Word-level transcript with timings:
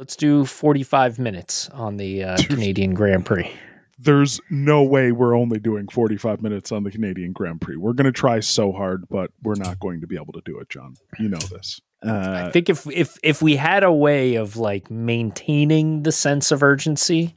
Let's 0.00 0.16
do 0.16 0.46
45 0.46 1.18
minutes 1.18 1.68
on 1.74 1.98
the 1.98 2.24
uh, 2.24 2.36
Canadian 2.48 2.94
Grand 2.94 3.26
Prix. 3.26 3.52
There's 3.98 4.40
no 4.48 4.82
way 4.82 5.12
we're 5.12 5.36
only 5.36 5.58
doing 5.58 5.88
45 5.88 6.40
minutes 6.40 6.72
on 6.72 6.84
the 6.84 6.90
Canadian 6.90 7.32
Grand 7.32 7.60
Prix. 7.60 7.76
We're 7.76 7.92
going 7.92 8.06
to 8.06 8.12
try 8.12 8.40
so 8.40 8.72
hard, 8.72 9.04
but 9.10 9.30
we're 9.42 9.56
not 9.56 9.78
going 9.78 10.00
to 10.00 10.06
be 10.06 10.16
able 10.16 10.32
to 10.32 10.40
do 10.46 10.58
it, 10.58 10.70
John. 10.70 10.94
You 11.18 11.28
know 11.28 11.36
this. 11.36 11.82
Uh, 12.02 12.46
I 12.46 12.50
think 12.50 12.70
if 12.70 12.86
if 12.86 13.18
if 13.22 13.42
we 13.42 13.56
had 13.56 13.84
a 13.84 13.92
way 13.92 14.36
of 14.36 14.56
like 14.56 14.90
maintaining 14.90 16.02
the 16.02 16.12
sense 16.12 16.50
of 16.50 16.62
urgency, 16.62 17.36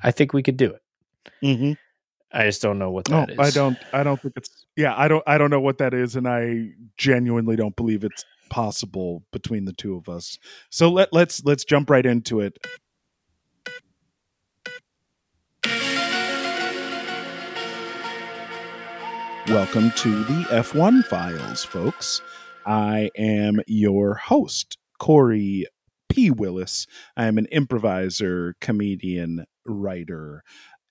I 0.00 0.12
think 0.12 0.32
we 0.32 0.44
could 0.44 0.56
do 0.56 0.70
it. 0.70 0.82
Mm-hmm. 1.42 1.72
I 2.30 2.44
just 2.44 2.62
don't 2.62 2.78
know 2.78 2.92
what 2.92 3.06
that 3.06 3.28
no, 3.30 3.34
is. 3.34 3.40
I 3.40 3.50
don't. 3.50 3.78
I 3.92 4.04
don't 4.04 4.22
think 4.22 4.34
it's. 4.36 4.50
Yeah, 4.76 4.94
I 4.96 5.08
don't. 5.08 5.24
I 5.26 5.36
don't 5.36 5.50
know 5.50 5.60
what 5.60 5.78
that 5.78 5.94
is, 5.94 6.14
and 6.14 6.28
I 6.28 6.68
genuinely 6.96 7.56
don't 7.56 7.74
believe 7.74 8.04
it's 8.04 8.24
possible 8.48 9.24
between 9.32 9.64
the 9.64 9.72
two 9.72 9.96
of 9.96 10.08
us. 10.08 10.38
So 10.70 10.90
let 10.90 11.12
let's 11.12 11.44
let's 11.44 11.64
jump 11.64 11.90
right 11.90 12.06
into 12.06 12.40
it. 12.40 12.58
Welcome 19.48 19.92
to 19.92 20.24
the 20.24 20.44
F1 20.50 21.04
Files, 21.06 21.64
folks. 21.64 22.20
I 22.66 23.10
am 23.16 23.60
your 23.66 24.14
host, 24.14 24.76
Corey 24.98 25.64
P. 26.10 26.30
Willis. 26.30 26.86
I 27.16 27.26
am 27.28 27.38
an 27.38 27.46
improviser, 27.46 28.56
comedian, 28.60 29.46
writer, 29.64 30.42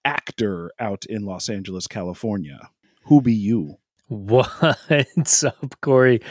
actor 0.04 0.72
out 0.80 1.06
in 1.06 1.24
Los 1.24 1.50
Angeles, 1.50 1.86
California. 1.86 2.72
Who 3.04 3.22
be 3.22 3.34
you? 3.34 3.76
What's 4.10 5.44
up, 5.44 5.76
Corey? 5.82 6.22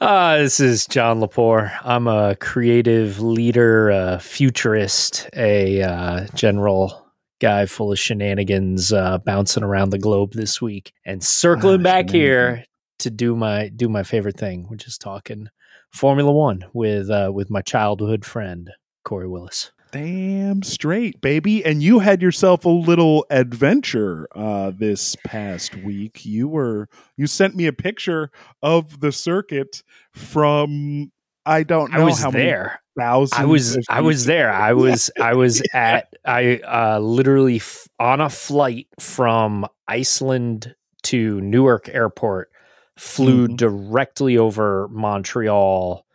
Uh, 0.00 0.38
this 0.38 0.58
is 0.58 0.86
John 0.86 1.20
Lepore. 1.20 1.72
I'm 1.84 2.08
a 2.08 2.34
creative 2.34 3.20
leader, 3.20 3.90
a 3.90 4.18
futurist, 4.18 5.30
a 5.36 5.82
uh, 5.82 6.26
general 6.34 7.06
guy 7.40 7.66
full 7.66 7.92
of 7.92 7.98
shenanigans 7.98 8.92
uh, 8.92 9.18
bouncing 9.18 9.62
around 9.62 9.90
the 9.90 9.98
globe 9.98 10.32
this 10.32 10.60
week 10.60 10.92
and 11.04 11.22
circling 11.22 11.80
ah, 11.80 11.84
back 11.84 12.10
here 12.10 12.64
to 12.98 13.10
do 13.10 13.36
my 13.36 13.68
do 13.68 13.88
my 13.88 14.02
favorite 14.02 14.36
thing, 14.36 14.64
which 14.68 14.88
is 14.88 14.98
talking 14.98 15.46
Formula 15.92 16.32
One 16.32 16.64
with 16.72 17.08
uh, 17.08 17.30
with 17.32 17.50
my 17.50 17.62
childhood 17.62 18.24
friend 18.24 18.68
Corey 19.04 19.28
Willis. 19.28 19.70
Damn 19.92 20.62
straight, 20.62 21.20
baby. 21.20 21.62
And 21.62 21.82
you 21.82 21.98
had 21.98 22.22
yourself 22.22 22.64
a 22.64 22.70
little 22.70 23.26
adventure 23.28 24.26
uh, 24.34 24.72
this 24.74 25.16
past 25.16 25.76
week. 25.76 26.24
You 26.24 26.48
were 26.48 26.88
you 27.18 27.26
sent 27.26 27.54
me 27.54 27.66
a 27.66 27.74
picture 27.74 28.30
of 28.62 29.00
the 29.00 29.12
circuit 29.12 29.82
from 30.10 31.12
I 31.44 31.62
don't 31.64 31.92
know 31.92 32.00
I 32.00 32.04
was 32.04 32.22
how 32.22 32.30
there. 32.30 32.80
many 32.96 33.06
thousands. 33.06 33.38
I 33.38 33.44
was 33.44 33.78
I 33.90 34.00
was 34.00 34.24
there. 34.24 34.50
I 34.50 34.72
was 34.72 35.10
I 35.20 35.34
was 35.34 35.62
at 35.74 36.10
I 36.24 36.56
uh, 36.60 36.98
literally 36.98 37.56
f- 37.56 37.86
on 38.00 38.22
a 38.22 38.30
flight 38.30 38.86
from 38.98 39.66
Iceland 39.86 40.74
to 41.02 41.38
Newark 41.42 41.90
Airport. 41.90 42.50
Flew 42.96 43.46
mm-hmm. 43.46 43.56
directly 43.56 44.38
over 44.38 44.88
Montreal 44.88 46.06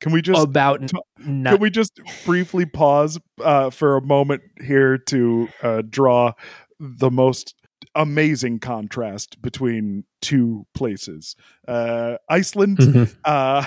can 0.00 0.12
we 0.12 0.22
just 0.22 0.42
about 0.42 0.88
t- 0.88 0.96
not- 1.18 1.52
can 1.52 1.60
we 1.60 1.70
just 1.70 2.00
briefly 2.24 2.66
pause 2.66 3.18
uh, 3.42 3.70
for 3.70 3.96
a 3.96 4.02
moment 4.02 4.42
here 4.62 4.98
to 4.98 5.48
uh, 5.62 5.82
draw 5.88 6.32
the 6.78 7.10
most 7.10 7.54
amazing 7.94 8.58
contrast 8.60 9.40
between 9.42 10.04
two 10.20 10.66
places 10.74 11.34
uh, 11.66 12.16
Iceland 12.28 12.78
mm-hmm. 12.78 13.12
uh, 13.24 13.64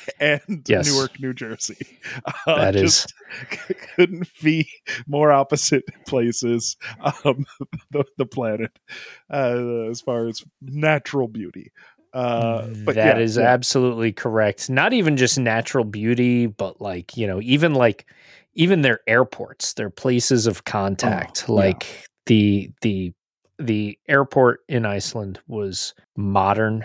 and 0.20 0.64
yes. 0.68 0.92
Newark, 0.92 1.20
New 1.20 1.32
Jersey. 1.32 1.98
Uh, 2.46 2.56
that 2.56 2.76
is 2.76 3.06
couldn't 3.94 4.28
be 4.42 4.68
more 5.06 5.32
opposite 5.32 5.84
places 6.06 6.76
um, 7.24 7.46
the, 7.90 8.04
the 8.16 8.26
planet 8.26 8.78
uh, 9.32 9.88
as 9.90 10.00
far 10.00 10.26
as 10.26 10.44
natural 10.60 11.28
beauty. 11.28 11.72
Uh, 12.18 12.66
but 12.84 12.96
that 12.96 13.16
yeah, 13.16 13.22
is 13.22 13.36
yeah. 13.36 13.44
absolutely 13.44 14.12
correct. 14.12 14.68
Not 14.68 14.92
even 14.92 15.16
just 15.16 15.38
natural 15.38 15.84
beauty, 15.84 16.46
but 16.46 16.80
like 16.80 17.16
you 17.16 17.28
know, 17.28 17.40
even 17.40 17.74
like 17.74 18.06
even 18.54 18.82
their 18.82 18.98
airports, 19.06 19.74
their 19.74 19.88
places 19.88 20.48
of 20.48 20.64
contact. 20.64 21.44
Oh, 21.48 21.54
like 21.54 21.84
yeah. 21.84 22.06
the 22.26 22.70
the 22.80 23.12
the 23.60 23.98
airport 24.08 24.60
in 24.68 24.84
Iceland 24.84 25.38
was 25.46 25.94
modern, 26.16 26.84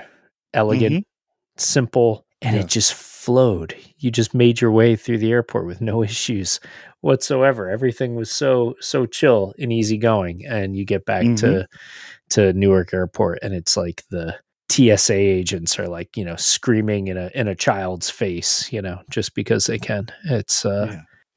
elegant, 0.53 0.93
mm-hmm. 0.97 1.57
simple, 1.57 2.27
and 2.43 2.55
it 2.55 2.67
just 2.67 2.93
flowed. 2.93 3.75
You 3.97 4.11
just 4.11 4.35
made 4.35 4.61
your 4.61 4.71
way 4.71 4.95
through 4.95 5.17
the 5.17 5.31
airport 5.31 5.65
with 5.65 5.81
no 5.81 6.03
issues 6.03 6.59
whatsoever. 7.01 7.71
Everything 7.71 8.13
was 8.13 8.31
so 8.31 8.75
so 8.79 9.07
chill 9.07 9.55
and 9.57 9.73
easygoing, 9.73 10.45
and 10.45 10.75
you 10.77 10.85
get 10.85 11.05
back 11.05 11.23
mm-hmm. 11.23 11.35
to 11.37 11.67
to 12.29 12.53
Newark 12.53 12.93
Airport, 12.93 13.39
and 13.41 13.55
it's 13.55 13.75
like 13.75 14.03
the 14.11 14.35
TSA 14.73 15.13
agents 15.13 15.77
are 15.77 15.87
like, 15.87 16.17
you 16.17 16.25
know, 16.25 16.35
screaming 16.35 17.07
in 17.07 17.17
a 17.17 17.29
in 17.35 17.47
a 17.47 17.55
child's 17.55 18.09
face, 18.09 18.71
you 18.73 18.81
know, 18.81 19.01
just 19.09 19.35
because 19.35 19.67
they 19.67 19.77
can. 19.77 20.07
It's 20.25 20.65
uh 20.65 20.87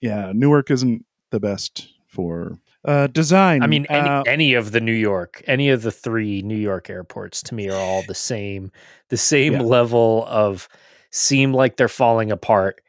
yeah, 0.00 0.24
yeah 0.26 0.32
Newark 0.34 0.70
isn't 0.70 1.04
the 1.30 1.40
best 1.40 1.88
for 2.06 2.58
uh 2.86 3.08
design. 3.08 3.62
I 3.62 3.66
mean 3.66 3.84
any 3.90 4.08
uh, 4.08 4.22
any 4.22 4.54
of 4.54 4.72
the 4.72 4.80
New 4.80 4.92
York, 4.92 5.42
any 5.46 5.68
of 5.68 5.82
the 5.82 5.92
three 5.92 6.40
New 6.40 6.56
York 6.56 6.88
airports 6.88 7.42
to 7.44 7.54
me 7.54 7.68
are 7.68 7.78
all 7.78 8.02
the 8.08 8.14
same, 8.14 8.72
the 9.10 9.18
same 9.18 9.54
yeah. 9.54 9.62
level 9.62 10.24
of 10.28 10.66
seem 11.10 11.52
like 11.52 11.76
they're 11.76 11.88
falling 11.88 12.32
apart. 12.32 12.80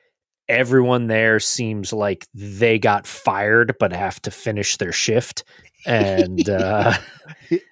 Everyone 0.48 1.08
there 1.08 1.42
seems 1.42 1.92
like 1.92 2.26
they 2.34 2.80
got 2.80 3.06
fired 3.06 3.76
but 3.82 3.92
have 3.92 4.22
to 4.22 4.32
finish 4.32 4.78
their 4.78 4.94
shift 4.94 5.44
and 5.86 6.50
uh 6.50 6.94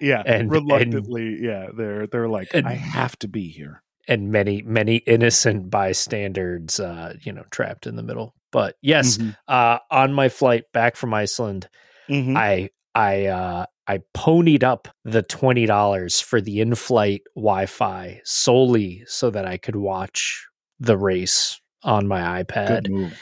yeah 0.00 0.22
and 0.24 0.50
reluctantly 0.50 1.34
and, 1.34 1.44
yeah 1.44 1.66
they're 1.76 2.06
they're 2.06 2.28
like 2.28 2.48
and, 2.54 2.66
i 2.66 2.72
have 2.74 3.18
to 3.18 3.28
be 3.28 3.48
here 3.48 3.82
and 4.08 4.30
many 4.30 4.62
many 4.62 4.96
innocent 4.96 5.70
bystanders 5.70 6.80
uh 6.80 7.14
you 7.22 7.32
know 7.32 7.44
trapped 7.50 7.86
in 7.86 7.96
the 7.96 8.02
middle 8.02 8.34
but 8.52 8.76
yes 8.82 9.16
mm-hmm. 9.16 9.30
uh 9.48 9.78
on 9.90 10.12
my 10.12 10.28
flight 10.28 10.64
back 10.72 10.96
from 10.96 11.12
iceland 11.12 11.68
mm-hmm. 12.08 12.36
i 12.36 12.68
i 12.94 13.26
uh 13.26 13.66
I 13.88 14.00
ponied 14.14 14.64
up 14.64 14.88
the 15.04 15.22
twenty 15.22 15.64
dollars 15.64 16.20
for 16.20 16.40
the 16.40 16.60
in-flight 16.60 17.22
Wi-Fi 17.36 18.20
solely 18.24 19.04
so 19.06 19.30
that 19.30 19.46
I 19.46 19.58
could 19.58 19.76
watch 19.76 20.44
the 20.80 20.96
race 20.96 21.60
on 21.82 22.06
my 22.06 22.42
iPad. 22.42 22.84
Good 22.84 22.90
move. 22.90 23.20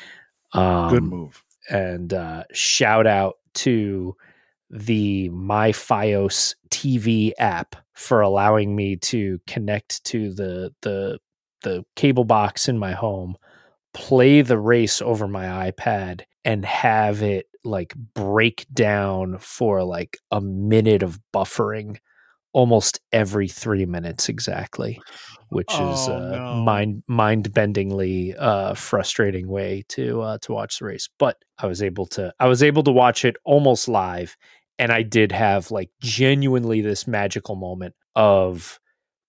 Um, 0.52 0.90
Good 0.90 1.02
move. 1.02 1.44
And 1.68 2.12
uh, 2.12 2.44
shout 2.52 3.06
out 3.06 3.34
to 3.54 4.16
the 4.74 5.30
MyFios 5.30 6.56
TV 6.68 7.30
app 7.38 7.76
for 7.94 8.20
allowing 8.20 8.74
me 8.74 8.96
to 8.96 9.38
connect 9.46 10.02
to 10.04 10.34
the 10.34 10.74
the 10.82 11.18
the 11.62 11.84
cable 11.96 12.24
box 12.24 12.68
in 12.68 12.76
my 12.76 12.92
home, 12.92 13.36
play 13.94 14.42
the 14.42 14.58
race 14.58 15.00
over 15.00 15.26
my 15.28 15.70
iPad 15.70 16.22
and 16.44 16.64
have 16.64 17.22
it 17.22 17.46
like 17.62 17.94
break 18.14 18.66
down 18.74 19.38
for 19.38 19.82
like 19.84 20.18
a 20.30 20.40
minute 20.40 21.02
of 21.02 21.20
buffering 21.32 21.96
almost 22.52 23.00
every 23.12 23.48
3 23.48 23.86
minutes 23.86 24.28
exactly 24.28 25.00
which 25.54 25.70
oh, 25.70 25.92
is 25.92 26.08
a 26.08 26.18
no. 26.18 26.54
mind 26.64 27.02
mind 27.06 27.52
bendingly 27.52 28.34
uh, 28.38 28.74
frustrating 28.74 29.48
way 29.48 29.84
to 29.88 30.20
uh, 30.20 30.38
to 30.42 30.52
watch 30.52 30.80
the 30.80 30.86
race. 30.86 31.08
But 31.18 31.36
I 31.58 31.66
was 31.66 31.80
able 31.80 32.06
to 32.06 32.34
I 32.40 32.48
was 32.48 32.62
able 32.62 32.82
to 32.82 32.92
watch 32.92 33.24
it 33.24 33.36
almost 33.44 33.88
live, 33.88 34.36
and 34.78 34.92
I 34.92 35.02
did 35.02 35.32
have 35.32 35.70
like 35.70 35.90
genuinely 36.00 36.80
this 36.80 37.06
magical 37.06 37.56
moment 37.56 37.94
of 38.14 38.78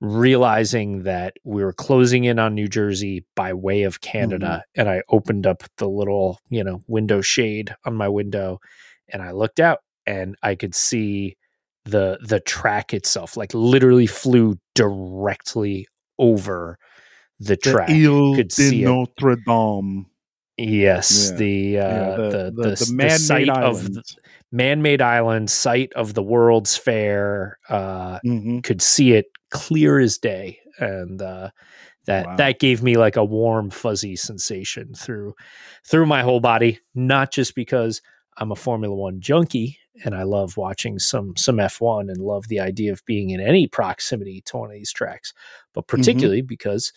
realizing 0.02 1.04
that 1.04 1.36
we 1.44 1.64
were 1.64 1.74
closing 1.74 2.26
in 2.26 2.38
on 2.38 2.54
New 2.54 2.68
Jersey 2.68 3.26
by 3.36 3.54
way 3.54 3.84
of 3.84 4.02
Canada 4.02 4.46
mm-hmm. 4.46 4.82
and 4.82 4.90
I 4.90 5.02
opened 5.10 5.48
up 5.48 5.64
the 5.78 5.88
little, 5.88 6.40
you 6.50 6.64
know, 6.64 6.82
window 6.88 7.22
shade 7.22 7.74
on 7.86 7.96
my 7.96 8.10
window 8.10 8.60
and 9.10 9.22
I 9.22 9.32
looked 9.32 9.60
out 9.60 9.80
and 10.06 10.36
I 10.44 10.56
could 10.56 10.76
see 10.76 11.38
the 11.86 12.18
the 12.22 12.40
track 12.40 12.94
itself 12.94 13.38
like 13.38 13.54
literally 13.54 14.08
flew 14.08 14.58
directly 14.74 15.88
over 16.18 16.78
the 17.40 17.56
track. 17.56 17.88
The 17.88 18.06
Ile 18.06 18.36
could 18.36 18.48
de 18.50 18.84
Notre 18.84 19.36
Dame. 19.46 20.08
Yes, 20.58 21.32
yeah. 21.32 21.38
the, 21.38 21.80
uh, 21.80 21.82
yeah, 21.82 22.16
the, 22.16 22.24
the, 22.24 22.30
the, 22.30 22.70
the, 22.70 22.96
the 22.98 23.10
site 23.18 23.50
island. 23.50 23.66
of 23.66 23.94
the 23.94 24.04
man-made 24.56 25.02
island, 25.02 25.50
site 25.50 25.94
of 25.94 26.14
the 26.14 26.24
World's 26.24 26.78
Fair. 26.78 27.60
Uh, 27.70 28.20
mm-hmm. 28.26 28.60
Could 28.60 28.82
see 28.82 29.14
it 29.14 29.28
clear 29.52 30.00
as 30.00 30.18
day, 30.18 30.60
and 30.80 31.22
uh, 31.22 31.50
that 32.06 32.26
wow. 32.26 32.36
that 32.38 32.60
gave 32.60 32.82
me 32.82 32.98
like 32.98 33.16
a 33.16 33.26
warm, 33.26 33.70
fuzzy 33.70 34.16
sensation 34.16 34.94
through 34.94 35.34
through 35.86 36.06
my 36.06 36.24
whole 36.24 36.40
body. 36.40 36.80
Not 36.94 37.32
just 37.32 37.56
because 37.56 38.02
I'm 38.38 38.52
a 38.52 38.56
Formula 38.56 38.96
One 38.96 39.20
junkie 39.20 39.78
and 40.04 40.16
I 40.16 40.24
love 40.24 40.58
watching 40.58 41.00
some 41.00 41.36
some 41.36 41.58
F1 41.58 42.10
and 42.10 42.18
love 42.18 42.48
the 42.48 42.60
idea 42.60 42.92
of 42.92 43.06
being 43.06 43.30
in 43.30 43.40
any 43.40 43.68
proximity 43.68 44.42
to 44.48 44.58
one 44.58 44.70
of 44.70 44.76
these 44.76 44.92
tracks, 44.92 45.34
but 45.74 45.88
mm-hmm. 45.88 45.98
particularly 45.98 46.42
mm-hmm. 46.42 46.48
because 46.48 46.92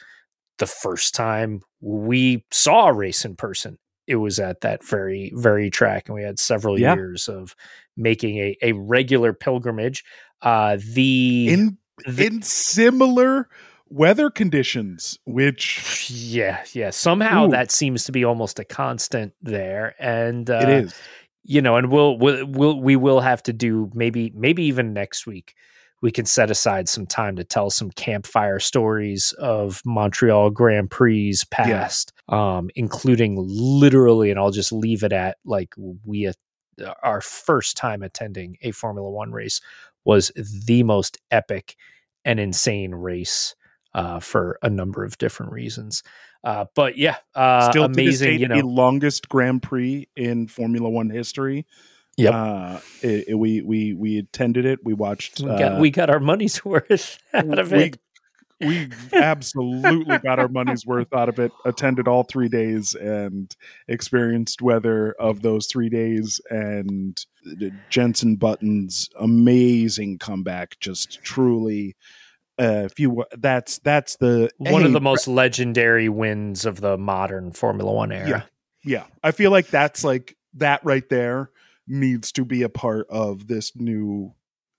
the 0.58 0.66
first 0.66 1.14
time 1.14 1.60
we 1.80 2.44
saw 2.50 2.88
a 2.88 2.92
race 2.92 3.24
in 3.24 3.36
person 3.36 3.78
it 4.08 4.16
was 4.16 4.40
at 4.40 4.62
that 4.62 4.82
very 4.84 5.32
very 5.36 5.70
track, 5.70 6.08
and 6.08 6.14
we 6.16 6.22
had 6.24 6.38
several 6.38 6.78
Yeah. 6.80 6.94
years 6.96 7.28
of 7.28 7.54
making 7.96 8.38
a 8.38 8.56
a 8.62 8.72
regular 8.72 9.32
pilgrimage. 9.32 10.04
Uh, 10.42 10.78
the 10.94 11.48
in 11.50 11.78
the- 12.06 12.26
in 12.26 12.42
similar 12.42 13.48
weather 13.90 14.30
conditions, 14.30 15.18
which 15.24 16.10
yeah 16.10 16.62
yeah 16.72 16.90
somehow 16.90 17.46
Ooh. 17.46 17.50
that 17.50 17.70
seems 17.72 18.04
to 18.04 18.12
be 18.12 18.24
almost 18.24 18.58
a 18.58 18.64
constant 18.64 19.32
there, 19.42 19.94
and 19.98 20.48
uh, 20.50 20.60
it 20.62 20.68
is. 20.68 20.94
you 21.44 21.60
know, 21.62 21.76
and 21.76 21.90
we'll 21.90 22.16
we'll 22.18 22.46
we'll 22.46 22.80
we 22.80 22.96
will 22.96 23.20
have 23.20 23.42
to 23.44 23.52
do 23.52 23.90
maybe 23.94 24.32
maybe 24.34 24.62
even 24.64 24.92
next 24.92 25.26
week. 25.26 25.54
We 26.00 26.12
can 26.12 26.26
set 26.26 26.48
aside 26.50 26.88
some 26.88 27.06
time 27.06 27.34
to 27.36 27.42
tell 27.44 27.70
some 27.70 27.90
campfire 27.90 28.60
stories 28.60 29.32
of 29.38 29.82
Montreal 29.84 30.50
Grand 30.50 30.90
Prix 30.92 31.34
past, 31.50 32.12
um, 32.28 32.70
including 32.74 33.36
literally, 33.38 34.30
and 34.30 34.38
I'll 34.38 34.50
just 34.50 34.72
leave 34.72 35.02
it 35.02 35.12
at 35.12 35.38
like 35.44 35.74
we 36.04 36.26
uh, 36.28 36.32
our 37.02 37.20
first 37.20 37.76
time 37.76 38.02
attending 38.02 38.56
a 38.62 38.70
Formula 38.70 39.10
One 39.10 39.32
race 39.32 39.60
was 40.04 40.30
the 40.66 40.82
most 40.82 41.18
epic 41.30 41.76
and 42.24 42.38
insane 42.38 42.94
race 42.94 43.54
uh, 43.94 44.20
for 44.20 44.58
a 44.62 44.70
number 44.70 45.04
of 45.04 45.18
different 45.18 45.52
reasons. 45.52 46.02
Uh, 46.44 46.66
but 46.74 46.96
yeah, 46.96 47.16
uh, 47.34 47.70
Still 47.70 47.84
amazing. 47.84 48.28
date, 48.30 48.40
You 48.40 48.48
know, 48.48 48.60
the 48.60 48.66
longest 48.66 49.28
Grand 49.28 49.62
Prix 49.62 50.06
in 50.16 50.46
Formula 50.46 50.88
One 50.88 51.10
history. 51.10 51.66
Yep. 52.16 52.34
Uh, 52.34 52.80
it, 53.02 53.28
it- 53.28 53.34
we 53.38 53.62
we 53.62 53.94
we 53.94 54.18
attended 54.18 54.66
it. 54.66 54.80
We 54.84 54.92
watched. 54.94 55.40
we 55.40 55.46
got 55.46 55.72
uh, 55.74 55.78
we 55.80 55.90
got 55.90 56.10
our 56.10 56.20
money's 56.20 56.64
worth 56.64 57.18
out 57.32 57.58
of 57.58 57.72
we, 57.72 57.84
it. 57.84 57.98
We 58.60 58.88
absolutely 59.12 60.18
got 60.18 60.38
our 60.38 60.48
money's 60.48 60.86
worth 60.86 61.12
out 61.12 61.28
of 61.28 61.38
it. 61.38 61.52
Attended 61.64 62.08
all 62.08 62.24
three 62.24 62.48
days 62.48 62.94
and 62.94 63.54
experienced 63.86 64.62
weather 64.62 65.12
of 65.18 65.42
those 65.42 65.66
three 65.66 65.88
days. 65.88 66.40
And 66.50 67.18
Jensen 67.90 68.36
Button's 68.36 69.08
amazing 69.18 70.18
comeback, 70.18 70.78
just 70.80 71.22
truly. 71.22 71.96
Uh, 72.60 72.82
if 72.86 72.98
you 72.98 73.24
that's 73.38 73.78
that's 73.78 74.16
the 74.16 74.50
One 74.58 74.84
of 74.84 74.92
the 74.92 75.00
most 75.00 75.28
legendary 75.28 76.08
wins 76.08 76.66
of 76.66 76.80
the 76.80 76.98
modern 76.98 77.52
Formula 77.52 77.92
One 77.92 78.10
era. 78.10 78.28
Yeah, 78.28 78.42
yeah 78.84 79.04
i 79.22 79.30
feel 79.30 79.50
like 79.50 79.68
that's 79.68 80.02
like 80.04 80.36
that 80.54 80.84
right 80.84 81.08
there 81.08 81.50
needs 81.86 82.32
to 82.32 82.44
be 82.44 82.62
a 82.62 82.68
part 82.68 83.06
of 83.08 83.46
this 83.46 83.72
new 83.74 84.34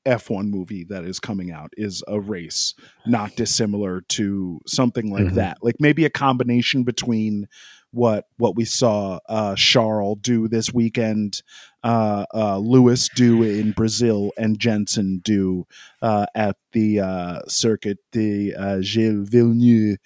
f1 0.10 0.50
movie 0.50 0.84
that 0.90 1.04
is 1.06 1.20
coming 1.20 1.52
out 1.52 1.70
is 1.78 2.04
a 2.08 2.20
race 2.20 2.74
not 3.06 3.36
dissimilar 3.36 4.02
to 4.10 4.60
something 4.68 5.12
like 5.12 5.28
Mhm. 5.28 5.36
that 5.36 5.58
like 5.62 5.76
maybe 5.80 6.04
a 6.06 6.10
combination 6.10 6.84
between 6.84 7.48
what 7.92 8.26
what 8.38 8.56
we 8.56 8.66
saw 8.66 9.20
uh 9.30 9.56
charles 9.56 10.20
do 10.22 10.48
this 10.48 10.74
weekend 10.74 11.42
uh 11.84 12.26
uh 12.34 12.58
lewis 12.58 13.10
do 13.16 13.42
in 13.44 13.72
brazil 13.72 14.32
and 14.38 14.60
jensen 14.60 15.20
do 15.24 15.66
uh 16.02 16.26
at 16.36 16.56
the 16.74 17.00
uh 17.00 17.40
circuit 17.48 17.98
de 18.12 18.54
uh, 18.54 18.80
gilles 18.82 19.28
villeneuve 19.30 19.98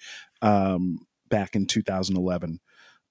um 0.42 0.98
back 1.28 1.54
in 1.56 1.66
2011 1.66 2.58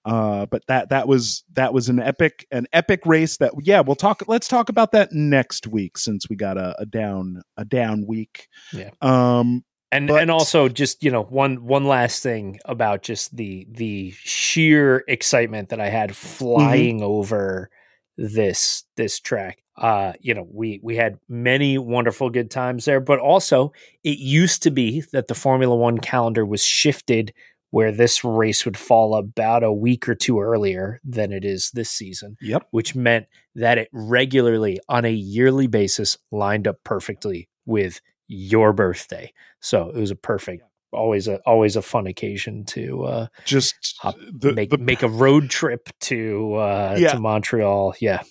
uh 0.05 0.45
but 0.47 0.65
that 0.67 0.89
that 0.89 1.07
was 1.07 1.43
that 1.53 1.73
was 1.73 1.89
an 1.89 1.99
epic 1.99 2.45
an 2.51 2.67
epic 2.73 3.05
race 3.05 3.37
that 3.37 3.51
yeah 3.61 3.79
we'll 3.81 3.95
talk 3.95 4.21
let's 4.27 4.47
talk 4.47 4.69
about 4.69 4.91
that 4.91 5.11
next 5.13 5.67
week 5.67 5.97
since 5.97 6.27
we 6.29 6.35
got 6.35 6.57
a, 6.57 6.75
a 6.79 6.85
down 6.85 7.41
a 7.57 7.63
down 7.65 8.05
week 8.05 8.47
Yeah. 8.73 8.89
um 9.01 9.63
And 9.91 10.07
But- 10.07 10.21
and 10.23 10.31
also 10.31 10.67
just 10.69 11.03
you 11.03 11.11
know 11.11 11.23
one 11.23 11.63
one 11.65 11.85
last 11.85 12.21
thing 12.23 12.59
about 12.65 13.03
just 13.03 13.35
the 13.37 13.67
the 13.71 14.11
sheer 14.17 15.03
excitement 15.07 15.69
that 15.69 15.79
I 15.79 15.89
had 15.89 16.15
flying 16.15 17.01
over 17.01 17.69
this 18.17 18.83
this 18.97 19.19
track. 19.19 19.59
Uh, 19.75 20.13
you 20.19 20.35
know, 20.35 20.47
we 20.51 20.79
we 20.83 20.95
had 20.95 21.17
many 21.27 21.79
wonderful 21.79 22.29
good 22.29 22.51
times 22.51 22.85
there, 22.85 22.99
but 22.99 23.19
also 23.19 23.71
it 24.03 24.19
used 24.19 24.61
to 24.63 24.69
be 24.71 25.01
that 25.13 25.27
the 25.27 25.33
Formula 25.33 25.75
One 25.75 25.97
calendar 25.97 26.45
was 26.45 26.63
shifted 26.63 27.33
where 27.73 27.91
this 27.91 28.23
race 28.23 28.65
would 28.65 28.77
fall 28.77 29.15
about 29.15 29.63
a 29.63 29.73
week 29.73 30.07
or 30.07 30.13
two 30.15 30.39
earlier 30.39 31.01
than 31.03 31.31
it 31.31 31.43
is 31.43 31.71
this 31.73 31.89
season 31.89 32.37
yep 32.39 32.67
which 32.71 32.93
meant 32.95 33.25
that 33.55 33.77
it 33.77 33.89
regularly 33.91 34.79
on 34.87 35.05
a 35.05 35.11
yearly 35.11 35.67
basis 35.67 36.17
lined 36.31 36.67
up 36.67 36.77
perfectly 36.83 37.49
with 37.65 37.99
your 38.27 38.73
birthday. 38.73 39.31
So 39.59 39.89
it 39.89 39.99
was 39.99 40.11
a 40.11 40.15
perfect 40.15 40.63
always 40.91 41.27
a 41.27 41.37
always 41.45 41.75
a 41.75 41.81
fun 41.81 42.05
occasion 42.07 42.65
to 42.65 43.03
uh 43.03 43.27
just 43.45 43.95
Hop- 44.01 44.15
the, 44.31 44.53
make 44.53 44.69
the 44.69 44.77
make 44.77 45.01
a 45.03 45.07
road 45.09 45.49
trip 45.49 45.89
to 46.01 46.53
uh 46.55 46.95
Yeah. 46.99 47.11
to 47.13 47.19
Montreal. 47.19 47.95
Yeah. 47.99 48.21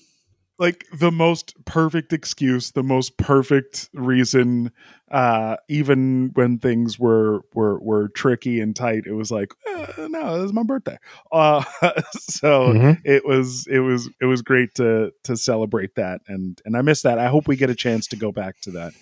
Like 0.62 0.86
the 0.94 1.10
most 1.10 1.54
perfect 1.64 2.12
excuse 2.12 2.70
the 2.70 2.82
most 2.84 3.16
perfect 3.18 3.90
reason 3.92 4.70
uh 5.10 5.56
even 5.68 6.30
when 6.34 6.58
things 6.58 6.98
were 6.98 7.40
were 7.52 7.78
were 7.80 8.08
tricky 8.10 8.60
and 8.60 8.76
tight 8.76 9.02
it 9.06 9.12
was 9.12 9.30
like 9.30 9.52
eh, 9.66 10.06
no 10.08 10.38
this 10.38 10.46
is 10.46 10.52
my 10.52 10.62
birthday 10.62 10.96
uh 11.32 11.62
so 12.12 12.68
Mm-hmm. 12.68 12.92
it 13.04 13.26
was 13.26 13.66
it 13.68 13.80
was 13.80 14.08
it 14.20 14.26
was 14.26 14.40
great 14.40 14.72
to 14.76 15.10
to 15.24 15.36
celebrate 15.36 15.96
that 15.96 16.20
and 16.28 16.62
and 16.64 16.76
i 16.76 16.80
miss 16.80 17.02
that 17.02 17.18
i 17.18 17.26
hope 17.26 17.48
we 17.48 17.56
get 17.56 17.68
a 17.68 17.74
chance 17.74 18.06
to 18.06 18.16
go 18.16 18.30
back 18.30 18.60
to 18.60 18.70
that 18.70 18.94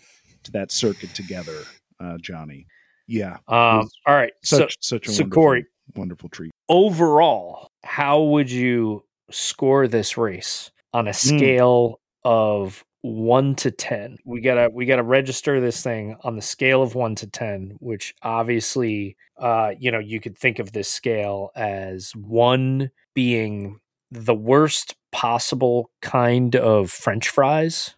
to 0.45 0.51
that 0.53 0.73
circuit 0.73 1.13
together 1.15 1.67
uh 2.01 2.17
johnny 2.23 2.67
yeah 3.07 3.37
Um 3.49 3.89
all 4.07 4.15
right. 4.15 4.33
such 4.43 4.77
so 4.81 4.97
such 4.97 5.09
a 5.09 5.13
so 5.13 5.23
wonderful, 5.23 5.43
Corey- 5.43 5.67
wonderful 5.95 6.29
treat 6.31 6.53
overall, 6.71 7.69
how 7.85 8.23
would 8.23 8.51
you 8.51 9.05
score 9.31 9.87
this 9.87 10.17
race 10.17 10.71
on 10.93 11.09
a 11.09 11.13
scale 11.13 12.01
of 12.25 12.85
one 13.03 13.55
to 13.57 13.71
ten? 13.71 14.19
We 14.25 14.41
gotta 14.41 14.71
we 14.73 14.87
gotta 14.87 15.03
register 15.03 15.61
this 15.61 15.83
thing 15.83 16.17
on 16.23 16.37
the 16.37 16.43
scale 16.43 16.83
of 16.83 16.95
one 16.95 17.15
to 17.17 17.27
ten, 17.27 17.77
which 17.81 18.15
obviously 18.23 19.17
uh, 19.39 19.73
you 19.79 19.91
know, 19.91 19.99
you 19.99 20.21
could 20.21 20.37
think 20.37 20.59
of 20.59 20.73
this 20.73 20.89
scale 20.89 21.51
as 21.57 22.13
one 22.15 22.91
being 23.15 23.81
the 24.11 24.35
worst 24.35 24.97
possible 25.13 25.91
kind 26.03 26.57
of 26.57 26.91
French 26.91 27.29
fries, 27.29 27.95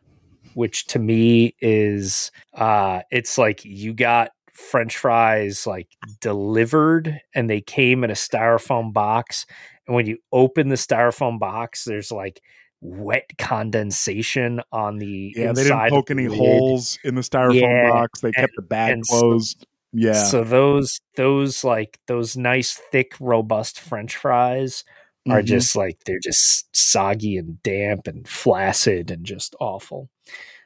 which 0.54 0.86
to 0.86 0.98
me 0.98 1.54
is 1.60 2.30
uh 2.54 3.00
it's 3.10 3.38
like 3.38 3.64
you 3.64 3.92
got 3.92 4.30
French 4.52 4.96
fries 4.96 5.66
like 5.66 5.88
delivered 6.20 7.20
and 7.34 7.48
they 7.48 7.60
came 7.60 8.04
in 8.04 8.10
a 8.10 8.14
styrofoam 8.14 8.92
box. 8.92 9.46
And 9.86 9.96
when 9.96 10.06
you 10.06 10.18
open 10.30 10.68
the 10.68 10.76
styrofoam 10.76 11.38
box, 11.38 11.84
there's 11.84 12.12
like 12.12 12.40
wet 12.84 13.30
condensation 13.38 14.60
on 14.72 14.98
the 14.98 15.32
yeah 15.36 15.52
they 15.52 15.62
didn't 15.62 15.88
poke 15.90 16.06
the 16.08 16.12
any 16.14 16.28
lid. 16.28 16.36
holes 16.38 16.98
in 17.04 17.14
the 17.14 17.20
styrofoam 17.22 17.60
Yeah, 17.60 17.90
box 17.90 18.20
they 18.20 18.32
kept 18.32 18.52
the 18.56 18.62
bag 18.62 18.92
and 18.92 19.06
so- 19.06 19.18
closed 19.20 19.66
yeah 19.92 20.14
So 20.14 20.42
those 20.42 21.00
those 21.16 21.62
like 21.64 21.98
those 22.08 22.36
nice 22.36 22.74
thick 22.90 23.12
robust 23.20 23.78
French 23.78 24.16
fries 24.16 24.84
are 25.28 25.42
Mhm. 25.42 25.44
just 25.46 25.76
like 25.76 25.98
they're 26.06 26.18
just 26.20 26.74
soggy 26.74 27.36
and 27.36 27.62
damp 27.62 28.08
and 28.08 28.26
flaccid 28.26 29.10
and 29.12 29.24
just 29.24 29.54
awful. 29.60 30.08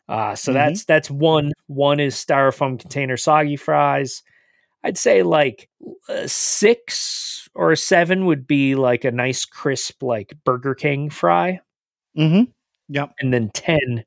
Uh, 0.08 0.34
so 0.36 0.52
Mhm. 0.52 0.54
that's 0.54 0.84
that's 0.86 1.10
one. 1.10 1.52
One 1.66 2.00
is 2.00 2.14
styrofoam 2.14 2.78
container 2.78 3.16
soggy 3.18 3.56
fries. 3.56 4.22
I'd 4.84 4.96
say 4.96 5.22
like 5.24 5.68
a 6.08 6.28
six 6.28 7.48
or 7.54 7.74
seven 7.76 8.24
would 8.26 8.46
be 8.46 8.76
like 8.76 9.04
a 9.04 9.10
nice 9.10 9.44
crisp 9.44 10.02
like 10.02 10.32
Burger 10.44 10.74
King 10.76 11.10
fry, 11.10 11.60
Mm-hmm. 12.16 12.50
Yep. 12.88 13.12
and 13.20 13.32
then 13.32 13.50
ten. 13.50 14.04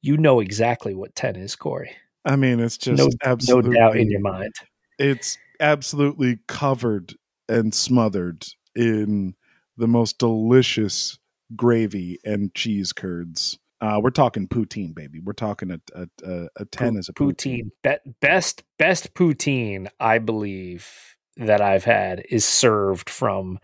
You 0.00 0.16
know 0.16 0.40
exactly 0.40 0.94
what 0.94 1.14
ten 1.14 1.36
is, 1.36 1.54
Corey. 1.54 1.94
I 2.24 2.36
mean, 2.36 2.60
it's 2.60 2.76
just 2.78 2.98
No- 2.98 3.10
absolutely 3.24 3.70
No 3.72 3.76
doubt 3.80 3.96
in 3.96 4.10
your 4.10 4.20
mind. 4.20 4.52
It's 4.98 5.38
absolutely 5.60 6.38
covered 6.48 7.14
and 7.48 7.74
smothered 7.74 8.44
in 8.74 9.34
the 9.76 9.88
most 9.88 10.18
delicious 10.18 11.18
gravy 11.56 12.18
and 12.24 12.54
cheese 12.54 12.92
curds. 12.92 13.58
Uh, 13.80 14.00
we're 14.02 14.10
talking 14.10 14.46
poutine, 14.46 14.94
baby. 14.94 15.18
We're 15.20 15.32
talking 15.32 15.70
a 15.72 15.80
a, 15.94 16.06
a, 16.24 16.48
a 16.56 16.64
ten 16.66 16.96
as 16.96 17.08
a 17.08 17.12
poutine. 17.12 17.70
poutine. 17.84 18.02
Be- 18.04 18.12
best 18.20 18.62
best 18.78 19.14
poutine 19.14 19.88
I 19.98 20.18
believe 20.18 20.88
that 21.36 21.60
I've 21.60 21.84
had 21.84 22.24
is 22.28 22.44
served 22.44 23.10
from 23.10 23.58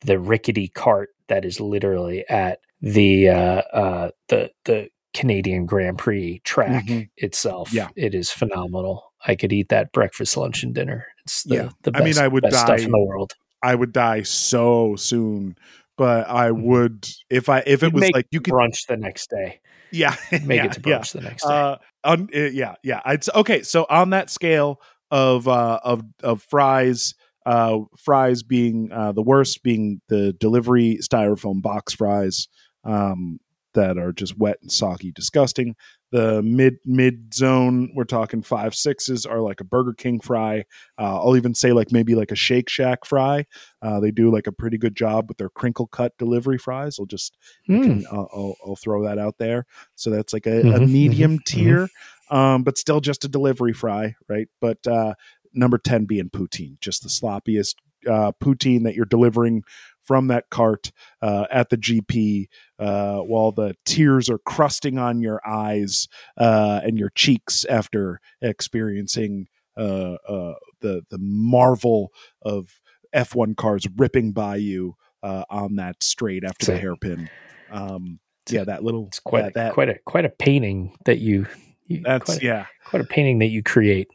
the 0.00 0.18
rickety 0.18 0.66
cart 0.68 1.10
that 1.28 1.44
is 1.44 1.60
literally 1.60 2.24
at 2.28 2.58
the 2.82 3.28
uh, 3.30 3.62
uh, 3.72 4.10
the 4.28 4.50
the 4.64 4.88
Canadian 5.14 5.66
Grand 5.66 5.98
Prix 5.98 6.40
track 6.44 6.86
Mhm. 6.86 7.08
itself. 7.16 7.72
Yeah. 7.72 7.88
it 7.96 8.14
is 8.14 8.30
phenomenal. 8.30 9.12
I 9.26 9.34
could 9.36 9.52
eat 9.52 9.68
that 9.68 9.92
breakfast, 9.92 10.36
lunch, 10.36 10.62
and 10.64 10.74
dinner. 10.74 11.06
It's 11.24 11.44
the, 11.44 11.54
Yeah. 11.54 11.68
the 11.82 11.92
I 11.94 12.02
mean, 12.02 12.18
I 12.18 12.26
would 12.28 12.42
best 12.42 12.56
stuff 12.56 12.78
die- 12.78 12.84
in 12.84 12.90
the 12.90 12.98
world. 12.98 13.34
I 13.62 13.74
would 13.76 13.92
die 13.92 14.22
so 14.22 14.96
soon, 14.96 15.56
but 15.96 16.28
I 16.28 16.48
Mhm. 16.50 16.62
would 16.64 17.08
if 17.30 17.48
I 17.48 17.62
if 17.66 17.82
it 17.82 17.86
You'd 17.86 17.94
was 17.94 18.10
like 18.12 18.26
you 18.32 18.40
could 18.40 18.52
brunch 18.54 18.86
the 18.88 18.96
next 18.96 19.30
day. 19.30 19.60
yeah 19.92 20.16
Make 20.44 20.56
yeah, 20.56 20.64
it 20.66 20.72
to 20.72 20.80
yeah. 20.84 20.98
brunch 20.98 21.12
the 21.12 21.20
next 21.20 21.42
day. 21.44 21.48
Uh, 21.54 21.76
on, 22.04 22.28
uh, 22.34 22.38
yeah, 22.40 22.74
yeah. 22.82 23.00
I'd 23.04 23.20
s- 23.20 23.28
okay. 23.34 23.62
So 23.62 23.86
on 23.88 24.10
that 24.10 24.30
scale 24.30 24.80
of 25.12 25.46
uh, 25.46 25.78
of 25.84 26.02
of 26.22 26.42
fries, 26.42 27.14
Uh, 27.44 27.80
fries 27.98 28.44
being 28.44 28.88
uh, 28.92 29.10
the 29.12 29.20
worst, 29.22 29.62
being 29.64 30.00
the 30.08 30.32
delivery 30.32 30.98
styrofoam 31.02 31.60
box 31.60 31.92
fries 31.92 32.46
um, 32.84 33.40
that 33.74 33.96
are 33.96 34.12
just 34.12 34.36
wet 34.38 34.58
and 34.60 34.70
soggy, 34.70 35.10
disgusting. 35.12 35.74
The 36.10 36.42
mid 36.42 36.76
mid 36.84 37.32
zone, 37.32 37.90
we're 37.94 38.04
talking 38.04 38.42
five 38.42 38.74
sixes, 38.74 39.24
are 39.24 39.40
like 39.40 39.60
a 39.60 39.64
Burger 39.64 39.94
King 39.94 40.20
fry. 40.20 40.64
Uh, 40.98 41.18
I'll 41.20 41.38
even 41.38 41.54
say 41.54 41.72
like 41.72 41.90
maybe 41.90 42.14
like 42.14 42.30
a 42.30 42.36
Shake 42.36 42.68
Shack 42.68 43.06
fry. 43.06 43.46
Uh, 43.80 43.98
they 43.98 44.10
do 44.10 44.30
like 44.30 44.46
a 44.46 44.52
pretty 44.52 44.76
good 44.76 44.94
job 44.94 45.28
with 45.28 45.38
their 45.38 45.48
crinkle 45.48 45.86
cut 45.86 46.12
delivery 46.18 46.58
fries. 46.58 46.98
I'll 47.00 47.06
just 47.06 47.38
Mm. 47.68 47.82
can, 47.82 48.04
I'll, 48.12 48.28
I'll, 48.34 48.56
I'll 48.66 48.76
throw 48.76 49.02
that 49.04 49.18
out 49.18 49.38
there. 49.38 49.64
So 49.94 50.10
that's 50.10 50.34
like 50.34 50.46
a, 50.46 50.60
a 50.76 50.80
Mhm, 50.80 50.92
medium 50.92 51.38
mhm, 51.38 51.44
tier, 51.44 51.88
um, 52.30 52.62
but 52.64 52.76
still 52.76 53.00
just 53.00 53.24
a 53.24 53.28
delivery 53.28 53.72
fry, 53.72 54.14
right? 54.28 54.48
But 54.60 54.86
uh, 54.86 55.14
number 55.54 55.78
10 55.78 56.04
being 56.04 56.28
poutine, 56.28 56.78
just 56.80 57.02
the 57.02 57.08
sloppiest 57.08 57.76
uh, 58.06 58.32
poutine 58.42 58.82
that 58.84 58.94
you're 58.94 59.04
delivering 59.04 59.62
from 60.04 60.28
that 60.28 60.50
cart 60.50 60.92
uh, 61.20 61.46
at 61.50 61.70
the 61.70 61.76
GP 61.76 62.46
uh, 62.78 63.18
while 63.18 63.52
the 63.52 63.74
tears 63.84 64.28
are 64.28 64.38
crusting 64.38 64.98
on 64.98 65.20
your 65.20 65.40
eyes 65.46 66.08
uh, 66.36 66.80
and 66.84 66.98
your 66.98 67.10
cheeks 67.10 67.64
after 67.66 68.20
experiencing 68.40 69.46
uh, 69.76 70.14
uh, 70.28 70.54
the, 70.80 71.02
the 71.10 71.18
marvel 71.18 72.12
of 72.42 72.80
F1 73.14 73.56
cars 73.56 73.86
ripping 73.96 74.32
by 74.32 74.56
you 74.56 74.96
uh, 75.22 75.44
on 75.50 75.76
that 75.76 76.02
straight 76.02 76.44
after 76.44 76.66
the 76.66 76.78
hairpin. 76.78 77.30
Um, 77.70 78.18
yeah, 78.50 78.64
that 78.64 78.82
little 78.82 79.06
It's 79.06 79.20
quite 79.20 79.46
a, 79.46 79.50
that 79.54 79.72
quite 79.72 79.88
a 79.88 79.98
quite 80.04 80.24
a 80.24 80.28
painting 80.28 80.96
that 81.04 81.18
you. 81.18 81.46
you 81.86 82.02
that's 82.02 82.24
quite, 82.24 82.42
a, 82.42 82.44
yeah 82.44 82.66
quite 82.84 83.02
a 83.02 83.06
painting 83.06 83.38
that 83.38 83.46
you 83.46 83.62
create. 83.62 84.08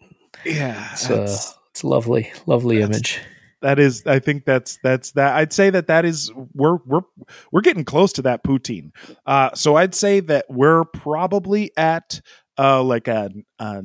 yeah 0.45 0.89
It's 0.91 1.55
it's 1.77 1.83
lovely, 1.83 2.33
lovely 2.45 2.81
image. 2.81 3.21
That 3.61 3.79
is 3.79 4.05
i 4.05 4.19
think 4.19 4.45
that's 4.45 4.77
that's 4.83 5.11
that 5.13 5.35
i'd 5.35 5.51
say 5.51 5.69
that 5.69 5.87
that 5.87 6.05
is 6.05 6.31
we're 6.53 6.77
we're 6.85 7.01
we're 7.51 7.61
getting 7.61 7.83
close 7.85 8.13
to 8.13 8.21
that 8.21 8.43
poutine. 8.43 8.91
Uh 9.25 9.53
so 9.55 9.75
i'd 9.75 9.95
say 9.95 10.19
that 10.19 10.45
we're 10.49 10.83
probably 10.85 11.71
at 11.77 12.21
uh 12.59 12.83
like 12.83 13.07
a, 13.07 13.29
a 13.59 13.83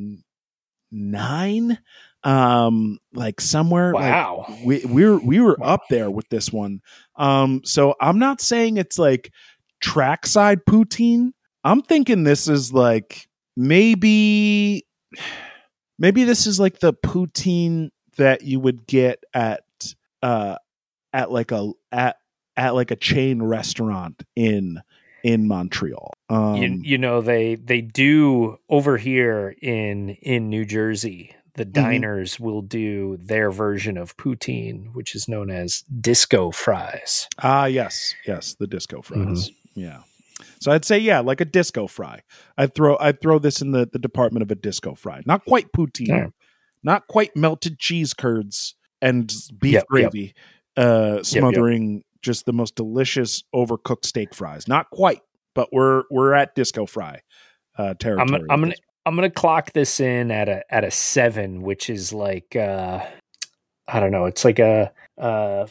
nine 0.90 1.78
um 2.24 2.98
like 3.12 3.40
somewhere 3.40 3.92
like 3.92 4.04
Wow. 4.12 4.46
we 4.64 4.84
we're 4.84 5.18
we 5.18 5.40
were 5.40 5.56
up 5.62 5.82
there 5.90 6.10
with 6.10 6.28
this 6.28 6.52
one. 6.52 6.80
Um 7.16 7.62
so 7.64 7.94
i'm 8.00 8.18
not 8.18 8.40
saying 8.40 8.76
it's 8.76 8.98
like 8.98 9.32
trackside 9.80 10.64
poutine. 10.64 11.32
I'm 11.64 11.82
thinking 11.82 12.22
this 12.22 12.46
is 12.48 12.72
like 12.72 13.26
maybe 13.56 14.86
maybe 15.98 16.24
this 16.24 16.46
is 16.46 16.60
like 16.60 16.78
the 16.80 16.92
poutine 16.94 17.90
that 18.16 18.42
you 18.42 18.60
would 18.60 18.86
get 18.86 19.24
at 19.34 19.64
uh 20.22 20.56
at 21.12 21.30
like 21.30 21.50
a 21.52 21.72
at 21.90 22.16
at 22.56 22.74
like 22.74 22.90
a 22.90 22.96
chain 22.96 23.42
restaurant 23.42 24.22
in 24.36 24.80
in 25.22 25.46
Montreal. 25.48 26.12
Um 26.28 26.56
you, 26.56 26.80
you 26.82 26.98
know 26.98 27.20
they 27.20 27.54
they 27.56 27.80
do 27.80 28.58
over 28.68 28.96
here 28.96 29.54
in 29.62 30.10
in 30.10 30.48
New 30.48 30.64
Jersey. 30.64 31.34
The 31.54 31.64
Mm-hmm. 31.66 31.72
diners 31.82 32.40
will 32.40 32.62
do 32.62 33.18
their 33.20 33.50
version 33.50 33.98
of 33.98 34.16
poutine, 34.16 34.94
which 34.94 35.14
is 35.14 35.28
known 35.28 35.50
as 35.50 35.82
disco 36.00 36.50
fries. 36.50 37.28
ah 37.42 37.66
yes, 37.66 38.14
yes, 38.26 38.54
the 38.58 38.66
disco 38.66 39.02
fries. 39.02 39.50
Mm-hmm. 39.50 39.80
Yeah. 39.80 39.98
So 40.60 40.72
I'd 40.72 40.84
say 40.86 40.98
yeah, 40.98 41.20
like 41.20 41.40
a 41.42 41.44
disco 41.44 41.86
fry. 41.86 42.22
I'd 42.56 42.74
throw 42.74 42.96
I'd 42.98 43.20
throw 43.20 43.38
this 43.38 43.60
in 43.60 43.72
the 43.72 43.86
the 43.86 43.98
department 43.98 44.42
of 44.42 44.50
a 44.50 44.54
disco 44.54 44.94
fry. 44.94 45.22
Not 45.26 45.44
quite 45.44 45.72
poutine. 45.72 46.08
Yeah. 46.08 46.26
Not 46.82 47.06
quite 47.06 47.36
melted 47.36 47.78
cheese 47.78 48.14
curds 48.14 48.74
and 49.00 49.32
beef 49.58 49.72
Yep, 49.72 49.82
yep. 49.82 49.86
gravy 49.88 50.34
uh 50.76 51.14
yep. 51.16 51.26
smothering 51.26 52.02
just 52.22 52.46
the 52.46 52.52
most 52.52 52.76
delicious 52.76 53.42
overcooked 53.54 54.06
steak 54.06 54.34
fries. 54.34 54.68
Not 54.68 54.90
quite, 54.90 55.20
but 55.54 55.68
we're 55.72 56.04
we're 56.10 56.32
at 56.34 56.54
disco 56.54 56.86
fry 56.86 57.20
uh 57.76 57.94
territory. 57.94 58.28
I'm 58.28 58.50
I'm 58.50 58.60
gonna. 58.60 58.74
I'm 59.04 59.16
gonna 59.16 59.30
clock 59.30 59.72
this 59.72 59.98
in 59.98 60.30
at 60.30 60.48
a 60.48 60.62
at 60.72 60.84
a 60.84 60.90
seven, 60.92 61.62
which 61.62 61.90
is 61.90 62.12
like 62.12 62.54
uh 62.54 63.04
I 63.88 64.00
don't 64.00 64.12
know, 64.12 64.26
it's 64.26 64.44
like 64.44 64.60
a 64.60 64.92
uh 65.18 65.66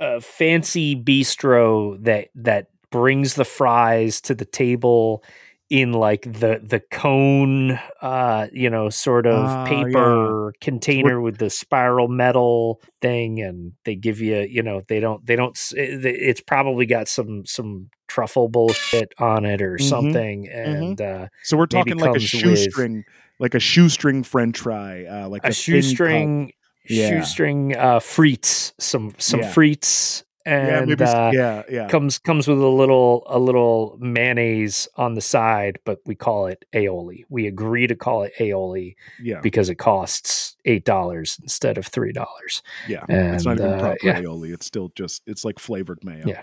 a 0.00 0.20
fancy 0.22 0.96
bistro 0.96 2.02
that 2.04 2.28
that 2.36 2.68
brings 2.90 3.34
the 3.34 3.44
fries 3.44 4.20
to 4.22 4.34
the 4.34 4.46
table 4.46 5.22
in 5.70 5.92
like 5.92 6.22
the 6.22 6.60
the 6.62 6.80
cone 6.90 7.78
uh 8.02 8.48
you 8.52 8.68
know 8.68 8.90
sort 8.90 9.24
of 9.26 9.46
Ah, 9.48 9.64
paper 9.64 10.52
container 10.60 11.20
with 11.20 11.38
the 11.38 11.48
spiral 11.48 12.08
metal 12.08 12.80
thing 13.00 13.40
and 13.40 13.72
they 13.84 13.94
give 13.94 14.20
you 14.20 14.40
you 14.40 14.62
know 14.62 14.82
they 14.88 14.98
don't 14.98 15.24
they 15.26 15.36
don't 15.36 15.56
it's 15.76 16.40
probably 16.40 16.86
got 16.86 17.06
some 17.06 17.46
some 17.46 17.88
truffle 18.08 18.48
bullshit 18.48 19.12
on 19.18 19.44
it 19.44 19.62
or 19.62 19.76
Mhm, 19.76 19.82
something 19.82 20.48
and 20.48 21.00
uh 21.00 21.28
So 21.44 21.56
we're 21.56 21.66
talking 21.66 21.96
like 21.98 22.10
a 22.10 22.14
with- 22.14 22.22
shoestring, 22.22 23.04
like 23.38 23.54
a 23.54 23.60
shoestring 23.60 24.24
French 24.24 24.58
fry, 24.58 25.04
uh, 25.04 25.28
like 25.28 25.44
a 25.44 25.48
cut. 25.48 25.54
shoestring 25.56 26.52
Yeah. 26.88 27.08
shoestring 27.08 27.76
uh 27.76 28.00
frites 28.00 28.72
some 28.80 29.14
some 29.18 29.40
Yeah. 29.40 29.52
frites 29.52 30.24
Yeah, 30.24 30.29
and 30.50 30.88
maybe. 30.88 31.04
uh 31.04 31.30
yeah, 31.32 31.62
yeah. 31.70 31.88
comes 31.88 32.18
comes 32.18 32.48
with 32.48 32.58
a 32.58 32.66
little 32.66 33.24
a 33.26 33.38
little 33.38 33.96
mayonnaise 34.00 34.88
on 34.96 35.14
the 35.14 35.20
side 35.20 35.78
but 35.84 35.98
we 36.06 36.14
call 36.14 36.46
it 36.46 36.64
aioli 36.72 37.24
we 37.28 37.46
agree 37.46 37.86
to 37.86 37.94
call 37.94 38.22
it 38.22 38.32
aioli 38.38 38.94
yeah, 39.22 39.40
because 39.40 39.68
it 39.68 39.76
costs 39.76 40.56
eight 40.64 40.84
dollars 40.84 41.38
instead 41.42 41.78
of 41.78 41.86
three 41.86 42.12
dollars 42.12 42.62
yeah. 42.88 43.04
and 43.08 43.34
it's 43.34 43.44
not 43.44 43.58
even 43.58 43.72
uh, 43.72 43.78
proper 43.78 43.98
yeah 44.02 44.20
aioli. 44.20 44.52
It's 44.52 44.66
still 44.66 44.90
just 44.94 45.22
it's 45.26 45.44
like 45.44 45.58
flavored 45.58 46.04
mayo. 46.04 46.26
Yeah. 46.26 46.42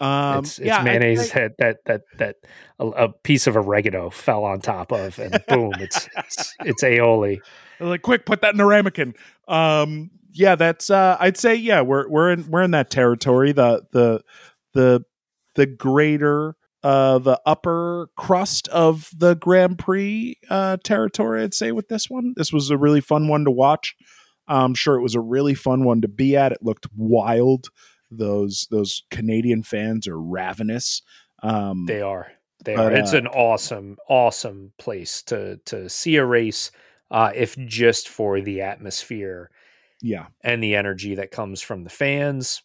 Um, 0.00 0.40
it's, 0.40 0.58
it's 0.58 0.66
yeah, 0.66 0.82
mayonnaise 0.82 1.30
say- 1.30 1.48
that 1.48 1.58
that 1.58 1.84
that 1.84 2.02
that 2.18 2.36
a, 2.80 2.86
a 2.86 3.08
piece 3.08 3.46
of 3.46 3.56
oregano 3.56 4.10
fell 4.10 4.44
on 4.44 4.60
top 4.60 4.90
of 4.92 5.18
and 5.18 5.42
boom 5.46 5.72
it's 5.78 6.08
it's, 6.16 6.54
it's 6.64 6.82
aioli 6.82 7.40
like 7.82 8.02
quick, 8.02 8.26
put 8.26 8.40
that 8.42 8.54
in 8.54 8.60
a 8.60 8.66
ramekin. 8.66 9.14
Um, 9.48 10.10
yeah, 10.32 10.54
that's. 10.54 10.90
Uh, 10.90 11.16
I'd 11.20 11.36
say 11.36 11.54
yeah, 11.54 11.82
we're 11.82 12.08
we're 12.08 12.32
in 12.32 12.50
we're 12.50 12.62
in 12.62 12.72
that 12.72 12.90
territory. 12.90 13.52
The 13.52 13.82
the 13.92 14.22
the 14.74 15.04
the 15.54 15.66
greater. 15.66 16.56
Uh, 16.84 17.16
the 17.20 17.40
upper 17.46 18.08
crust 18.16 18.66
of 18.70 19.08
the 19.16 19.34
Grand 19.34 19.78
Prix 19.78 20.36
uh, 20.50 20.78
territory, 20.82 21.44
I'd 21.44 21.54
say, 21.54 21.70
with 21.70 21.86
this 21.86 22.10
one. 22.10 22.34
This 22.36 22.52
was 22.52 22.70
a 22.70 22.76
really 22.76 23.00
fun 23.00 23.28
one 23.28 23.44
to 23.44 23.52
watch. 23.52 23.94
I'm 24.48 24.74
sure 24.74 24.96
it 24.96 25.02
was 25.02 25.14
a 25.14 25.20
really 25.20 25.54
fun 25.54 25.84
one 25.84 26.00
to 26.00 26.08
be 26.08 26.36
at. 26.36 26.50
It 26.50 26.58
looked 26.60 26.88
wild. 26.96 27.68
Those 28.10 28.66
those 28.72 29.04
Canadian 29.12 29.62
fans 29.62 30.08
are 30.08 30.20
ravenous. 30.20 31.02
Um, 31.40 31.86
They 31.86 32.00
are. 32.00 32.32
They 32.64 32.74
But, 32.74 32.92
are. 32.92 32.96
It's 32.96 33.14
uh, 33.14 33.18
an 33.18 33.26
awesome, 33.28 33.96
awesome 34.08 34.72
place 34.76 35.22
to 35.24 35.58
to 35.66 35.88
see 35.88 36.16
a 36.16 36.26
race, 36.26 36.72
uh, 37.12 37.30
if 37.32 37.56
just 37.56 38.08
for 38.08 38.40
the 38.40 38.60
atmosphere 38.60 39.50
yeah, 40.02 40.26
and 40.42 40.62
the 40.62 40.74
energy 40.74 41.14
that 41.14 41.30
comes 41.30 41.62
from 41.62 41.84
the 41.84 41.90
fans 41.90 42.62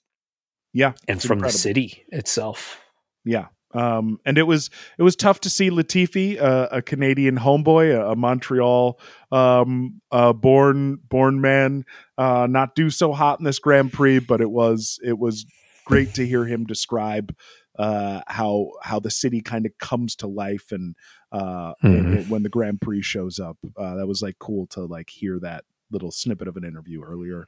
yeah, 0.73 0.93
and 1.07 1.21
from 1.21 1.37
incredible. 1.37 1.51
the 1.53 1.57
city 1.57 2.03
itself. 2.09 2.81
Yeah. 3.23 3.47
Um, 3.73 4.19
and 4.25 4.37
it 4.37 4.43
was 4.43 4.69
it 4.97 5.03
was 5.03 5.15
tough 5.17 5.41
to 5.41 5.49
see 5.49 5.69
Latifi, 5.69 6.41
uh, 6.41 6.69
a 6.71 6.81
Canadian 6.81 7.37
homeboy, 7.37 7.93
a, 7.95 8.11
a 8.11 8.15
Montreal 8.15 8.97
um, 9.31 10.01
uh, 10.11 10.31
born 10.33 10.99
born 11.09 11.41
man, 11.41 11.83
uh, 12.17 12.47
not 12.49 12.75
do 12.75 12.89
so 12.89 13.11
hot 13.13 13.39
in 13.39 13.45
this 13.45 13.59
Grand 13.59 13.91
Prix, 13.91 14.19
but 14.19 14.39
it 14.41 14.49
was 14.49 14.99
it 15.03 15.19
was 15.19 15.45
great 15.85 16.13
to 16.15 16.25
hear 16.25 16.45
him 16.45 16.63
describe 16.65 17.35
uh, 17.77 18.21
how 18.27 18.71
how 18.81 18.99
the 18.99 19.11
city 19.11 19.41
kind 19.41 19.65
of 19.65 19.73
comes 19.79 20.15
to 20.17 20.27
life 20.27 20.71
and 20.71 20.95
uh, 21.33 21.73
Mhm. 21.83 21.97
and 22.15 22.29
when 22.29 22.43
the 22.43 22.49
Grand 22.49 22.79
Prix 22.79 23.01
shows 23.01 23.37
up. 23.37 23.57
Uh, 23.75 23.95
that 23.95 24.07
was 24.07 24.21
like 24.21 24.39
cool 24.39 24.65
to 24.67 24.85
like 24.85 25.09
hear 25.09 25.39
that 25.41 25.65
little 25.91 26.11
snippet 26.11 26.47
of 26.47 26.57
an 26.57 26.63
interview 26.63 27.01
earlier. 27.03 27.47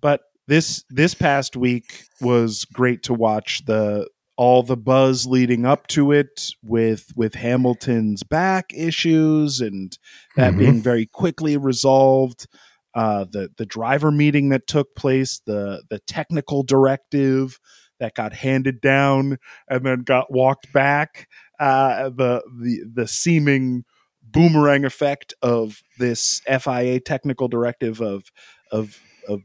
But 0.00 0.22
this 0.46 0.84
this 0.90 1.14
past 1.14 1.56
week 1.56 2.04
was 2.20 2.64
great 2.64 3.02
to 3.04 3.14
watch 3.14 3.64
the 3.66 4.08
all 4.36 4.62
the 4.62 4.76
buzz 4.76 5.26
leading 5.26 5.66
up 5.66 5.86
to 5.88 6.12
it 6.12 6.52
with 6.62 7.06
with 7.16 7.34
Hamilton's 7.34 8.22
back 8.22 8.72
issues 8.74 9.60
and 9.60 9.98
that 10.36 10.54
Mhm. 10.54 10.58
being 10.58 10.82
very 10.82 11.06
quickly 11.06 11.56
resolved. 11.56 12.46
Uh, 12.94 13.24
the 13.30 13.50
the 13.58 13.66
driver 13.66 14.10
meeting 14.10 14.48
that 14.48 14.66
took 14.66 14.94
place, 14.96 15.40
the 15.44 15.82
the 15.90 15.98
technical 16.00 16.62
directive 16.62 17.58
that 18.00 18.14
got 18.14 18.32
handed 18.32 18.80
down 18.80 19.38
and 19.68 19.84
then 19.84 20.02
got 20.02 20.32
walked 20.32 20.72
back, 20.72 21.28
uh, 21.60 22.08
the 22.10 22.42
the 22.60 22.84
the 22.94 23.08
seeming 23.08 23.84
boomerang 24.32 24.84
effect 24.84 25.34
of 25.42 25.82
this 25.98 26.40
FIA 26.46 27.00
technical 27.00 27.48
directive 27.48 28.00
of 28.00 28.30
of 28.70 28.98
of 29.28 29.42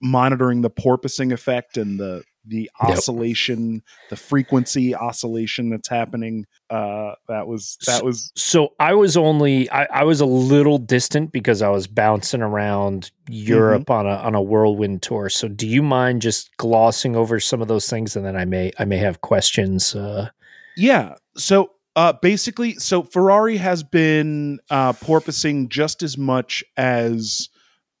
monitoring 0.00 0.62
the 0.62 0.70
porpoising 0.70 1.32
effect 1.32 1.76
and 1.76 1.98
the 1.98 2.22
the 2.48 2.70
oscillation, 2.80 3.82
the 4.10 4.16
frequency 4.16 4.94
oscillation 4.94 5.70
that's 5.70 5.88
happening. 5.88 6.46
Uh, 6.70 7.12
that 7.28 7.46
was 7.46 7.76
that 7.86 8.02
was 8.02 8.32
so. 8.36 8.70
I 8.80 8.94
was 8.94 9.16
only 9.16 9.70
I, 9.70 9.84
I 9.84 10.04
was 10.04 10.20
a 10.20 10.26
little 10.26 10.78
distant 10.78 11.30
because 11.30 11.62
I 11.62 11.68
was 11.68 11.86
bouncing 11.86 12.42
around 12.42 13.10
Europe 13.28 13.86
mm-hmm. 13.86 14.06
on 14.06 14.06
a 14.06 14.16
on 14.16 14.34
a 14.34 14.42
whirlwind 14.42 15.02
tour. 15.02 15.28
So, 15.28 15.48
do 15.48 15.66
you 15.66 15.82
mind 15.82 16.22
just 16.22 16.56
glossing 16.56 17.16
over 17.16 17.38
some 17.38 17.62
of 17.62 17.68
those 17.68 17.88
things, 17.88 18.16
and 18.16 18.24
then 18.24 18.36
I 18.36 18.44
may 18.44 18.72
I 18.78 18.84
may 18.84 18.98
have 18.98 19.20
questions. 19.20 19.94
Uh, 19.94 20.30
yeah. 20.76 21.14
So 21.36 21.72
uh, 21.98 22.12
basically, 22.12 22.74
so 22.74 23.02
Ferrari 23.02 23.56
has 23.56 23.82
been 23.82 24.60
uh, 24.70 24.92
porpoising 24.92 25.68
just 25.68 26.04
as 26.04 26.16
much 26.16 26.62
as 26.76 27.48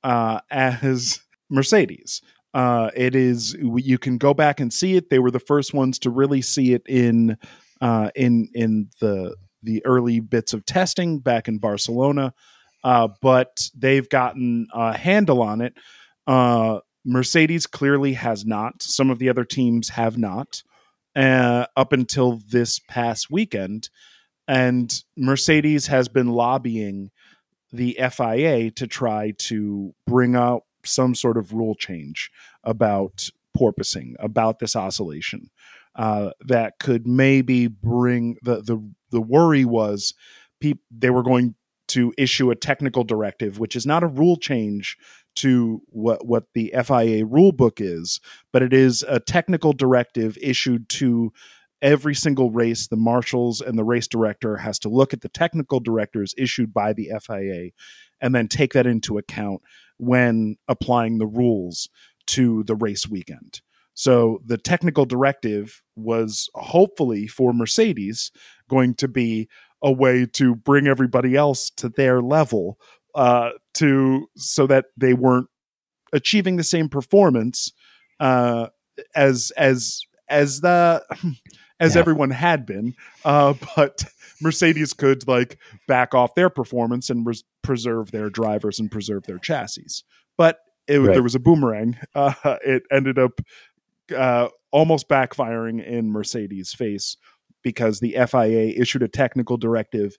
uh, 0.04 0.38
as 0.52 1.18
Mercedes. 1.50 2.22
Uh, 2.54 2.92
it 2.94 3.16
is 3.16 3.54
you 3.54 3.98
can 3.98 4.16
go 4.16 4.32
back 4.32 4.60
and 4.60 4.72
see 4.72 4.94
it. 4.94 5.10
They 5.10 5.18
were 5.18 5.32
the 5.32 5.40
first 5.40 5.74
ones 5.74 5.98
to 6.00 6.10
really 6.10 6.42
see 6.42 6.74
it 6.74 6.82
in 6.86 7.38
uh, 7.80 8.10
in 8.14 8.48
in 8.54 8.88
the 9.00 9.34
the 9.64 9.84
early 9.84 10.20
bits 10.20 10.52
of 10.52 10.64
testing 10.64 11.18
back 11.18 11.48
in 11.48 11.58
Barcelona, 11.58 12.34
uh, 12.84 13.08
but 13.20 13.68
they've 13.76 14.08
gotten 14.08 14.68
a 14.72 14.96
handle 14.96 15.42
on 15.42 15.60
it. 15.60 15.74
Uh, 16.24 16.78
Mercedes 17.04 17.66
clearly 17.66 18.12
has 18.12 18.46
not. 18.46 18.80
Some 18.80 19.10
of 19.10 19.18
the 19.18 19.28
other 19.28 19.44
teams 19.44 19.88
have 19.88 20.16
not 20.16 20.62
uh, 21.16 21.66
up 21.76 21.92
until 21.92 22.40
this 22.50 22.78
past 22.78 23.30
weekend, 23.30 23.90
and 24.46 25.02
Mercedes 25.16 25.88
has 25.88 26.08
been 26.08 26.28
lobbying 26.28 27.10
the 27.72 27.98
FIA 28.10 28.70
to 28.72 28.86
try 28.86 29.32
to 29.38 29.94
bring 30.06 30.34
out 30.34 30.62
some 30.84 31.14
sort 31.14 31.36
of 31.36 31.52
rule 31.52 31.74
change 31.74 32.30
about 32.64 33.28
porpoising, 33.56 34.14
about 34.18 34.58
this 34.58 34.76
oscillation. 34.76 35.50
Uh, 35.94 36.30
that 36.40 36.78
could 36.78 37.06
maybe 37.06 37.66
bring 37.66 38.36
the 38.42 38.62
the 38.62 38.78
the 39.10 39.20
worry 39.20 39.64
was 39.64 40.14
pe- 40.60 40.74
they 40.90 41.10
were 41.10 41.24
going 41.24 41.56
to 41.88 42.12
issue 42.16 42.50
a 42.50 42.56
technical 42.56 43.02
directive, 43.02 43.58
which 43.58 43.74
is 43.74 43.84
not 43.84 44.04
a 44.04 44.08
rule 44.08 44.36
change 44.36 44.96
to 45.38 45.80
what 45.86 46.26
what 46.26 46.44
the 46.54 46.72
FIA 46.84 47.24
rule 47.24 47.52
book 47.52 47.80
is, 47.80 48.20
but 48.52 48.62
it 48.62 48.72
is 48.72 49.04
a 49.08 49.20
technical 49.20 49.72
directive 49.72 50.36
issued 50.40 50.88
to 50.88 51.32
every 51.80 52.14
single 52.14 52.50
race. 52.50 52.88
The 52.88 52.96
marshals 52.96 53.60
and 53.60 53.78
the 53.78 53.84
race 53.84 54.08
director 54.08 54.56
has 54.56 54.78
to 54.80 54.88
look 54.88 55.12
at 55.12 55.20
the 55.20 55.28
technical 55.28 55.80
directives 55.80 56.34
issued 56.36 56.72
by 56.72 56.92
the 56.92 57.10
FIA 57.22 57.70
and 58.20 58.34
then 58.34 58.48
take 58.48 58.72
that 58.72 58.86
into 58.86 59.18
account 59.18 59.62
when 59.96 60.56
applying 60.66 61.18
the 61.18 61.26
rules 61.26 61.88
to 62.26 62.64
the 62.64 62.74
race 62.74 63.08
weekend. 63.08 63.60
So 63.94 64.40
the 64.44 64.58
technical 64.58 65.06
directive 65.06 65.82
was 65.96 66.48
hopefully 66.54 67.26
for 67.26 67.52
Mercedes 67.52 68.30
going 68.68 68.94
to 68.94 69.08
be 69.08 69.48
a 69.82 69.90
way 69.90 70.26
to 70.26 70.54
bring 70.54 70.86
everybody 70.86 71.36
else 71.36 71.70
to 71.70 71.88
their 71.88 72.20
level 72.20 72.78
uh, 73.14 73.50
to 73.74 74.28
so 74.36 74.66
that 74.66 74.86
they 74.96 75.14
weren't 75.14 75.48
achieving 76.12 76.56
the 76.56 76.64
same 76.64 76.88
performance 76.88 77.72
uh, 78.20 78.68
as 79.14 79.52
as 79.56 80.02
as 80.28 80.60
the 80.60 81.02
as 81.80 81.94
yeah. 81.94 82.00
everyone 82.00 82.30
had 82.30 82.66
been, 82.66 82.94
uh, 83.24 83.54
but 83.76 84.04
Mercedes 84.40 84.92
could 84.92 85.26
like 85.28 85.58
back 85.86 86.14
off 86.14 86.34
their 86.34 86.50
performance 86.50 87.10
and 87.10 87.26
res- 87.26 87.44
preserve 87.62 88.10
their 88.10 88.30
drivers 88.30 88.78
and 88.78 88.90
preserve 88.90 89.24
their 89.26 89.38
chassis. 89.38 90.04
But 90.36 90.60
it, 90.86 90.98
right. 90.98 91.12
there 91.12 91.22
was 91.22 91.34
a 91.34 91.40
boomerang. 91.40 91.96
Uh, 92.14 92.56
it 92.64 92.82
ended 92.90 93.18
up 93.18 93.40
uh, 94.16 94.48
almost 94.70 95.08
backfiring 95.08 95.84
in 95.84 96.10
Mercedes' 96.10 96.72
face 96.72 97.16
because 97.62 98.00
the 98.00 98.16
FIA 98.26 98.72
issued 98.76 99.02
a 99.02 99.08
technical 99.08 99.56
directive 99.56 100.16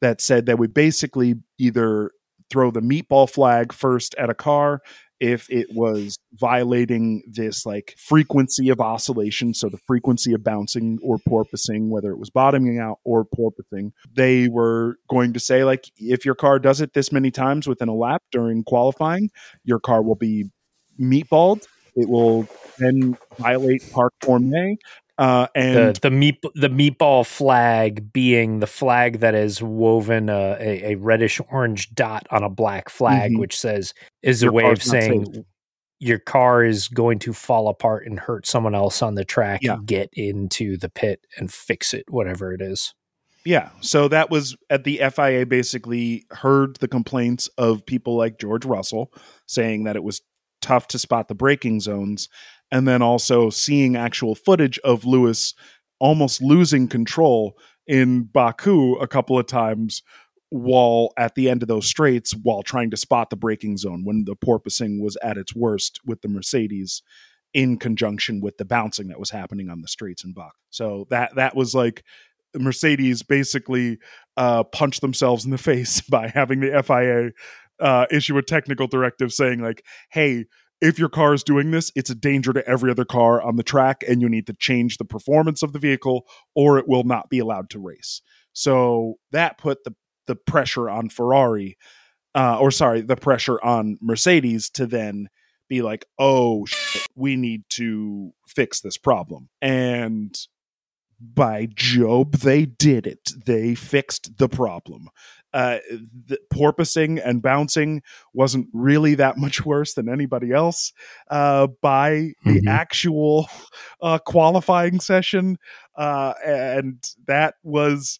that 0.00 0.20
said 0.20 0.46
that 0.46 0.58
we 0.58 0.66
basically 0.66 1.34
either 1.58 2.10
throw 2.52 2.70
the 2.70 2.80
meatball 2.80 3.28
flag 3.28 3.72
first 3.72 4.14
at 4.18 4.30
a 4.30 4.34
car 4.34 4.80
if 5.22 5.48
it 5.50 5.68
was 5.70 6.18
violating 6.32 7.22
this 7.28 7.64
like 7.64 7.94
frequency 7.96 8.70
of 8.70 8.80
oscillation, 8.80 9.54
so 9.54 9.68
the 9.68 9.78
frequency 9.86 10.32
of 10.32 10.42
bouncing 10.42 10.98
or 11.00 11.16
porpoising, 11.18 11.90
whether 11.90 12.10
it 12.10 12.18
was 12.18 12.28
bottoming 12.28 12.80
out 12.80 12.98
or 13.04 13.24
porpoising, 13.24 13.92
they 14.12 14.48
were 14.48 14.96
going 15.08 15.32
to 15.32 15.38
say 15.38 15.62
like 15.62 15.84
if 15.96 16.24
your 16.24 16.34
car 16.34 16.58
does 16.58 16.80
it 16.80 16.92
this 16.92 17.12
many 17.12 17.30
times 17.30 17.68
within 17.68 17.88
a 17.88 17.94
lap 17.94 18.20
during 18.32 18.64
qualifying, 18.64 19.30
your 19.62 19.78
car 19.78 20.02
will 20.02 20.16
be 20.16 20.50
meatballed. 21.00 21.64
It 21.94 22.08
will 22.08 22.48
then 22.78 23.16
violate 23.38 23.92
Parc 23.92 24.14
Fermé 24.24 24.76
uh, 25.22 25.46
and 25.54 25.94
the, 25.94 26.00
the 26.00 26.10
meat 26.10 26.42
the 26.56 26.68
meatball 26.68 27.24
flag 27.24 28.12
being 28.12 28.58
the 28.58 28.66
flag 28.66 29.20
that 29.20 29.36
is 29.36 29.62
woven 29.62 30.28
uh, 30.28 30.56
a, 30.58 30.92
a 30.92 30.94
reddish 30.96 31.40
orange 31.48 31.94
dot 31.94 32.26
on 32.32 32.42
a 32.42 32.48
black 32.48 32.88
flag, 32.88 33.30
mm-hmm. 33.30 33.38
which 33.38 33.56
says 33.56 33.94
is 34.24 34.42
a 34.42 34.50
way 34.50 34.68
of 34.68 34.82
saying 34.82 35.44
your 36.00 36.18
car 36.18 36.64
is 36.64 36.88
going 36.88 37.20
to 37.20 37.32
fall 37.32 37.68
apart 37.68 38.04
and 38.04 38.18
hurt 38.18 38.48
someone 38.48 38.74
else 38.74 39.00
on 39.00 39.14
the 39.14 39.24
track. 39.24 39.60
Yeah. 39.62 39.76
Get 39.86 40.10
into 40.14 40.76
the 40.76 40.88
pit 40.88 41.24
and 41.36 41.52
fix 41.52 41.94
it, 41.94 42.04
whatever 42.08 42.52
it 42.52 42.60
is. 42.60 42.92
Yeah. 43.44 43.70
So 43.80 44.08
that 44.08 44.28
was 44.28 44.56
at 44.70 44.82
the 44.82 45.00
FIA 45.14 45.46
basically 45.46 46.24
heard 46.32 46.78
the 46.78 46.88
complaints 46.88 47.48
of 47.58 47.86
people 47.86 48.16
like 48.16 48.40
George 48.40 48.64
Russell 48.64 49.12
saying 49.46 49.84
that 49.84 49.94
it 49.94 50.02
was 50.02 50.20
tough 50.60 50.88
to 50.88 50.98
spot 50.98 51.28
the 51.28 51.34
braking 51.36 51.78
zones 51.78 52.28
and 52.72 52.88
then 52.88 53.02
also 53.02 53.50
seeing 53.50 53.94
actual 53.94 54.34
footage 54.34 54.78
of 54.80 55.04
Lewis 55.04 55.54
almost 56.00 56.42
losing 56.42 56.88
control 56.88 57.56
in 57.86 58.24
Baku 58.24 58.94
a 58.96 59.06
couple 59.06 59.38
of 59.38 59.46
times 59.46 60.02
while 60.48 61.12
at 61.16 61.34
the 61.34 61.48
end 61.48 61.62
of 61.62 61.68
those 61.68 61.86
straights 61.86 62.32
while 62.32 62.62
trying 62.62 62.90
to 62.90 62.96
spot 62.96 63.30
the 63.30 63.36
braking 63.36 63.76
zone 63.76 64.04
when 64.04 64.24
the 64.24 64.34
porpoising 64.34 65.00
was 65.00 65.16
at 65.22 65.38
its 65.38 65.54
worst 65.54 66.00
with 66.04 66.22
the 66.22 66.28
Mercedes 66.28 67.02
in 67.54 67.76
conjunction 67.76 68.40
with 68.40 68.56
the 68.56 68.64
bouncing 68.64 69.08
that 69.08 69.20
was 69.20 69.30
happening 69.30 69.68
on 69.68 69.82
the 69.82 69.88
straights 69.88 70.24
in 70.24 70.32
Baku. 70.32 70.50
So 70.70 71.06
that 71.10 71.34
that 71.36 71.54
was 71.54 71.74
like 71.74 72.02
Mercedes 72.56 73.22
basically 73.22 73.98
uh, 74.36 74.64
punched 74.64 75.02
themselves 75.02 75.44
in 75.44 75.50
the 75.50 75.58
face 75.70 76.00
by 76.00 76.28
having 76.28 76.60
the 76.60 76.82
FIA 76.82 77.32
uh, 77.80 78.06
issue 78.10 78.36
a 78.38 78.42
technical 78.42 78.86
directive 78.86 79.32
saying 79.32 79.60
like, 79.60 79.84
"Hey, 80.10 80.46
if 80.82 80.98
your 80.98 81.08
car 81.08 81.32
is 81.32 81.44
doing 81.44 81.70
this, 81.70 81.92
it's 81.94 82.10
a 82.10 82.14
danger 82.14 82.52
to 82.52 82.66
every 82.68 82.90
other 82.90 83.04
car 83.04 83.40
on 83.40 83.56
the 83.56 83.62
track, 83.62 84.02
and 84.06 84.20
you 84.20 84.28
need 84.28 84.48
to 84.48 84.52
change 84.52 84.98
the 84.98 85.04
performance 85.04 85.62
of 85.62 85.72
the 85.72 85.78
vehicle, 85.78 86.26
or 86.54 86.76
it 86.76 86.88
will 86.88 87.04
not 87.04 87.30
be 87.30 87.38
allowed 87.38 87.70
to 87.70 87.78
race. 87.78 88.20
So 88.52 89.14
that 89.30 89.56
put 89.56 89.84
the 89.84 89.94
the 90.26 90.36
pressure 90.36 90.90
on 90.90 91.08
Ferrari, 91.08 91.76
uh, 92.34 92.58
or 92.58 92.70
sorry, 92.70 93.00
the 93.00 93.16
pressure 93.16 93.62
on 93.62 93.98
Mercedes 94.00 94.70
to 94.70 94.86
then 94.86 95.28
be 95.68 95.82
like, 95.82 96.04
oh, 96.18 96.66
shit, 96.66 97.06
we 97.16 97.36
need 97.36 97.62
to 97.70 98.32
fix 98.46 98.80
this 98.80 98.98
problem. 98.98 99.48
And 99.60 100.36
by 101.20 101.68
Job, 101.74 102.34
they 102.36 102.66
did 102.66 103.06
it. 103.06 103.30
They 103.46 103.74
fixed 103.74 104.38
the 104.38 104.48
problem 104.48 105.08
uh, 105.52 105.78
the 106.26 106.38
porpoising 106.52 107.20
and 107.24 107.42
bouncing 107.42 108.02
wasn't 108.32 108.66
really 108.72 109.14
that 109.14 109.36
much 109.36 109.64
worse 109.66 109.94
than 109.94 110.08
anybody 110.08 110.52
else 110.52 110.92
uh, 111.30 111.66
by 111.80 112.32
the 112.44 112.52
mm-hmm. 112.52 112.68
actual 112.68 113.48
uh, 114.00 114.18
qualifying 114.18 115.00
session, 115.00 115.56
uh, 115.96 116.34
and 116.44 117.04
that 117.26 117.54
was 117.62 118.18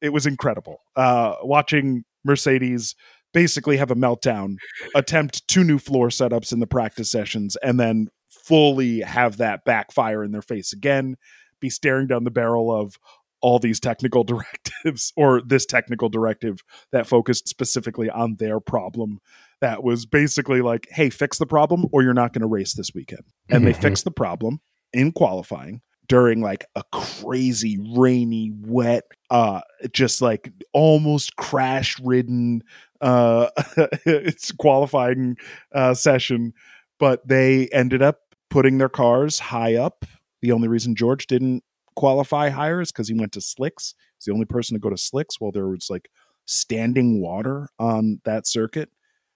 it 0.00 0.12
was 0.12 0.26
incredible 0.26 0.80
uh, 0.96 1.34
watching 1.42 2.04
Mercedes 2.24 2.94
basically 3.32 3.76
have 3.76 3.90
a 3.90 3.96
meltdown, 3.96 4.56
attempt 4.94 5.46
two 5.48 5.64
new 5.64 5.78
floor 5.78 6.08
setups 6.08 6.52
in 6.52 6.60
the 6.60 6.66
practice 6.66 7.10
sessions, 7.10 7.56
and 7.56 7.78
then 7.78 8.08
fully 8.30 9.00
have 9.00 9.36
that 9.38 9.64
backfire 9.64 10.24
in 10.24 10.32
their 10.32 10.42
face 10.42 10.72
again. 10.72 11.16
Be 11.60 11.68
staring 11.68 12.06
down 12.06 12.24
the 12.24 12.30
barrel 12.30 12.72
of 12.72 12.98
all 13.44 13.58
these 13.58 13.78
technical 13.78 14.24
directives 14.84 15.12
or 15.16 15.42
this 15.42 15.66
technical 15.66 16.08
directive 16.08 16.64
that 16.92 17.06
focused 17.06 17.46
specifically 17.46 18.08
on 18.08 18.36
their 18.36 18.58
problem 18.58 19.20
that 19.60 19.84
was 19.84 20.06
basically 20.06 20.62
like 20.62 20.88
hey 20.90 21.10
fix 21.10 21.38
the 21.38 21.46
problem 21.46 21.84
or 21.92 22.02
you're 22.02 22.14
not 22.14 22.32
going 22.32 22.40
to 22.40 22.48
race 22.48 22.72
this 22.72 22.92
weekend. 22.94 23.22
And 23.50 23.58
mm-hmm. 23.58 23.66
they 23.66 23.72
fixed 23.74 24.04
the 24.04 24.10
problem 24.10 24.60
in 24.94 25.12
qualifying 25.12 25.82
during 26.08 26.40
like 26.40 26.64
a 26.74 26.82
crazy 26.90 27.78
rainy 27.96 28.50
wet 28.62 29.04
uh 29.30 29.60
just 29.92 30.22
like 30.22 30.50
almost 30.72 31.36
crash 31.36 31.98
ridden 32.00 32.62
uh 33.02 33.48
it's 34.06 34.52
qualifying 34.52 35.36
uh 35.74 35.92
session. 35.92 36.54
But 36.98 37.28
they 37.28 37.68
ended 37.72 38.00
up 38.00 38.20
putting 38.48 38.78
their 38.78 38.88
cars 38.88 39.38
high 39.38 39.74
up. 39.74 40.06
The 40.40 40.52
only 40.52 40.68
reason 40.68 40.94
george 40.94 41.26
didn't 41.26 41.62
qualify 41.96 42.48
higher 42.50 42.80
is 42.80 42.92
because 42.92 43.08
he 43.08 43.14
went 43.14 43.32
to 43.32 43.40
Slicks. 43.40 43.94
He's 44.18 44.26
the 44.26 44.32
only 44.32 44.46
person 44.46 44.74
to 44.74 44.80
go 44.80 44.90
to 44.90 44.96
Slicks 44.96 45.40
while 45.40 45.52
there 45.52 45.68
was 45.68 45.88
like 45.90 46.08
standing 46.46 47.20
water 47.20 47.68
on 47.78 48.20
that 48.24 48.46
circuit. 48.46 48.90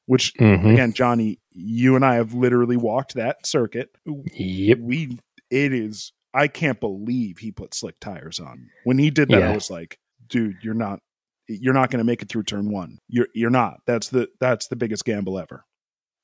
Which 0.07 0.33
mm-hmm. 0.35 0.69
again, 0.69 0.93
Johnny, 0.93 1.39
you 1.53 1.95
and 1.95 2.05
I 2.05 2.15
have 2.15 2.33
literally 2.33 2.79
walked 2.79 3.15
that 3.15 3.47
circuit. 3.47 3.91
Yep. 4.07 4.79
We 4.81 5.19
it 5.51 5.75
is. 5.75 6.13
I 6.33 6.49
can't 6.49 6.81
believe 6.81 7.39
he 7.39 7.51
put 7.51 7.75
slick 7.75 8.01
tires 8.01 8.41
on. 8.41 8.69
When 8.85 8.99
he 8.99 9.11
did 9.11 9.29
that, 9.29 9.41
Yeah. 9.41 9.51
I 9.51 9.55
was 9.55 9.71
like, 9.71 9.99
dude, 10.29 10.57
you're 10.63 10.75
not 10.75 11.01
you're 11.47 11.75
not 11.75 11.91
going 11.91 11.99
to 11.99 12.05
make 12.05 12.23
it 12.23 12.29
through 12.29 12.45
turn 12.45 12.71
1. 12.71 12.99
You're 13.09 13.29
you're 13.35 13.51
not. 13.51 13.81
That's 13.87 14.09
the 14.09 14.29
that's 14.41 14.69
the 14.69 14.77
biggest 14.77 15.05
gamble 15.05 15.39
ever. 15.39 15.65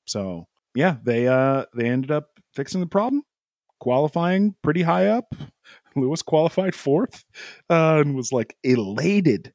So, 0.05 0.47
yeah, 0.73 0.97
they 1.03 1.27
uh 1.27 1.65
they 1.75 1.87
ended 1.87 2.11
up 2.11 2.39
fixing 2.53 2.79
the 2.79 2.87
problem, 2.87 3.23
qualifying 3.79 4.55
pretty 4.63 4.83
high 4.83 5.07
up. 5.07 5.35
Lewis 6.01 6.21
qualified 6.21 6.73
4th 6.73 7.23
uh, 7.69 7.99
and 8.01 8.15
was 8.15 8.31
like 8.31 8.55
elated 8.63 9.53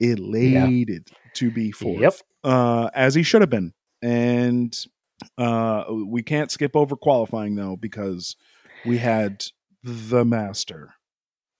elated 0.00 1.08
to 1.34 1.50
be 1.50 1.72
4th. 1.72 2.00
Yep. 2.00 2.14
Uh 2.42 2.90
as 2.94 3.14
he 3.14 3.22
should 3.22 3.42
have 3.42 3.50
been. 3.50 3.72
And 4.02 4.76
uh 5.36 5.84
we 6.06 6.22
can't 6.22 6.50
skip 6.50 6.74
over 6.74 6.96
qualifying 6.96 7.54
though 7.54 7.76
because 7.76 8.36
we 8.86 8.98
had 8.98 9.44
the 9.82 10.24
master 10.24 10.94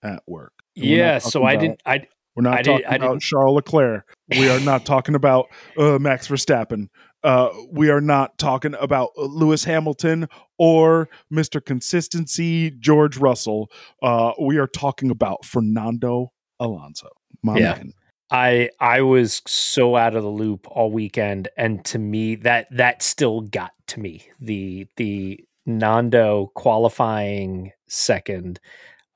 at 0.03 0.23
work. 0.27 0.53
And 0.77 0.85
Yeah, 0.87 1.19
so 1.19 1.43
I 1.45 1.53
about- 1.53 1.61
didn't. 1.61 1.83
I 1.85 2.07
We're 2.35 2.43
not 2.45 2.59
I 2.59 2.63
talking 2.63 2.87
about 2.87 3.21
Charles 3.21 3.57
Leclerc. 3.57 4.17
We 4.31 4.49
are 4.49 4.61
not 4.61 4.87
talking 4.87 5.15
about 5.15 5.47
uh, 5.77 5.99
Max 5.99 6.29
Verstappen. 6.29 6.89
Uh, 7.23 7.51
we 7.71 7.91
are 7.91 8.01
not 8.01 8.39
talking 8.39 8.75
about 8.81 9.11
Lewis 9.17 9.65
Hamilton 9.65 10.27
or 10.59 11.09
Mr. 11.33 11.63
Consistency 11.65 12.71
George 12.71 13.19
Russell. 13.19 13.71
Uh, 14.03 14.33
we 14.41 14.57
are 14.59 14.67
talking 14.67 15.11
about 15.11 15.45
Fernando 15.45 16.33
Alonso. 16.59 17.09
My 17.43 17.59
Yeah. 17.59 17.75
man. 17.75 17.93
I 18.33 18.71
I 18.79 19.03
was 19.03 19.43
so 19.47 19.97
out 19.97 20.15
of 20.15 20.23
the 20.23 20.29
loop 20.31 20.67
all 20.71 20.91
weekend, 20.93 21.49
and 21.57 21.85
to 21.87 21.99
me 21.99 22.37
that 22.37 22.69
that 22.71 23.03
still 23.03 23.41
got 23.41 23.73
to 23.89 24.01
me. 24.01 24.23
The 24.41 24.87
the 24.97 25.41
Nando 25.67 26.51
qualifying 26.55 27.73
second, 27.89 28.61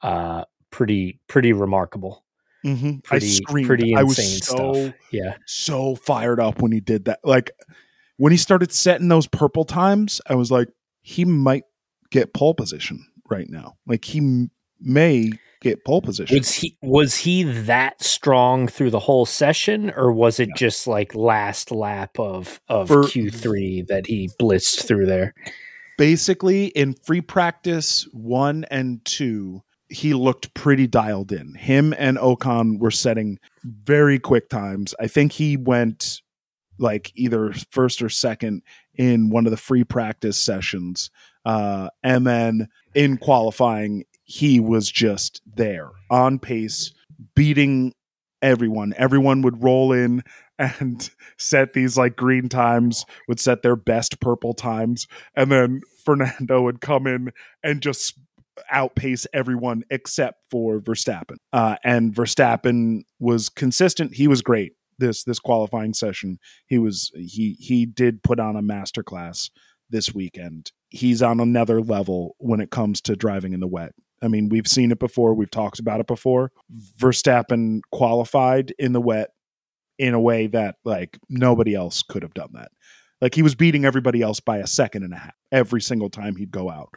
uh, 0.03 0.45
pretty 0.71 1.21
pretty 1.29 1.53
remarkable. 1.53 2.25
Mhm. 2.67 2.99
I 2.99 3.01
Pretty 3.05 3.29
screamed. 3.29 3.69
pretty 3.69 3.95
I 3.95 4.03
was 4.03 4.19
insane 4.19 4.41
so 4.43 4.73
stuff. 4.75 4.95
Yeah, 5.13 5.37
so 5.47 5.95
fired 5.95 6.41
up 6.41 6.61
when 6.61 6.73
he 6.73 6.81
did 6.81 7.05
that. 7.05 7.21
Like 7.23 7.53
when 8.17 8.33
he 8.33 8.39
started 8.39 8.73
setting 8.73 9.09
those 9.09 9.27
purple 9.27 9.65
times, 9.65 10.21
I 10.27 10.35
was 10.35 10.51
like, 10.51 10.69
he 11.03 11.25
might 11.25 11.65
get 12.11 12.33
pole 12.33 12.55
position 12.55 13.07
right 13.31 13.49
now. 13.49 13.75
Like 13.87 14.05
he 14.05 14.19
m- 14.19 14.51
may 14.81 15.33
get 15.61 15.85
pole 15.85 16.03
position. 16.03 16.39
was 16.39 16.53
he 16.53 16.77
was 16.83 17.17
he 17.17 17.43
that 17.43 18.03
strong 18.03 18.69
through 18.69 18.91
the 18.91 19.01
whole 19.01 19.27
session, 19.27 19.93
or 19.97 20.13
was 20.13 20.39
it 20.39 20.51
just 20.57 20.87
like 20.87 21.15
last 21.15 21.71
lap 21.71 22.19
of 22.19 22.61
of 22.69 22.91
Q 23.11 23.31
three 23.31 23.85
that 23.89 24.07
he 24.07 24.31
blitzed 24.41 24.87
through 24.87 25.07
there? 25.07 25.35
Basically, 25.97 26.67
in 26.67 26.95
free 26.95 27.21
practice 27.21 28.07
one 28.13 28.65
and 28.71 29.05
two, 29.05 29.63
he 29.89 30.13
looked 30.13 30.53
pretty 30.55 30.87
dialed 30.87 31.33
in. 31.33 31.55
Him 31.55 31.95
and 31.97 32.19
Ocon 32.19 32.79
were 32.79 32.91
setting 32.91 33.39
very 33.65 34.19
quick 34.19 34.49
times. 34.49 34.95
I 35.01 35.07
think 35.07 35.33
he 35.33 35.57
went 35.57 36.21
like 36.79 37.13
either 37.15 37.53
first 37.71 38.03
or 38.03 38.09
second 38.09 38.63
in 38.95 39.31
one 39.31 39.47
of 39.47 39.51
the 39.51 39.57
free 39.57 39.85
practice 39.85 40.39
sessions. 40.39 41.11
Uh, 41.45 41.89
and 42.03 42.27
then 42.27 42.69
in 42.95 43.17
qualifying, 43.17 44.05
he 44.25 44.61
was 44.61 44.91
just 44.91 45.43
there 45.47 45.91
on 46.11 46.39
pace, 46.39 46.93
beating 47.35 47.93
everyone. 48.41 48.95
Everyone 48.97 49.43
would 49.43 49.63
roll 49.63 49.93
in 49.93 50.23
and 50.59 51.11
set 51.39 51.73
these 51.73 51.97
like 51.97 52.17
green 52.17 52.49
times, 52.49 53.05
would 53.29 53.41
set 53.41 53.63
their 53.63 53.77
best 53.77 54.21
purple 54.21 54.55
times. 54.55 55.07
And 55.35 55.51
then 55.51 55.81
Fernando 56.05 56.63
would 56.63 56.81
come 56.81 57.07
in 57.07 57.33
and 57.63 57.83
just 57.83 58.19
outpace 58.71 59.27
everyone 59.33 59.83
except 59.91 60.45
for 60.51 60.81
Verstappen. 60.81 61.37
Uh, 61.53 61.77
and 61.83 62.15
Verstappen 62.15 63.03
was 63.19 63.49
consistent. 63.49 64.15
He 64.15 64.29
was 64.29 64.43
great 64.43 64.75
this 64.99 65.25
this 65.25 65.39
qualifying 65.39 65.95
session. 65.95 66.39
He 66.67 66.79
was 66.79 67.11
he 67.15 67.57
he 67.59 67.87
did 67.87 68.23
put 68.23 68.41
on 68.41 68.57
a 68.57 68.63
masterclass 68.63 69.51
this 69.91 70.15
weekend. 70.15 70.73
He's 70.89 71.23
on 71.23 71.41
another 71.41 71.81
level 71.81 72.37
when 72.39 72.61
it 72.61 72.71
comes 72.71 73.01
to 73.03 73.17
driving 73.17 73.53
in 73.53 73.61
the 73.61 73.67
wet. 73.67 73.93
I 74.23 74.29
mean, 74.29 74.49
we've 74.49 74.67
seen 74.67 74.91
it 74.91 74.99
before. 74.99 75.35
We've 75.35 75.51
talked 75.51 75.79
about 75.79 76.01
it 76.01 76.07
before. 76.07 76.51
Verstappen 76.99 77.81
qualified 77.93 78.73
in 78.79 78.93
the 78.93 79.01
wet 79.01 79.31
in 79.99 80.15
a 80.15 80.21
way 80.21 80.47
that 80.49 80.77
like 80.85 81.19
nobody 81.29 81.75
else 81.75 82.03
could 82.03 82.23
have 82.23 82.35
done 82.35 82.51
that. 82.55 82.71
Like 83.21 83.35
he 83.35 83.43
was 83.43 83.55
beating 83.55 83.85
everybody 83.85 84.23
else 84.23 84.41
by 84.41 84.59
a 84.59 84.67
second 84.67 85.03
and 85.03 85.15
a 85.15 85.19
half 85.19 85.35
every 85.53 85.81
single 85.81 86.11
time 86.11 86.37
he'd 86.37 86.51
go 86.51 86.71
out 86.71 86.91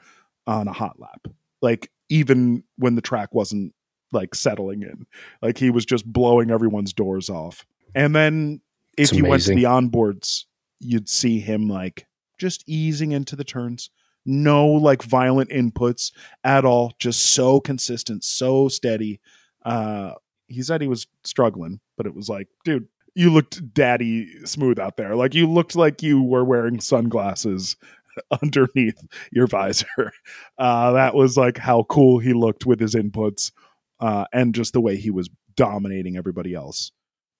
on 0.45 0.67
a 0.67 0.73
hot 0.73 0.99
lap. 0.99 1.27
Like 1.61 1.91
even 2.09 2.63
when 2.77 2.95
the 2.95 3.01
track 3.01 3.33
wasn't 3.33 3.73
like 4.11 4.33
settling 4.33 4.83
in, 4.83 5.05
like 5.41 5.57
he 5.57 5.69
was 5.69 5.85
just 5.85 6.05
blowing 6.05 6.49
everyone's 6.49 6.93
doors 6.93 7.29
off. 7.29 7.65
And 7.97 8.15
then 8.15 8.61
if 8.95 9.09
It's 9.09 9.13
you 9.13 9.25
went 9.25 9.41
to 9.43 9.55
the 9.55 9.63
onboards, 9.63 10.45
you'd 10.79 11.09
see 11.09 11.39
him 11.39 11.67
like 11.67 12.05
just 12.37 12.63
easing 12.67 13.11
into 13.11 13.35
the 13.35 13.43
turns. 13.43 13.89
No 14.23 14.67
like 14.67 15.01
violent 15.01 15.49
inputs 15.49 16.11
at 16.43 16.63
all, 16.63 16.93
just 16.99 17.31
so 17.33 17.59
consistent, 17.59 18.23
so 18.23 18.67
steady. 18.67 19.19
Uh 19.65 20.13
he 20.47 20.61
said 20.61 20.79
he 20.79 20.87
was 20.87 21.07
struggling, 21.23 21.79
but 21.97 22.05
it 22.05 22.13
was 22.13 22.29
like, 22.29 22.47
dude, 22.63 22.87
you 23.15 23.31
looked 23.31 23.73
daddy 23.73 24.45
smooth 24.45 24.77
out 24.79 24.95
there. 24.95 25.15
Like 25.15 25.33
you 25.33 25.49
looked 25.49 25.75
like 25.75 26.03
you 26.03 26.21
were 26.21 26.45
wearing 26.45 26.79
sunglasses 26.79 27.75
underneath 28.43 29.03
your 29.31 29.47
visor. 29.47 30.13
Uh, 30.59 30.91
that 30.93 31.13
was 31.13 31.37
like 31.37 31.55
how 31.57 31.83
cool 31.83 32.17
he 32.17 32.33
looked 32.33 32.65
with 32.65 32.79
his 32.79 32.95
inputs 32.95 33.51
uh, 33.99 34.25
and 34.33 34.55
just 34.55 34.73
the 34.73 34.81
way 34.81 34.95
he 34.95 35.11
was 35.11 35.29
dominating 35.55 36.17
everybody 36.17 36.55
else. 36.55 36.91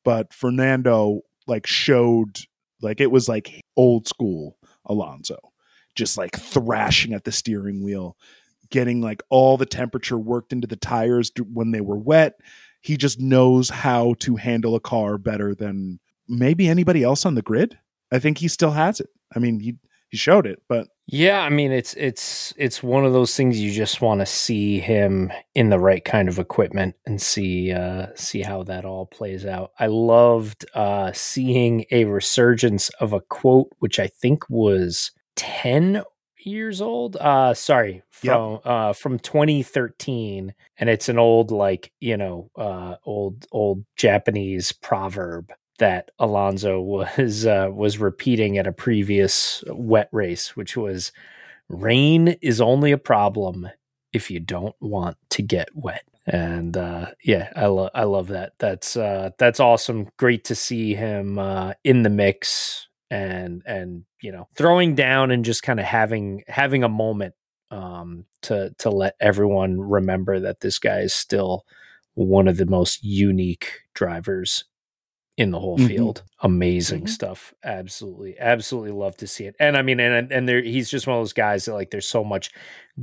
But 0.08 0.34
Fernando 0.34 1.24
like 1.48 1.68
showed 1.68 2.40
like 2.82 3.02
it 3.02 3.12
was 3.12 3.28
like 3.28 3.60
old 3.76 4.08
school 4.08 4.58
Alonso, 4.86 5.38
just 5.96 6.18
like 6.18 6.32
thrashing 6.34 7.12
at 7.12 7.26
the 7.26 7.32
steering 7.34 7.84
wheel, 7.84 8.16
getting 8.70 9.02
like 9.02 9.22
all 9.30 9.58
the 9.58 9.66
temperature 9.66 10.18
worked 10.18 10.54
into 10.54 10.66
the 10.66 10.78
tires 10.78 11.30
when 11.52 11.72
they 11.72 11.82
were 11.82 11.98
wet. 11.98 12.36
He 12.80 12.96
just 12.96 13.20
knows 13.20 13.70
how 13.70 14.16
to 14.20 14.38
handle 14.38 14.76
a 14.76 14.80
car 14.80 15.18
better 15.18 15.54
than 15.54 16.00
maybe 16.30 16.70
anybody 16.70 17.04
else 17.04 17.26
on 17.26 17.36
the 17.36 17.42
grid. 17.42 17.78
I 18.10 18.20
think 18.20 18.38
he 18.38 18.48
still 18.48 18.72
has 18.72 19.02
it. 19.02 19.10
I 19.36 19.40
mean, 19.40 19.60
he 19.60 19.76
he 20.10 20.18
showed 20.18 20.46
it, 20.48 20.62
but 20.70 20.88
Yeah, 21.06 21.40
I 21.42 21.50
mean 21.50 21.72
it's 21.72 21.94
it's 21.96 22.54
it's 22.58 22.82
one 22.84 23.06
of 23.06 23.14
those 23.14 23.36
things 23.36 23.60
you 23.60 23.72
just 23.72 24.02
want 24.02 24.20
to 24.22 24.26
see 24.26 24.80
him 24.80 25.32
in 25.56 25.70
the 25.70 25.80
right 25.80 26.04
kind 26.04 26.28
of 26.30 26.40
equipment 26.40 26.96
and 27.06 27.22
see 27.22 27.72
uh 27.72 28.08
see 28.16 28.42
how 28.42 28.64
that 28.64 28.86
all 28.86 29.06
plays 29.06 29.46
out. 29.46 29.72
I 29.80 29.88
loved 29.88 30.66
uh 30.74 31.12
seeing 31.14 31.86
a 31.92 32.06
resurgence 32.06 32.90
of 33.00 33.14
a 33.14 33.22
quote 33.22 33.70
which 33.80 34.00
I 34.00 34.08
think 34.08 34.50
was 34.50 35.12
10 35.36 36.04
years 36.40 36.82
old. 36.82 37.16
Uh 37.18 37.54
sorry, 37.54 38.04
Yep. 38.24 38.34
from 38.34 38.60
uh 38.64 38.94
from 38.94 39.20
2013 39.20 40.54
and 40.78 40.90
it's 40.90 41.10
an 41.10 41.20
old 41.20 41.52
like, 41.52 41.92
you 42.00 42.18
know, 42.18 42.50
uh 42.58 42.96
old 43.06 43.46
old 43.52 43.86
Japanese 43.96 44.72
proverb 44.72 45.52
that 45.78 46.12
Alonso 46.20 46.80
was 46.82 47.46
uh, 47.46 47.70
was 47.74 47.98
repeating 47.98 48.58
at 48.58 48.68
a 48.68 48.72
previous 48.72 49.64
wet 49.68 50.10
race, 50.12 50.56
which 50.56 50.76
was 50.78 51.12
rain 51.70 52.30
is 52.42 52.62
only 52.62 52.92
a 52.92 52.98
problem 52.98 53.70
if 54.14 54.32
you 54.32 54.40
don't 54.40 54.76
want 54.80 55.18
to 55.32 55.42
get 55.42 55.70
wet. 55.74 56.04
And 56.26 56.76
uh, 56.76 57.12
yeah, 57.24 57.52
I 57.56 57.68
love 57.68 57.92
I 57.94 58.04
love 58.04 58.28
that. 58.28 58.54
That's 58.60 58.98
uh, 58.98 59.32
that's 59.38 59.60
awesome. 59.60 60.10
Great 60.18 60.44
to 60.46 60.56
see 60.56 60.94
him 60.94 61.40
uh, 61.40 61.74
in 61.84 62.04
the 62.04 62.10
mix 62.10 62.88
and 63.10 63.62
and 63.66 64.04
you 64.22 64.32
know 64.32 64.48
throwing 64.56 64.96
down 64.96 65.32
and 65.32 65.46
just 65.46 65.64
kind 65.64 65.80
of 65.80 65.86
having 65.86 66.44
having 66.48 66.84
a 66.84 66.90
moment 66.90 67.34
um, 67.72 68.26
to 68.42 68.74
to 68.80 68.90
let 68.90 69.16
everyone 69.22 69.80
remember 69.80 70.40
that 70.42 70.60
this 70.60 70.80
guy 70.80 71.00
is 71.00 71.14
still 71.14 71.66
one 72.16 72.48
of 72.48 72.58
the 72.58 72.66
most 72.66 73.04
unique 73.04 73.72
drivers 73.94 74.66
in 75.38 75.52
the 75.52 75.60
whole 75.60 75.78
Mhm. 75.78 75.88
field. 75.88 76.24
Amazing 76.42 77.04
Mhm. 77.04 77.10
stuff. 77.10 77.54
Absolutely, 77.64 78.38
absolutely 78.40 78.92
love 78.92 79.16
to 79.18 79.28
see 79.28 79.46
it. 79.46 79.56
And 79.60 79.78
I 79.78 79.82
mean, 79.84 80.00
and 80.00 80.32
and 80.32 80.50
there, 80.50 80.62
he's 80.64 80.90
just 80.90 81.08
one 81.08 81.18
of 81.18 81.22
those 81.22 81.34
guys 81.34 81.66
that 81.66 81.74
like 81.74 81.92
there's 81.92 82.08
so 82.10 82.24
much 82.24 82.52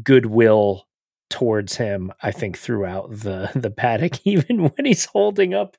goodwill 0.02 0.86
towards 1.30 1.76
him. 1.76 2.12
I 2.22 2.30
think 2.30 2.58
throughout 2.58 3.10
the 3.10 3.50
the 3.54 3.70
paddock, 3.70 4.18
even 4.26 4.64
when 4.64 4.84
he's 4.86 5.04
holding 5.06 5.54
up, 5.54 5.76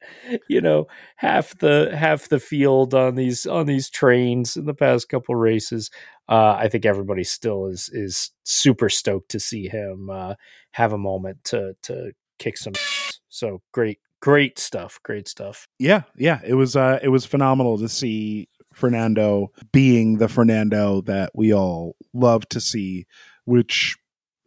you 0.48 0.62
know, 0.62 0.88
half 1.18 1.58
the 1.60 1.96
half 1.96 2.30
the 2.30 2.40
field 2.40 2.94
on 2.94 3.16
these 3.16 3.46
on 3.46 3.66
these 3.66 3.90
trains 3.90 4.58
in 4.58 4.66
the 4.66 4.74
past 4.74 5.10
couple 5.10 5.36
races. 5.36 5.92
Uh, 6.28 6.56
I 6.58 6.70
think 6.70 6.86
everybody 6.86 7.24
still 7.24 7.68
is 7.68 7.90
is 7.94 8.32
super 8.44 8.90
stoked 8.90 9.30
to 9.32 9.40
see 9.40 9.68
him 9.68 10.10
uh, 10.10 10.36
have 10.72 10.94
a 10.94 10.98
moment 10.98 11.44
to 11.46 11.76
to 11.84 12.12
kick 12.40 12.58
some. 12.58 12.74
So 13.30 13.62
great, 13.74 14.00
great 14.26 14.58
stuff. 14.58 15.00
Great 15.04 15.28
stuff. 15.28 15.68
yeah, 15.78 16.02
yeah, 16.18 16.40
it 16.44 16.56
was 16.56 16.76
uh, 16.76 16.98
it 17.04 17.10
was 17.10 17.26
phenomenal 17.26 17.78
to 17.78 17.88
see 17.88 18.50
Fernando 18.74 19.52
being 19.72 20.18
the 20.18 20.28
Fernando 20.28 21.02
that 21.02 21.30
we 21.36 21.54
all 21.54 21.96
love 22.12 22.50
to 22.50 22.60
see, 22.60 23.06
which 23.46 23.96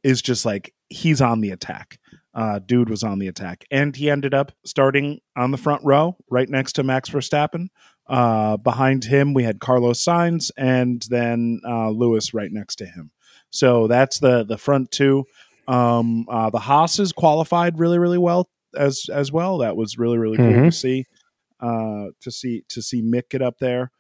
is 0.03 0.21
just 0.21 0.45
like 0.45 0.75
he's 0.89 1.21
on 1.21 1.41
the 1.41 1.53
attack. 1.53 2.01
Uh, 2.35 2.59
dude 2.59 2.91
was 2.91 3.05
on 3.05 3.21
the 3.21 3.29
attack, 3.29 3.65
and 3.71 3.95
he 3.95 4.11
ended 4.11 4.35
up 4.35 4.51
starting 4.65 5.21
on 5.37 5.53
the 5.53 5.57
front 5.57 5.83
row, 5.85 6.17
right 6.29 6.49
next 6.49 6.73
to 6.73 6.83
Max 6.83 7.09
Verstappen. 7.09 7.69
Uh, 8.09 8.57
behind 8.57 9.05
him, 9.05 9.33
we 9.33 9.45
had 9.45 9.61
Carlos 9.61 10.05
Sainz, 10.05 10.51
and 10.57 11.05
then 11.09 11.61
uh, 11.65 11.91
Lewis 11.91 12.35
right 12.35 12.51
next 12.51 12.77
to 12.77 12.87
him. 12.87 13.13
So 13.51 13.87
that's 13.87 14.19
the 14.19 14.43
the 14.43 14.59
front 14.59 14.91
two. 14.91 15.25
Um, 15.69 16.27
uh, 16.29 16.51
the 16.51 16.59
Haas's 16.59 17.13
qualified 17.13 17.79
really 17.79 18.01
really 18.01 18.19
well 18.19 18.49
as 18.79 19.07
as 19.13 19.31
well. 19.33 19.59
That 19.59 19.77
was 19.77 19.99
really 19.99 20.17
really 20.19 20.37
cool 20.39 20.47
Mhm. 20.47 20.65
to 20.67 20.73
see. 20.73 21.05
Uh, 21.61 22.07
to 22.21 22.31
see 22.31 22.63
to 22.69 22.81
see 22.81 23.03
Mick 23.03 23.31
get 23.31 23.43
up 23.43 23.59
there. 23.59 23.91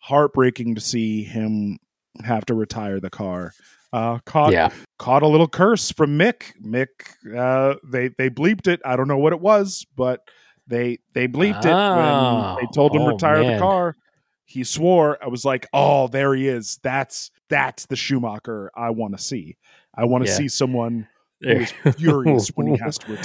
Heartbreaking 0.00 0.74
to 0.76 0.80
see 0.80 1.24
him 1.24 1.78
have 2.24 2.46
to 2.46 2.54
retire 2.54 3.00
the 3.00 3.10
car. 3.10 3.52
Uh, 3.92 4.18
caught 4.26 4.52
yeah. 4.52 4.70
caught 4.98 5.22
a 5.22 5.26
little 5.26 5.48
curse 5.48 5.90
from 5.90 6.16
Mick. 6.18 6.52
Mick, 6.64 6.88
uh, 7.36 7.76
they 7.84 8.08
they 8.18 8.30
bleeped 8.30 8.68
it. 8.68 8.80
I 8.84 8.96
don't 8.96 9.08
know 9.08 9.18
what 9.18 9.32
it 9.32 9.40
was, 9.40 9.84
but 9.96 10.20
they 10.66 10.98
they 11.14 11.26
bleeped 11.26 11.64
it 11.64 11.72
when 11.72 12.56
they 12.56 12.66
Oh, 12.68 12.72
told 12.74 12.94
him 12.94 13.02
oh, 13.02 13.08
retire 13.08 13.42
the 13.42 13.58
car. 13.58 13.96
He 14.44 14.62
swore. 14.64 15.18
I 15.22 15.28
was 15.28 15.44
like, 15.44 15.66
oh, 15.72 16.08
there 16.08 16.34
he 16.34 16.46
is. 16.48 16.78
That's 16.82 17.30
that's 17.50 17.86
the 17.86 17.96
Schumacher 17.96 18.70
I 18.76 18.90
want 18.90 19.16
to 19.16 19.22
see. 19.22 19.56
I 19.94 20.04
want 20.04 20.24
to 20.24 20.30
Yeah. 20.30 20.36
see 20.36 20.48
someone 20.48 21.08
is 21.40 21.72
furious 21.96 22.48
when 22.54 22.68
he 22.68 22.78
has 22.78 22.98
to 22.98 23.16
the 23.16 23.18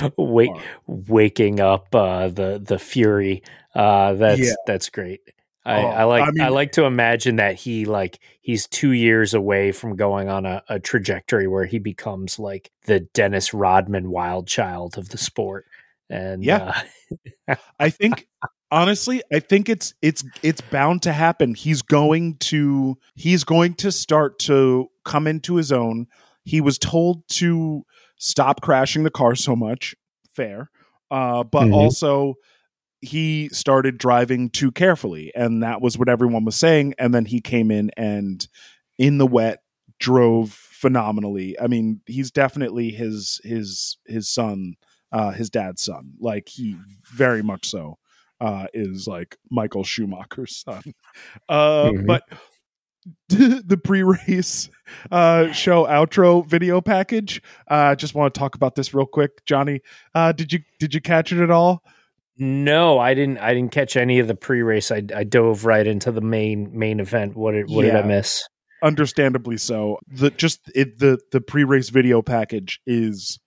waking 0.88 1.60
up 1.60 1.94
uh, 1.96 2.28
the 2.28 2.62
the 2.64 2.78
fury. 2.80 3.44
Uh, 3.74 4.14
that's 4.14 4.42
Yeah. 4.42 4.54
that's 4.68 4.90
great. 4.90 5.22
I, 5.66 5.82
Oh, 5.82 5.88
I 5.88 6.04
like 6.04 6.24
I 6.42 6.46
I, 6.46 6.50
like 6.50 6.74
to 6.74 6.84
imagine 6.84 7.38
that 7.38 7.56
he 7.56 7.86
like 7.86 8.20
he's 8.42 8.68
two 8.68 8.92
years 8.92 9.34
away 9.34 9.72
from 9.72 9.96
going 9.96 10.28
on 10.30 10.46
a, 10.46 10.62
a 10.68 10.80
trajectory 10.80 11.48
where 11.48 11.66
he 11.66 11.80
becomes 11.80 12.38
like 12.38 12.70
the 12.86 13.00
Dennis 13.00 13.54
Rodman 13.54 14.12
wild 14.12 14.48
child 14.48 14.98
of 14.98 15.10
the 15.10 15.18
sport. 15.18 15.66
And 16.10 16.44
Yeah. 16.44 16.82
uh, 17.48 17.56
I 17.80 17.90
think 17.90 18.28
honestly, 18.72 19.24
I 19.32 19.40
think 19.40 19.70
it's 19.70 19.94
it's 20.02 20.24
it's 20.44 20.60
bound 20.62 21.02
to 21.04 21.14
happen. 21.14 21.56
He's 21.56 21.82
going 21.82 22.36
to 22.40 22.98
he's 23.16 23.44
going 23.46 23.76
to 23.76 23.92
start 23.92 24.40
to 24.40 24.90
come 25.06 25.28
into 25.28 25.56
his 25.56 25.72
own. 25.72 26.08
He 26.44 26.60
was 26.60 26.78
told 26.78 27.26
to 27.30 27.86
stop 28.24 28.62
crashing 28.62 29.04
the 29.04 29.12
car 29.12 29.36
so 29.36 29.56
much. 29.56 29.94
Fair. 30.34 30.70
Uh, 31.12 31.44
but 31.44 31.68
Mhm. 31.68 31.74
also 31.74 32.36
he 33.02 33.50
started 33.50 33.98
driving 33.98 34.50
too 34.50 34.72
carefully 34.72 35.30
and 35.36 35.62
that 35.62 35.82
was 35.82 35.98
what 35.98 36.08
everyone 36.08 36.46
was 36.46 36.56
saying 36.56 36.94
and 36.98 37.14
then 37.14 37.26
he 37.26 37.42
came 37.42 37.70
in 37.70 37.92
and 37.98 38.48
in 38.98 39.18
the 39.18 39.28
wet 39.28 39.60
drove 40.00 40.54
phenomenally. 40.54 41.60
I 41.60 41.68
mean, 41.68 42.00
he's 42.06 42.32
definitely 42.32 42.92
his 42.92 43.42
his 43.44 43.98
his 44.08 44.30
son 44.30 44.76
uh, 45.12 45.32
his 45.32 45.50
dad's 45.50 45.82
son. 45.84 46.14
Like 46.20 46.48
he 46.48 46.78
very 47.14 47.44
much 47.44 47.68
so 47.70 47.98
uh, 48.40 48.68
is 48.74 49.06
like 49.06 49.38
Michael 49.52 49.84
Schumacher's 49.84 50.56
son. 50.56 50.82
Uh, 51.50 51.92
Mhm. 51.92 52.08
But 52.08 52.24
the 53.30 53.80
pre-race 53.84 54.70
uh, 55.12 55.52
show 55.52 55.86
outro 55.86 56.46
video 56.48 56.82
package. 56.82 57.42
Uh, 57.68 57.96
just 57.96 58.16
want 58.16 58.34
to 58.34 58.40
talk 58.40 58.56
about 58.56 58.76
this 58.76 58.94
real 58.94 59.06
quick, 59.06 59.46
Johnny. 59.46 59.82
Uh, 60.14 60.32
did 60.32 60.54
you 60.54 60.60
did 60.80 60.94
you 60.94 61.02
catch 61.02 61.32
it 61.32 61.42
at 61.42 61.52
all? 61.52 61.84
no, 62.38 62.98
I 63.00 63.14
didn't. 63.14 63.38
I 63.40 63.54
didn't 63.54 63.72
catch 63.72 63.96
any 63.96 64.20
of 64.20 64.28
the 64.28 64.36
pre-race. 64.36 64.92
I, 64.92 65.04
I 65.16 65.24
dove 65.24 65.66
right 65.66 65.86
into 65.86 66.12
the 66.12 66.22
main 66.22 66.78
main 66.78 67.00
event. 67.00 67.36
What 67.36 67.52
did 67.52 67.70
what 67.70 67.84
did 67.84 67.96
I 67.96 68.02
miss? 68.02 68.48
Understandably 68.82 69.58
so. 69.58 70.00
The 70.08 70.32
just 70.32 70.60
it 70.74 71.00
the 71.00 71.20
the 71.32 71.42
pre-race 71.42 71.90
video 71.90 72.22
package 72.22 72.82
is 72.88 73.40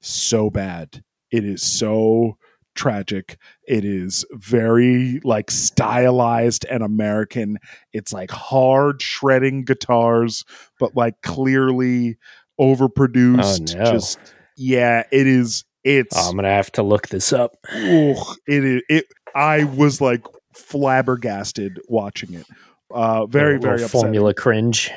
so 0.00 0.48
bad. 0.50 1.02
It 1.30 1.44
is 1.44 1.62
so 1.62 2.38
tragic. 2.80 3.36
It 3.68 3.84
is 3.84 4.24
very 4.32 5.20
like 5.22 5.50
stylized 5.50 6.64
and 6.64 6.82
American. 6.82 7.58
It's 7.92 8.10
like 8.10 8.30
hard 8.30 9.02
shredding 9.02 9.64
guitars, 9.64 10.44
but 10.78 10.96
like 10.96 11.20
clearly 11.22 12.16
overproduced. 12.58 13.76
Oh, 13.76 13.78
no. 13.78 13.92
Just 13.92 14.18
yeah, 14.56 15.02
it 15.12 15.26
is. 15.26 15.64
It's 15.84 16.16
Oh, 16.16 16.30
I'm 16.30 16.36
gonna 16.36 16.48
have 16.48 16.72
to 16.72 16.82
look 16.82 17.08
this 17.08 17.32
up. 17.34 17.56
Ugh, 17.70 18.36
it 18.46 18.64
is. 18.64 18.82
It. 18.88 19.04
I 19.34 19.64
was 19.64 20.00
like 20.00 20.24
flabbergasted 20.54 21.80
watching 21.88 22.32
it. 22.34 22.46
Uh, 22.90 23.26
very 23.26 23.58
very 23.58 23.82
upsetting. 23.82 24.00
formula 24.00 24.32
cringe. 24.34 24.90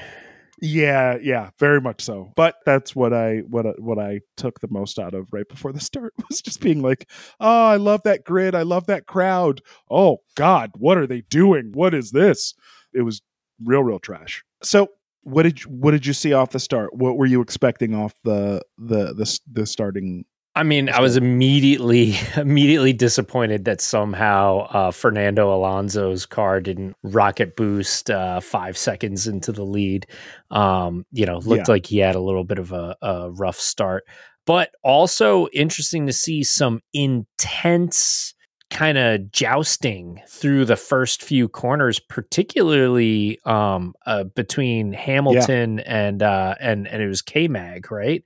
Yeah, 0.66 1.18
yeah, 1.22 1.50
very 1.60 1.82
much 1.82 2.02
so. 2.02 2.32
But 2.38 2.56
that's 2.66 2.96
what 2.96 3.12
I 3.14 3.40
what 3.50 3.66
I- 3.66 3.80
what 3.80 4.00
I 4.00 4.22
took 4.38 4.62
the 4.62 4.70
most 4.70 4.98
out 4.98 5.14
of 5.14 5.28
right 5.34 5.48
before 5.50 5.74
the 5.74 5.82
start 5.82 6.14
was 6.30 6.42
just 6.42 6.62
being 6.62 6.82
like, 6.82 7.10
"Oh, 7.42 7.66
I 7.68 7.76
love 7.76 8.02
that 8.04 8.24
grid. 8.24 8.56
I 8.56 8.62
love 8.62 8.86
that 8.88 9.06
crowd. 9.06 9.62
Oh 9.92 10.20
God, 10.36 10.72
what 10.78 10.98
are 10.98 11.08
they 11.08 11.22
doing? 11.30 11.72
What 11.74 11.94
is 11.94 12.12
this?" 12.12 12.54
It 12.94 13.02
was 13.02 13.22
real, 13.64 13.84
real 13.84 14.00
trash. 14.00 14.44
So, 14.64 14.88
what 15.24 15.44
did 15.44 15.64
you, 15.64 15.70
what 15.72 15.92
did 15.92 16.06
you 16.06 16.14
see 16.14 16.32
off 16.34 16.52
the 16.52 16.60
start? 16.60 16.94
What 16.96 17.18
were 17.18 17.26
you 17.26 17.42
expecting 17.42 17.94
off 17.94 18.14
the 18.24 18.62
the 18.78 19.14
the, 19.14 19.40
the 19.52 19.66
starting? 19.66 20.24
I 20.56 20.62
mean, 20.62 20.88
I 20.90 21.02
was 21.02 21.18
immediately 21.18 22.16
immediately 22.36 22.94
disappointed 22.94 23.66
that 23.66 23.82
somehow 23.82 24.60
uh, 24.70 24.92
Fernando 24.92 25.54
Alonso's 25.54 26.26
car 26.26 26.62
didn't 26.62 26.96
rocket 27.02 27.56
boost 27.56 28.12
uh, 28.12 28.40
five 28.40 28.78
seconds 28.78 29.28
into 29.28 29.52
the 29.52 29.64
lead. 29.64 30.06
Um, 30.52 31.06
you 31.12 31.26
know, 31.26 31.40
looked 31.40 31.68
Yeah. 31.68 31.74
like 31.74 31.88
he 31.88 31.98
had 31.98 32.16
a 32.16 32.22
little 32.22 32.44
bit 32.44 32.60
of 32.60 32.72
a, 32.72 32.96
a 33.02 33.32
rough 33.32 33.60
start, 33.60 34.04
but 34.46 34.70
also 34.84 35.48
interesting 35.48 36.06
to 36.06 36.14
see 36.14 36.44
some 36.44 36.82
intense 36.94 38.36
kind 38.70 38.98
of 38.98 39.32
jousting 39.32 40.20
through 40.28 40.66
the 40.66 40.76
first 40.76 41.24
few 41.24 41.48
corners, 41.48 42.00
particularly 42.00 43.40
um, 43.46 43.94
uh, 44.06 44.24
between 44.24 44.94
Hamilton 44.94 45.80
and 45.80 46.22
uh, 46.24 46.56
and 46.60 46.88
and 46.88 47.02
it 47.02 47.08
was 47.08 47.22
K 47.24 47.48
Mag, 47.48 47.92
right? 47.92 48.24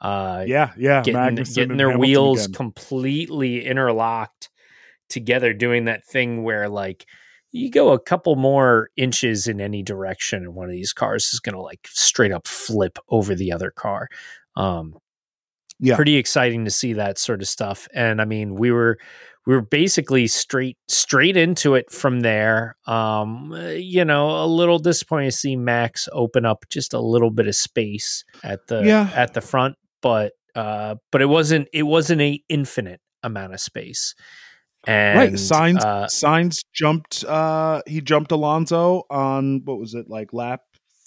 Uh, 0.00 0.44
Yeah, 0.46 0.72
yeah, 0.76 1.02
getting, 1.02 1.34
getting 1.36 1.76
their 1.76 1.90
Hamilton 1.90 2.00
wheels 2.00 2.38
again. 2.46 2.52
completely 2.54 3.64
interlocked 3.66 4.50
together, 5.08 5.52
doing 5.52 5.86
that 5.86 6.04
thing 6.04 6.42
where 6.42 6.68
like 6.68 7.06
you 7.50 7.70
go 7.70 7.92
a 7.92 7.98
couple 7.98 8.36
more 8.36 8.90
inches 8.96 9.46
in 9.48 9.60
any 9.60 9.82
direction, 9.82 10.42
and 10.44 10.54
one 10.54 10.66
of 10.66 10.72
these 10.72 10.92
cars 10.92 11.32
is 11.32 11.40
going 11.40 11.54
to 11.54 11.62
like 11.62 11.88
straight 11.88 12.30
up 12.32 12.46
flip 12.46 12.98
over 13.08 13.34
the 13.34 13.50
other 13.52 13.70
car. 13.70 14.08
Um, 14.54 14.96
Yeah. 15.80 15.96
pretty 15.96 16.16
exciting 16.16 16.64
to 16.66 16.70
see 16.70 16.92
that 16.94 17.18
sort 17.18 17.40
of 17.40 17.48
stuff. 17.48 17.88
And 17.94 18.20
I 18.20 18.24
mean, 18.26 18.56
we 18.56 18.70
were 18.72 18.98
we 19.46 19.54
were 19.54 19.62
basically 19.62 20.26
straight 20.26 20.76
straight 20.88 21.36
into 21.38 21.74
it 21.74 21.90
from 21.90 22.20
there. 22.20 22.76
Um, 22.86 23.54
you 23.76 24.04
know, 24.04 24.44
a 24.44 24.46
little 24.46 24.78
disappointed 24.78 25.26
to 25.30 25.32
see 25.32 25.56
Max 25.56 26.06
open 26.12 26.44
up 26.44 26.66
just 26.68 26.92
a 26.92 27.00
little 27.00 27.30
bit 27.30 27.46
of 27.46 27.56
space 27.56 28.24
at 28.44 28.66
the 28.66 28.84
Yeah. 28.84 29.10
at 29.14 29.32
the 29.32 29.40
front, 29.40 29.76
but 30.02 30.32
uh, 30.54 30.96
but 31.12 31.22
it 31.22 31.26
wasn't 31.26 31.68
it 31.72 31.84
wasn't 31.84 32.20
a 32.20 32.42
infinite 32.48 33.00
amount 33.22 33.54
of 33.54 33.60
space. 33.60 34.14
And 34.86 35.18
right, 35.18 35.32
Sainz 35.32 35.80
uh, 35.80 36.06
Sainz 36.06 36.64
jumped. 36.72 37.24
Uh, 37.24 37.82
he 37.86 38.00
jumped 38.00 38.32
Alonso 38.32 39.02
on 39.10 39.62
what 39.64 39.78
was 39.78 39.94
it 39.94 40.08
like 40.08 40.32
lap 40.32 40.62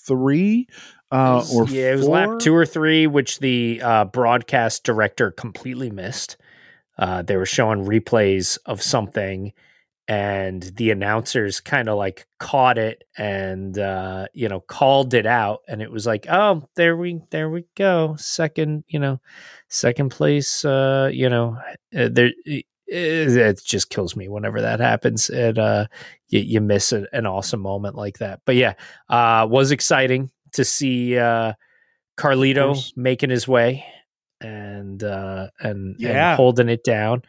three, 0.06 0.68
uh, 1.12 1.44
or 1.54 1.68
yeah, 1.68 1.92
it 1.94 1.98
was 1.98 2.08
lap 2.08 2.40
two 2.40 2.56
or 2.56 2.66
three, 2.66 3.08
which 3.08 3.40
the 3.40 3.82
uh, 3.84 4.06
broadcast 4.06 4.84
director 4.84 5.32
completely 5.32 5.90
missed. 5.90 6.38
Uh, 6.98 7.22
they 7.22 7.38
were 7.38 7.46
showing 7.46 7.86
replays 7.86 8.58
of 8.66 8.82
something, 8.82 9.54
and 10.12 10.62
the 10.76 10.92
announcers 10.92 11.62
kind 11.62 11.88
of 11.88 11.98
like 11.98 12.28
caught 12.38 12.78
it 12.78 13.04
and 13.18 13.78
uh, 13.80 14.26
you 14.34 14.50
know 14.50 14.60
called 14.60 15.14
it 15.14 15.26
out, 15.26 15.60
and 15.70 15.82
it 15.82 15.90
was 15.90 16.06
like, 16.06 16.26
oh, 16.30 16.68
there 16.76 16.98
we 16.98 17.22
there 17.30 17.50
we 17.50 17.64
go, 17.78 18.16
second, 18.18 18.84
you 18.88 19.00
know, 19.00 19.22
second 19.70 20.10
place. 20.10 20.66
Uh, 20.66 21.10
you 21.14 21.30
know, 21.30 21.58
uh, 21.96 22.10
there. 22.12 22.32
It, 22.46 22.66
it 22.94 23.64
just 23.64 23.90
kills 23.90 24.18
me 24.18 24.28
whenever 24.28 24.60
that 24.62 24.82
happens. 24.82 25.30
It 25.30 25.58
uh, 25.58 25.86
you, 26.28 26.42
you 26.42 26.60
miss 26.60 26.92
a, 26.92 27.06
an 27.14 27.26
awesome 27.26 27.62
moment 27.62 27.96
like 27.96 28.18
that. 28.18 28.42
But 28.46 28.56
yeah, 28.58 28.74
uh, 29.08 29.48
was 29.50 29.72
exciting 29.72 30.30
to 30.54 30.66
see 30.66 31.18
uh, 31.18 31.54
Carlito 32.18 32.76
making 32.98 33.30
his 33.30 33.48
way 33.48 33.86
and 34.42 35.02
uh, 35.04 35.48
and, 35.62 35.96
Yeah. 36.00 36.32
and 36.32 36.36
holding 36.36 36.68
it 36.68 36.84
down. 36.84 37.22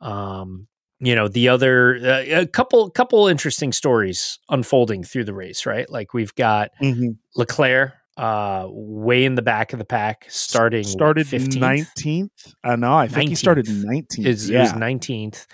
Um, 0.00 0.68
you 1.00 1.14
know, 1.14 1.28
the 1.28 1.48
other 1.48 1.96
uh, 2.04 2.40
a 2.42 2.46
couple 2.46 2.88
couple 2.90 3.26
interesting 3.26 3.72
stories 3.72 4.38
unfolding 4.50 5.02
through 5.02 5.24
the 5.24 5.34
race, 5.34 5.66
right? 5.66 5.88
Like 5.90 6.12
we've 6.14 6.34
got 6.34 6.70
Mhm. 6.82 7.16
Leclerc 7.36 7.92
uh, 8.16 8.66
way 8.68 9.24
in 9.24 9.34
the 9.34 9.42
back 9.42 9.72
of 9.72 9.78
the 9.78 9.84
pack, 9.84 10.26
starting 10.28 10.84
started 10.84 11.26
15th. 11.26 11.58
nineteenth. 11.58 12.54
Uh, 12.62 12.76
no, 12.76 12.92
I 12.92 13.08
think 13.08 13.30
he 13.30 13.34
started 13.34 13.66
19th. 13.66 14.26
Is 14.26 14.50
Yeah, 14.50 14.72
nineteenth 14.76 15.46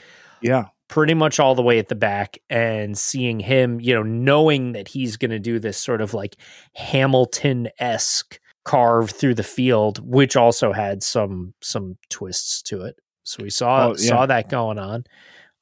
yeah, 0.42 0.64
pretty 0.88 1.14
much 1.14 1.38
all 1.38 1.54
the 1.54 1.62
way 1.62 1.78
at 1.78 1.88
the 1.88 1.94
back 1.94 2.38
and 2.50 2.98
seeing 2.98 3.38
him, 3.40 3.80
you 3.80 3.94
know, 3.94 4.02
knowing 4.02 4.72
that 4.72 4.88
he's 4.88 5.16
going 5.16 5.30
to 5.30 5.38
do 5.38 5.58
this 5.60 5.78
sort 5.78 6.00
of 6.00 6.12
like 6.12 6.36
Hamilton 6.74 7.68
esque 7.78 8.38
carve 8.64 9.10
through 9.10 9.34
the 9.34 9.42
field, 9.44 9.98
which 10.04 10.36
also 10.36 10.72
had 10.72 11.02
some 11.02 11.54
some 11.60 11.96
twists 12.10 12.62
to 12.62 12.82
it. 12.82 12.96
So 13.22 13.42
we 13.42 13.50
saw 13.50 13.88
Oh, 13.88 13.94
yeah. 13.98 14.08
saw 14.08 14.26
that 14.26 14.48
going 14.48 14.78
on. 14.78 15.04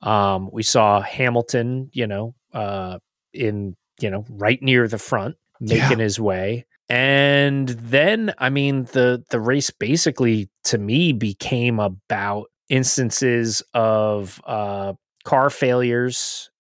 Um, 0.05 0.51
we 0.53 0.63
saw 0.63 1.01
Hamilton, 1.01 1.91
you 1.93 2.07
know, 2.07 2.35
uh, 2.53 2.99
in 3.33 3.75
you 4.01 4.11
know 4.11 4.25
right 4.29 4.63
near 4.63 4.87
the 4.87 4.99
front, 4.99 5.37
making 5.61 5.99
his 5.99 6.21
way. 6.21 6.67
And 6.91 7.71
then, 7.71 8.35
I 8.39 8.51
mean, 8.51 8.85
the 8.93 9.25
the 9.31 9.41
race 9.41 9.71
basically 9.71 10.51
to 10.65 10.79
me 10.79 11.13
became 11.13 11.81
about 11.81 12.51
instances 12.69 13.63
of 13.73 14.41
uh, 14.47 14.93
car 15.25 15.49
failures 15.49 16.51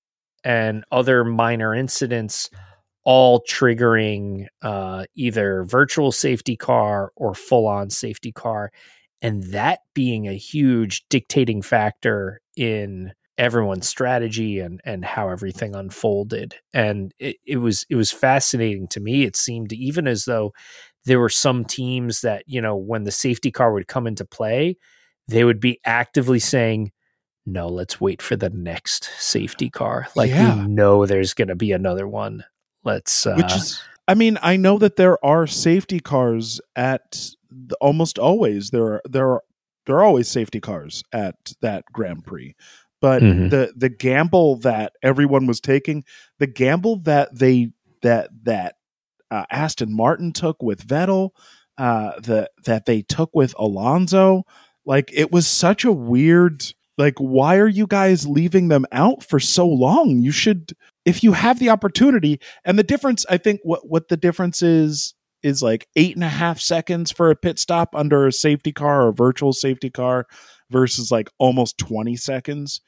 and 0.42 0.84
other 0.90 1.24
minor 1.24 1.74
incidents, 1.74 2.48
all 3.04 3.42
triggering 3.46 4.46
uh, 4.62 5.04
either 5.14 5.64
virtual 5.64 6.12
safety 6.12 6.56
car 6.56 7.12
or 7.16 7.34
full 7.34 7.66
on 7.66 7.90
safety 7.90 8.32
car, 8.32 8.70
and 9.20 9.42
that 9.52 9.80
being 9.94 10.26
a 10.26 10.36
huge 10.36 11.04
dictating 11.10 11.60
factor 11.60 12.40
in 12.56 13.12
everyone's 13.38 13.88
strategy 13.88 14.60
and 14.60 14.80
and 14.84 15.04
how 15.04 15.28
everything 15.28 15.74
unfolded. 15.74 16.54
And 16.72 17.12
it, 17.18 17.36
it 17.46 17.56
was 17.58 17.84
it 17.90 17.96
was 17.96 18.12
fascinating 18.12 18.88
to 18.88 19.00
me. 19.00 19.24
It 19.24 19.36
seemed 19.36 19.72
even 19.72 20.06
as 20.06 20.24
though 20.24 20.52
there 21.04 21.20
were 21.20 21.28
some 21.28 21.64
teams 21.64 22.22
that 22.22 22.44
you 22.46 22.60
know 22.60 22.76
when 22.76 23.04
the 23.04 23.10
safety 23.10 23.50
car 23.50 23.72
would 23.72 23.88
come 23.88 24.06
into 24.06 24.24
play 24.24 24.76
they 25.28 25.44
would 25.44 25.60
be 25.60 25.80
actively 25.84 26.38
saying 26.38 26.92
no 27.46 27.68
let's 27.68 28.00
wait 28.00 28.22
for 28.22 28.36
the 28.36 28.50
next 28.50 29.10
safety 29.18 29.68
car. 29.70 30.06
Like 30.16 30.30
Yeah. 30.30 30.62
we 30.62 30.68
know 30.68 31.04
there's 31.06 31.34
going 31.34 31.48
to 31.48 31.56
be 31.56 31.72
another 31.72 32.08
one. 32.08 32.44
Let's 32.84 33.26
uh 33.26 33.34
which 33.34 33.56
is 33.56 33.80
i 34.06 34.14
mean 34.14 34.38
i 34.42 34.56
know 34.56 34.76
that 34.78 34.96
there 34.96 35.22
are 35.24 35.46
safety 35.46 36.00
cars 36.00 36.60
at 36.76 37.30
the, 37.50 37.74
almost 37.80 38.18
always 38.18 38.70
there 38.70 38.84
are 38.84 39.02
there 39.08 39.30
are 39.30 39.42
there 39.86 39.96
are 39.96 40.04
always 40.04 40.28
safety 40.28 40.60
cars 40.60 41.02
at 41.12 41.34
that 41.62 41.84
grand 41.92 42.24
prix 42.24 42.54
but 43.04 43.22
Mhm. 43.22 43.50
the 43.50 43.70
the 43.76 43.90
gamble 43.90 44.56
that 44.60 44.94
everyone 45.02 45.46
was 45.46 45.60
taking 45.60 46.04
the 46.38 46.46
gamble 46.46 46.96
that 47.02 47.38
they 47.38 47.68
that 48.00 48.30
that 48.44 48.76
uh, 49.30 49.44
aston 49.50 49.94
martin 49.94 50.32
took 50.32 50.62
with 50.62 50.86
vettel 50.86 51.30
uh 51.76 52.12
the 52.20 52.48
that 52.64 52.86
they 52.86 53.02
took 53.02 53.28
with 53.34 53.54
alonso 53.58 54.44
like 54.86 55.10
it 55.12 55.30
was 55.30 55.46
such 55.46 55.84
a 55.84 55.92
weird 55.92 56.64
like 56.96 57.18
why 57.18 57.58
are 57.58 57.68
you 57.68 57.86
guys 57.86 58.26
leaving 58.26 58.68
them 58.68 58.86
out 58.90 59.22
for 59.22 59.38
so 59.38 59.66
long 59.68 60.18
you 60.22 60.32
should 60.32 60.72
if 61.04 61.22
you 61.22 61.32
have 61.32 61.58
the 61.58 61.68
opportunity 61.68 62.40
and 62.64 62.78
the 62.78 62.82
difference 62.92 63.26
i 63.28 63.36
think 63.36 63.60
what 63.64 63.86
what 63.86 64.08
the 64.08 64.16
difference 64.16 64.62
is 64.62 65.12
is 65.42 65.62
like 65.62 65.86
eight 65.96 66.14
and 66.14 66.24
a 66.24 66.28
half 66.28 66.58
seconds 66.58 67.12
for 67.12 67.30
a 67.30 67.36
pit 67.36 67.58
stop 67.58 67.94
under 67.94 68.26
a 68.26 68.32
safety 68.32 68.72
car 68.72 69.02
or 69.02 69.08
a 69.10 69.12
virtual 69.12 69.52
safety 69.52 69.90
car 69.90 70.26
versus 70.70 71.10
like 71.10 71.28
almost 71.38 71.78
20 71.78 72.16
seconds 72.16 72.80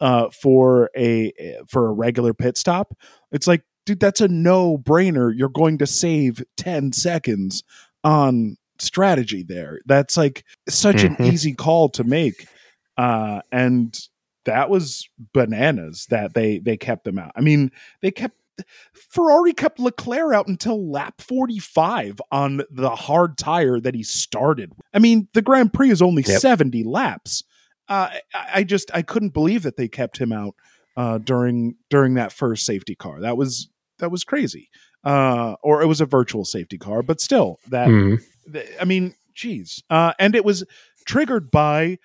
uh 0.00 0.28
for 0.30 0.90
a 0.96 1.32
for 1.68 1.88
a 1.88 1.92
regular 1.92 2.34
pit 2.34 2.56
stop 2.56 2.94
it's 3.30 3.46
like 3.46 3.62
dude 3.86 4.00
that's 4.00 4.20
a 4.20 4.28
no 4.28 4.76
brainer 4.78 5.32
you're 5.36 5.48
going 5.48 5.78
to 5.78 5.86
save 5.86 6.42
10 6.56 6.92
seconds 6.92 7.62
on 8.04 8.56
strategy 8.78 9.44
there. 9.44 9.78
That's 9.86 10.16
like 10.16 10.44
such 10.68 11.04
an 11.04 11.14
Mhm. 11.16 11.32
easy 11.32 11.54
call 11.54 11.88
to 11.90 12.02
make 12.04 12.46
uh 12.96 13.40
and 13.52 13.96
that 14.44 14.68
was 14.70 15.08
bananas 15.32 16.06
that 16.10 16.34
they 16.34 16.58
they 16.58 16.76
kept 16.76 17.04
them 17.04 17.18
out. 17.18 17.30
I 17.36 17.42
mean 17.42 17.70
they 18.00 18.10
kept 18.10 18.36
Ferrari 18.92 19.52
kept 19.52 19.78
Leclerc 19.78 20.34
out 20.34 20.48
until 20.48 20.90
lap 20.90 21.20
45 21.20 22.20
on 22.30 22.62
the 22.70 22.90
hard 22.90 23.36
tire 23.38 23.80
that 23.80 23.94
he 23.94 24.02
started. 24.02 24.72
I 24.92 24.98
mean, 24.98 25.28
the 25.34 25.42
Grand 25.42 25.72
Prix 25.72 25.90
is 25.90 26.02
only 26.02 26.22
Yep. 26.22 26.40
70 26.40 26.84
laps. 26.84 27.44
Uh, 27.88 28.10
I, 28.34 28.48
I 28.54 28.64
just 28.64 28.90
I 28.94 29.02
couldn't 29.02 29.34
believe 29.34 29.62
that 29.64 29.76
they 29.76 29.88
kept 29.88 30.18
him 30.18 30.32
out 30.32 30.54
uh, 30.96 31.18
during 31.18 31.76
during 31.90 32.14
that 32.14 32.32
first 32.32 32.64
safety 32.64 32.94
car. 32.94 33.20
That 33.20 33.36
was 33.36 33.68
that 33.98 34.10
was 34.10 34.24
crazy. 34.24 34.70
Uh, 35.04 35.56
or 35.62 35.82
it 35.82 35.86
was 35.86 36.00
a 36.00 36.06
virtual 36.06 36.44
safety 36.44 36.78
car, 36.78 37.02
but 37.02 37.20
still 37.20 37.58
that 37.68 37.88
mhm. 37.88 38.22
th- 38.52 38.68
I 38.80 38.84
mean, 38.84 39.14
geez. 39.34 39.82
Uh, 39.90 40.12
and 40.18 40.36
it 40.36 40.44
was 40.44 40.64
triggered 41.04 41.50
by 41.50 41.98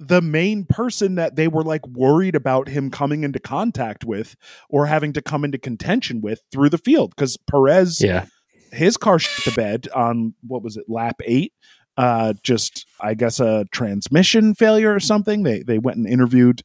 the 0.00 0.22
main 0.22 0.64
person 0.64 1.14
that 1.16 1.36
they 1.36 1.46
were 1.46 1.62
like 1.62 1.86
worried 1.86 2.34
about 2.34 2.68
him 2.68 2.90
coming 2.90 3.22
into 3.22 3.38
contact 3.38 4.04
with 4.04 4.34
or 4.68 4.86
having 4.86 5.12
to 5.12 5.22
come 5.22 5.44
into 5.44 5.58
contention 5.58 6.20
with 6.20 6.40
through 6.50 6.70
the 6.70 6.78
field 6.78 7.14
because 7.14 7.36
Perez, 7.36 8.00
yeah 8.00 8.26
his 8.72 8.96
car 8.96 9.18
shit 9.18 9.44
the 9.44 9.52
bed 9.52 9.88
on 9.94 10.34
what 10.46 10.62
was 10.62 10.76
it, 10.76 10.84
lap 10.88 11.20
eight? 11.24 11.52
Uh, 11.96 12.34
just 12.42 12.86
I 13.00 13.14
guess 13.14 13.40
a 13.40 13.66
transmission 13.72 14.54
failure 14.54 14.94
or 14.94 15.00
something. 15.00 15.42
They 15.42 15.62
they 15.62 15.78
went 15.78 15.98
and 15.98 16.06
interviewed 16.06 16.62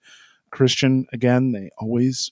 Christian 0.51 1.07
again. 1.11 1.51
They 1.51 1.69
always 1.77 2.31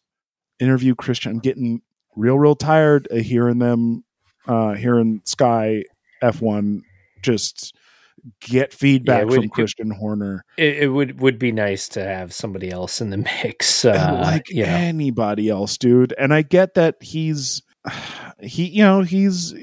interview 0.59 0.95
Christian. 0.95 1.33
I'm 1.33 1.39
getting 1.39 1.81
real 2.15 2.37
real 2.37 2.55
tired 2.55 3.07
of 3.11 3.21
hearing 3.21 3.59
them, 3.59 4.03
uh, 4.47 4.73
hearing 4.73 5.21
Sky 5.25 5.83
F1 6.21 6.81
just 7.21 7.75
get 8.41 8.73
feedback 8.73 9.23
it 9.23 9.27
would- 9.27 9.35
from 9.41 9.49
Christian 9.49 9.91
Horner. 9.91 10.45
it, 10.57 10.83
it 10.83 10.87
would 10.87 11.19
would 11.21 11.37
be 11.39 11.51
nice 11.51 11.87
to 11.89 12.03
have 12.03 12.33
somebody 12.33 12.69
else 12.69 13.01
in 13.01 13.09
the 13.09 13.17
mix 13.43 13.85
uh, 13.85 14.19
like 14.23 14.49
you 14.49 14.65
know 14.65 14.69
anybody 14.71 15.49
else, 15.49 15.77
dude. 15.77 16.13
And 16.17 16.33
I 16.33 16.41
get 16.41 16.73
that 16.75 16.95
he's 17.01 17.61
he, 18.39 18.65
you 18.67 18.83
know, 18.83 19.01
he's 19.01 19.53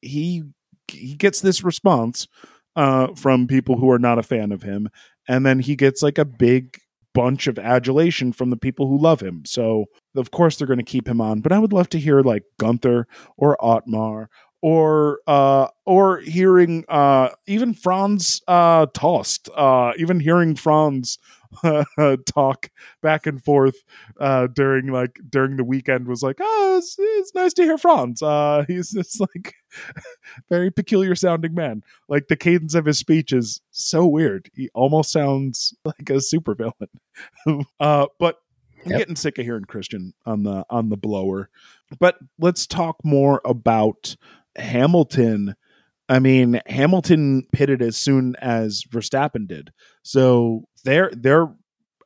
he 0.00 0.42
he 0.88 1.14
gets 1.14 1.40
this 1.40 1.62
response 1.64 2.26
uh 2.76 3.08
from 3.14 3.46
people 3.46 3.76
who 3.78 3.90
are 3.90 3.98
not 3.98 4.18
a 4.18 4.22
fan 4.22 4.52
of 4.52 4.62
him, 4.62 4.88
and 5.28 5.44
then 5.46 5.60
he 5.60 5.76
gets 5.76 6.02
like 6.02 6.18
a 6.18 6.24
big 6.24 6.78
bunch 7.14 7.46
of 7.46 7.58
adulation 7.58 8.32
from 8.32 8.48
the 8.48 8.56
people 8.56 8.88
who 8.88 8.96
love 8.98 9.20
him. 9.20 9.42
So 9.44 9.84
of 10.16 10.30
course 10.30 10.56
they're 10.56 10.66
going 10.66 10.78
to 10.78 10.82
keep 10.82 11.06
him 11.06 11.20
on. 11.20 11.40
But 11.40 11.52
I 11.52 11.58
would 11.58 11.72
love 11.72 11.90
to 11.90 11.98
hear 12.00 12.22
like 12.22 12.42
Gunther 12.58 13.06
or 13.36 13.62
Otmar 13.62 14.30
or 14.62 15.20
uh 15.26 15.66
or 15.84 16.20
hearing 16.20 16.84
uh 16.88 17.28
even 17.46 17.74
Franz 17.74 18.40
uh 18.48 18.86
Tost 18.94 19.48
uh 19.54 19.92
even 19.98 20.20
hearing 20.20 20.54
Franz 20.54 21.18
talk 22.26 22.70
back 23.02 23.26
and 23.26 23.42
forth 23.44 23.74
uh 24.20 24.46
during 24.46 24.86
like 24.86 25.18
during 25.28 25.56
the 25.56 25.64
weekend 25.64 26.06
was 26.06 26.22
like 26.22 26.38
oh 26.40 26.76
it's, 26.78 26.96
it's 26.98 27.34
nice 27.34 27.52
to 27.54 27.64
hear 27.64 27.76
Franz. 27.76 28.22
Uh 28.22 28.64
he's 28.68 28.90
this 28.90 29.20
like 29.20 29.54
very 30.48 30.70
peculiar 30.70 31.14
sounding 31.14 31.54
man. 31.54 31.82
Like 32.08 32.28
the 32.28 32.36
cadence 32.36 32.74
of 32.74 32.86
his 32.86 32.98
speech 32.98 33.32
is 33.32 33.60
so 33.72 34.06
weird. 34.06 34.48
He 34.54 34.70
almost 34.74 35.10
sounds 35.10 35.74
like 35.84 36.08
a 36.08 36.14
supervillain. 36.14 36.88
Uh 37.80 38.06
but 38.18 38.36
I'm 38.84 38.96
getting 38.96 39.16
sick 39.16 39.38
of 39.38 39.44
hearing 39.44 39.64
Christian 39.64 40.12
on 40.26 40.42
the 40.44 40.64
on 40.70 40.88
the 40.88 40.96
blower. 40.96 41.50
But 41.98 42.16
let's 42.38 42.66
talk 42.66 42.96
more 43.04 43.40
about 43.44 44.16
Hamilton 44.56 45.54
I 46.08 46.18
mean, 46.18 46.60
Hamilton 46.66 47.44
pitted 47.52 47.80
as 47.80 47.96
soon 47.96 48.34
as 48.36 48.82
Verstappen 48.90 49.46
did. 49.48 49.72
So 50.02 50.64
they're 50.84 51.10
they're 51.14 51.48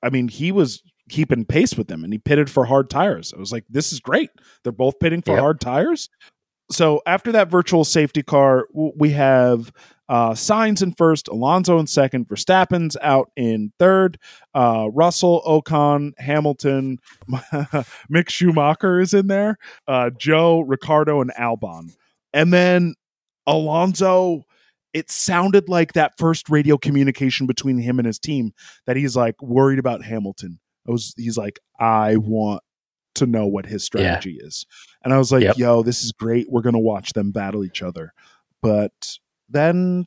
I 0.02 0.10
mean, 0.10 0.28
he 0.28 0.52
was 0.52 0.82
keeping 1.08 1.44
pace 1.44 1.74
with 1.76 1.88
them 1.88 2.04
and 2.04 2.12
he 2.12 2.18
pitted 2.18 2.48
for 2.50 2.64
hard 2.66 2.90
tires. 2.90 3.32
I 3.34 3.40
was 3.40 3.50
like, 3.52 3.64
this 3.68 3.92
is 3.92 3.98
great. 4.00 4.30
They're 4.62 4.72
both 4.72 4.98
pitting 5.00 5.22
for 5.22 5.32
Yep. 5.32 5.40
hard 5.40 5.60
tires. 5.60 6.08
So 6.70 7.00
after 7.06 7.32
that 7.32 7.50
virtual 7.50 7.84
safety 7.84 8.22
car, 8.22 8.66
we 8.74 9.10
have 9.10 9.72
uh 10.08 10.32
Sainz 10.32 10.82
in 10.82 10.92
first, 10.92 11.26
Alonso 11.26 11.78
in 11.80 11.86
second, 11.88 12.28
Verstappen's 12.28 12.96
out 13.02 13.30
in 13.34 13.72
third, 13.80 14.18
uh 14.54 14.88
Russell, 14.92 15.42
Ocon, 15.46 16.12
Hamilton, 16.18 16.98
Mick 18.12 18.28
Schumacher 18.28 19.00
is 19.00 19.14
in 19.14 19.26
there, 19.26 19.56
uh 19.88 20.10
Zhou, 20.10 20.62
Ricciardo, 20.66 21.20
and 21.20 21.32
Albon. 21.34 21.96
And 22.36 22.52
then 22.52 22.94
Alonso, 23.46 24.42
it 24.92 25.10
sounded 25.10 25.68
like 25.68 25.92
that 25.94 26.12
first 26.18 26.48
radio 26.48 26.76
communication 26.78 27.46
between 27.46 27.78
him 27.78 27.98
and 27.98 28.06
his 28.06 28.18
team 28.18 28.52
that 28.86 28.96
he's 28.96 29.16
like 29.16 29.40
worried 29.42 29.78
about 29.78 30.04
Hamilton. 30.04 30.58
I 30.88 30.90
was 30.92 31.14
he's 31.16 31.36
like, 31.38 31.58
I 31.80 32.16
want 32.16 32.62
to 33.16 33.26
know 33.26 33.46
what 33.46 33.66
his 33.66 33.82
strategy 33.84 34.38
is. 34.40 34.66
And 35.02 35.12
I 35.14 35.18
was 35.18 35.32
like, 35.32 35.42
Yep. 35.44 35.56
yo, 35.58 35.82
this 35.82 36.04
is 36.04 36.12
great. 36.12 36.46
We're 36.50 36.62
gonna 36.62 36.78
watch 36.78 37.12
them 37.12 37.30
battle 37.32 37.64
each 37.64 37.82
other. 37.82 38.12
But 38.62 39.18
then 39.48 40.06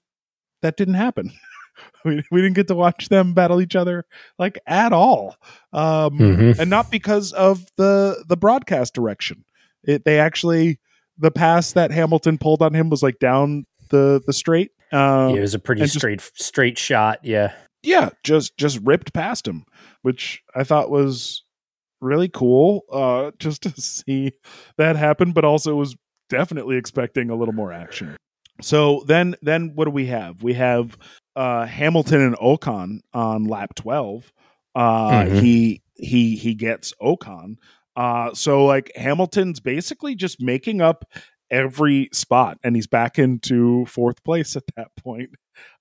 that 0.62 0.78
didn't 0.78 0.96
happen. 0.96 1.32
we, 2.06 2.24
we 2.32 2.42
didn't 2.42 2.56
get 2.56 2.68
to 2.68 2.76
watch 2.76 3.10
them 3.10 3.34
battle 3.34 3.62
each 3.62 3.76
other 3.76 4.06
like 4.38 4.60
at 4.68 4.92
all. 4.94 5.36
Um 5.74 6.18
Mhm. 6.20 6.60
and 6.60 6.70
not 6.70 6.92
because 6.92 7.32
of 7.34 7.66
the 7.78 8.24
the 8.28 8.38
broadcast 8.38 8.94
direction. 8.94 9.46
It 9.84 10.04
they 10.06 10.20
actually 10.20 10.80
the 11.20 11.32
pass 11.32 11.74
that 11.74 11.92
Hamilton 11.92 12.38
pulled 12.38 12.62
on 12.62 12.74
him 12.74 12.90
was 12.90 13.04
like 13.04 13.20
down 13.20 13.66
the 13.90 14.22
the 14.26 14.34
straight. 14.34 14.72
Uh, 14.92 15.34
it 15.36 15.40
was 15.42 15.54
a 15.54 15.60
pretty 15.60 15.82
and 15.82 15.88
just- 15.92 16.00
straight 16.00 16.22
straight 16.36 16.78
shot 16.78 17.20
yeah 17.24 17.54
yeah, 17.84 18.10
just 18.24 18.58
just 18.58 18.78
ripped 18.84 19.14
past 19.14 19.48
him, 19.48 19.64
which 20.02 20.42
I 20.54 20.64
thought 20.66 20.90
was 20.90 21.44
really 22.02 22.28
cool. 22.28 22.82
Uh, 22.92 23.32
just 23.40 23.62
to 23.64 23.70
see 23.82 24.34
that 24.78 24.96
happen, 24.98 25.32
but 25.32 25.46
also 25.46 25.76
was 25.76 25.96
definitely 26.30 26.76
expecting 26.76 27.30
a 27.30 27.36
little 27.36 27.54
more 27.54 27.72
action. 27.72 28.18
So 28.62 29.04
then 29.08 29.36
then 29.42 29.72
what 29.76 29.86
do 29.86 29.92
we 29.92 30.08
have? 30.08 30.44
We 30.44 30.56
have 30.56 30.98
uh 31.38 31.66
Hamilton 31.68 32.22
and 32.22 32.36
Ocon 32.38 33.00
on 33.14 33.46
lap 33.46 33.76
12. 33.76 34.30
Uh 34.76 35.10
Mhm. 35.24 35.40
he 35.42 35.82
he 35.96 36.36
he 36.36 36.54
gets 36.56 36.94
Ocon. 37.02 37.56
Uh 37.96 38.34
so 38.34 38.66
like 38.66 38.92
Hamilton's 38.96 39.60
basically 39.60 40.16
just 40.16 40.42
making 40.42 40.82
up 40.82 41.06
every 41.52 42.10
spot 42.14 42.58
and 42.64 42.76
he's 42.76 42.88
back 42.88 43.18
into 43.18 43.86
fourth 43.86 44.24
place 44.24 44.56
at 44.56 44.64
that 44.76 44.90
point. 44.96 45.32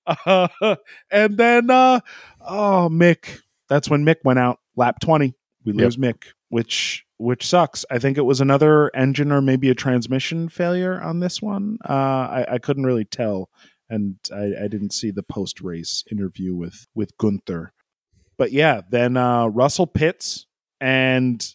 Uh, 0.07 0.47
and 1.11 1.37
then 1.37 1.69
uh 1.69 1.99
oh 2.41 2.89
Mick, 2.91 3.39
that's 3.67 3.89
when 3.89 4.03
Mick 4.03 4.17
went 4.23 4.39
out 4.39 4.59
lap 4.75 4.99
20. 5.01 5.35
We 5.65 5.73
Yep. 5.73 5.81
lose 5.83 5.97
Mick, 5.97 6.23
which 6.49 7.05
which 7.17 7.45
sucks. 7.45 7.85
I 7.91 7.99
think 7.99 8.17
it 8.17 8.21
was 8.25 8.41
another 8.41 8.89
engine 8.95 9.31
or 9.31 9.41
maybe 9.41 9.69
a 9.69 9.75
transmission 9.75 10.49
failure 10.49 10.99
on 11.01 11.19
this 11.19 11.41
one. 11.41 11.77
Uh 11.87 11.93
I, 11.93 12.45
I 12.53 12.57
couldn't 12.57 12.85
really 12.85 13.05
tell 13.05 13.49
and 13.89 14.15
I, 14.33 14.63
I 14.63 14.67
didn't 14.67 14.93
see 14.93 15.11
the 15.11 15.23
post 15.23 15.61
race 15.61 16.03
interview 16.11 16.55
with 16.55 16.87
with 16.95 17.15
Gunther. 17.17 17.73
But 18.37 18.51
yeah, 18.51 18.81
then 18.89 19.15
uh 19.17 19.47
Russell 19.47 19.87
pits 19.87 20.47
and 20.81 21.45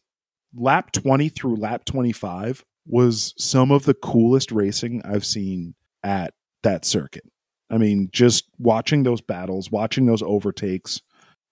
lap 0.56 0.92
20 0.92 1.28
through 1.30 1.56
lap 1.56 1.84
25 1.84 2.64
was 2.86 3.34
some 3.38 3.70
of 3.70 3.84
the 3.84 3.94
coolest 3.94 4.52
racing 4.52 5.02
I've 5.04 5.24
seen 5.24 5.74
at 6.02 6.34
that 6.62 6.84
circuit. 6.84 7.24
I 7.70 7.78
mean, 7.78 8.08
just 8.12 8.48
watching 8.58 9.02
those 9.02 9.20
battles, 9.20 9.70
watching 9.70 10.06
those 10.06 10.22
overtakes. 10.22 11.00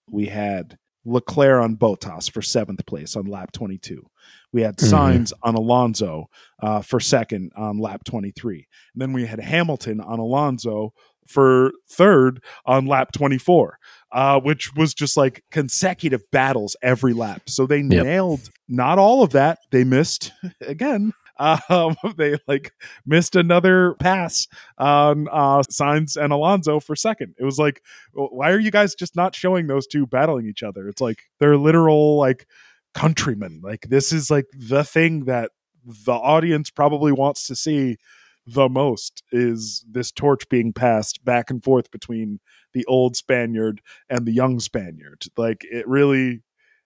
We 0.09 0.27
had 0.27 0.77
Leclerc 1.05 1.63
on 1.63 1.75
Bottas 1.75 2.31
for 2.31 2.41
seventh 2.41 2.85
place 2.85 3.15
on 3.15 3.25
lap 3.25 3.51
22. 3.51 4.05
We 4.51 4.61
had. 4.61 4.77
Sainz 4.77 5.33
on 5.41 5.55
Alonso 5.55 6.27
uh, 6.61 6.81
for 6.81 6.99
second 6.99 7.51
on 7.55 7.79
lap 7.79 8.03
23. 8.05 8.67
And 8.93 9.01
then 9.01 9.11
we 9.11 9.25
had 9.25 9.39
Hamilton 9.39 9.99
on 9.99 10.19
Alonso 10.19 10.93
for 11.27 11.71
third 11.89 12.43
on 12.65 12.85
lap 12.85 13.11
24, 13.13 13.77
uh, 14.11 14.39
which 14.39 14.73
was 14.75 14.93
just 14.93 15.17
like 15.17 15.43
consecutive 15.51 16.23
battles 16.31 16.75
every 16.81 17.13
lap. 17.13 17.43
So 17.47 17.65
they 17.65 17.81
nailed 17.81 18.49
not 18.67 18.99
all 18.99 19.23
of 19.23 19.31
that. 19.31 19.59
They 19.71 19.83
missed 19.83 20.31
again. 20.61 21.13
Um, 21.39 21.95
they 22.17 22.37
like 22.47 22.71
missed 23.05 23.35
another 23.35 23.95
pass 23.95 24.47
on 24.77 25.27
uh, 25.29 25.63
Sainz 25.63 26.15
and 26.15 26.31
Alonso 26.31 26.79
for 26.79 26.95
second. 26.95 27.35
It 27.39 27.43
was 27.43 27.59
like, 27.59 27.81
why 28.13 28.51
are 28.51 28.59
you 28.59 28.71
guys 28.71 28.95
just 28.95 29.15
not 29.15 29.35
showing 29.35 29.67
those 29.67 29.87
two 29.87 30.05
battling 30.05 30.47
each 30.47 30.63
other? 30.63 30.87
It's 30.87 31.01
like 31.01 31.23
they're 31.39 31.57
literal 31.57 32.17
like 32.17 32.47
countrymen. 32.93 33.61
Like 33.63 33.87
this 33.89 34.11
is 34.11 34.29
like 34.29 34.45
the 34.53 34.83
thing 34.83 35.25
that 35.25 35.51
the 35.85 36.13
audience 36.13 36.69
probably 36.69 37.11
wants 37.11 37.47
to 37.47 37.55
see 37.55 37.97
the 38.45 38.67
most 38.69 39.23
is 39.31 39.85
this 39.89 40.11
torch 40.11 40.47
being 40.49 40.73
passed 40.73 41.23
back 41.23 41.49
and 41.49 41.63
forth 41.63 41.89
between 41.91 42.39
the 42.73 42.85
old 42.85 43.15
Spaniard 43.15 43.81
and 44.09 44.25
the 44.25 44.33
young 44.33 44.59
Spaniard. 44.59 45.23
Like 45.37 45.63
it 45.71 45.87
really 45.87 46.41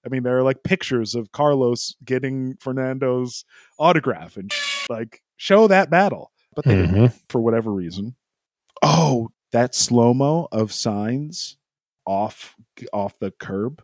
I 0.06 0.10
mean 0.10 0.24
there 0.24 0.38
are 0.38 0.44
like 0.44 0.64
pictures 0.64 1.16
of 1.16 1.32
Carlos 1.32 1.96
getting 2.06 2.56
Fernando's 2.58 3.44
autograph 3.80 4.38
and 4.38 4.52
like 4.90 5.22
show 5.38 5.68
that 5.68 5.90
battle. 5.90 6.32
But 6.56 6.66
they 6.66 6.84
Mhm. 6.88 7.14
for 7.30 7.42
whatever 7.42 7.72
reason. 7.72 8.16
Oh, 8.84 9.30
that 9.52 9.74
slow 9.76 10.14
mo 10.14 10.48
of 10.52 10.72
Sainz 10.72 11.56
off 12.06 12.56
off 12.94 13.18
the 13.20 13.32
curb, 13.32 13.82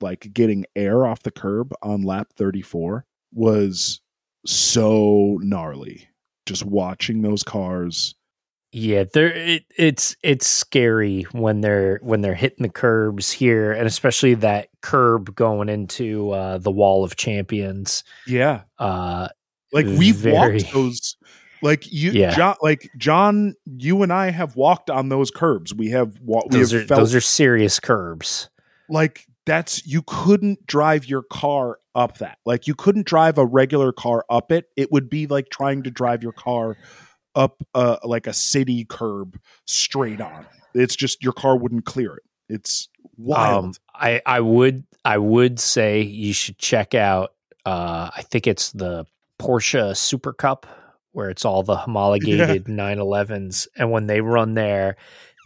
like 0.00 0.32
getting 0.32 0.64
air 0.76 1.06
off 1.06 1.22
the 1.22 1.30
curb 1.30 1.72
on 1.82 2.02
lap 2.02 2.28
34 2.36 3.04
was 3.32 4.00
so 4.46 5.38
gnarly. 5.42 6.08
Just 6.48 6.64
watching 6.64 7.22
those 7.22 7.42
cars. 7.42 8.14
Yeah, 8.72 9.04
there 9.14 9.32
it, 9.32 9.64
it's 9.78 10.14
it's 10.22 10.46
scary 10.46 11.22
when 11.32 11.62
they're 11.62 12.00
when 12.02 12.20
they're 12.20 12.34
hitting 12.34 12.62
the 12.64 12.68
curbs 12.68 13.32
here, 13.32 13.72
and 13.72 13.86
especially 13.86 14.34
that 14.34 14.68
curb 14.82 15.34
going 15.34 15.68
into 15.70 16.30
uh, 16.32 16.58
the 16.58 16.70
Wall 16.70 17.02
of 17.04 17.16
Champions. 17.16 18.04
Yeah. 18.26 18.62
Uh, 18.78 19.28
Like 19.72 19.86
we've 19.86 20.16
Very. 20.16 20.34
walked 20.58 20.70
those 20.74 21.16
like 21.62 21.90
you 21.90 22.10
Yeah. 22.10 22.34
John 22.34 22.56
like 22.60 22.90
John 22.98 23.54
you 23.64 24.02
and 24.02 24.12
I 24.12 24.30
have 24.30 24.54
walked 24.54 24.90
on 24.90 25.08
those 25.08 25.30
curbs. 25.30 25.74
We 25.74 25.88
have 25.90 26.18
wa- 26.20 26.42
we 26.50 26.58
those 26.58 26.72
have 26.72 26.82
are 26.82 26.86
felt 26.86 27.00
those 27.00 27.14
are 27.14 27.20
serious 27.22 27.80
curbs. 27.80 28.50
like 28.90 29.26
that's 29.48 29.86
you 29.86 30.02
couldn't 30.06 30.66
drive 30.66 31.06
your 31.06 31.22
car 31.22 31.78
up 31.94 32.18
that. 32.18 32.38
Like 32.44 32.66
you 32.66 32.74
couldn't 32.74 33.06
drive 33.06 33.38
a 33.38 33.46
regular 33.46 33.92
car 33.92 34.24
up 34.30 34.52
it. 34.52 34.66
It 34.76 34.92
would 34.92 35.08
be 35.10 35.26
like 35.26 35.48
trying 35.50 35.82
to 35.84 35.90
drive 35.90 36.22
your 36.22 36.32
car 36.32 36.76
up 37.34 37.62
uh 37.74 37.96
like 38.04 38.26
a 38.26 38.32
city 38.32 38.84
curb 38.84 39.38
straight 39.66 40.20
on. 40.20 40.46
It's 40.74 40.94
just 40.96 41.22
your 41.22 41.32
car 41.32 41.56
wouldn't 41.56 41.84
clear 41.84 42.14
it. 42.16 42.22
It's 42.48 42.88
wild. 43.16 43.64
Um, 43.64 43.72
I 43.94 44.22
I 44.26 44.40
would 44.40 44.84
I 45.04 45.18
would 45.18 45.58
say 45.58 46.02
you 46.02 46.32
should 46.32 46.58
check 46.58 46.94
out. 46.94 47.32
Uh, 47.66 48.10
I 48.16 48.22
think 48.22 48.46
it's 48.46 48.72
the 48.72 49.04
Porsche 49.40 49.96
Super 49.96 50.32
Cup 50.32 50.66
where 51.12 51.30
it's 51.30 51.44
all 51.44 51.62
the 51.62 51.76
homologated 51.84 52.64
911s, 52.66 53.66
and 53.76 53.90
when 53.90 54.06
they 54.06 54.20
run 54.20 54.52
there, 54.52 54.96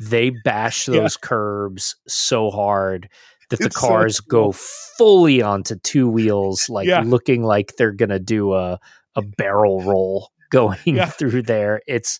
they 0.02 0.30
bash 0.44 0.88
Yeah. 0.88 1.00
those 1.00 1.16
curbs 1.16 1.96
so 2.06 2.50
hard 2.50 3.08
that 3.52 3.60
the 3.60 3.66
It's 3.66 3.80
so 3.80 3.86
cars 3.88 4.20
cool. 4.20 4.46
go 4.46 4.52
fully 4.52 5.40
onto 5.40 5.76
two 5.76 6.08
wheels, 6.08 6.68
like 6.68 6.88
Yeah. 6.88 7.02
looking 7.06 7.42
like 7.44 7.76
they're 7.76 7.92
gonna 7.92 8.18
do 8.18 8.52
a 8.54 8.78
a 9.14 9.22
barrel 9.22 9.82
roll 9.82 10.30
going 10.50 10.78
Yeah. 10.84 11.06
through 11.18 11.42
there. 11.42 11.80
It's 11.86 12.18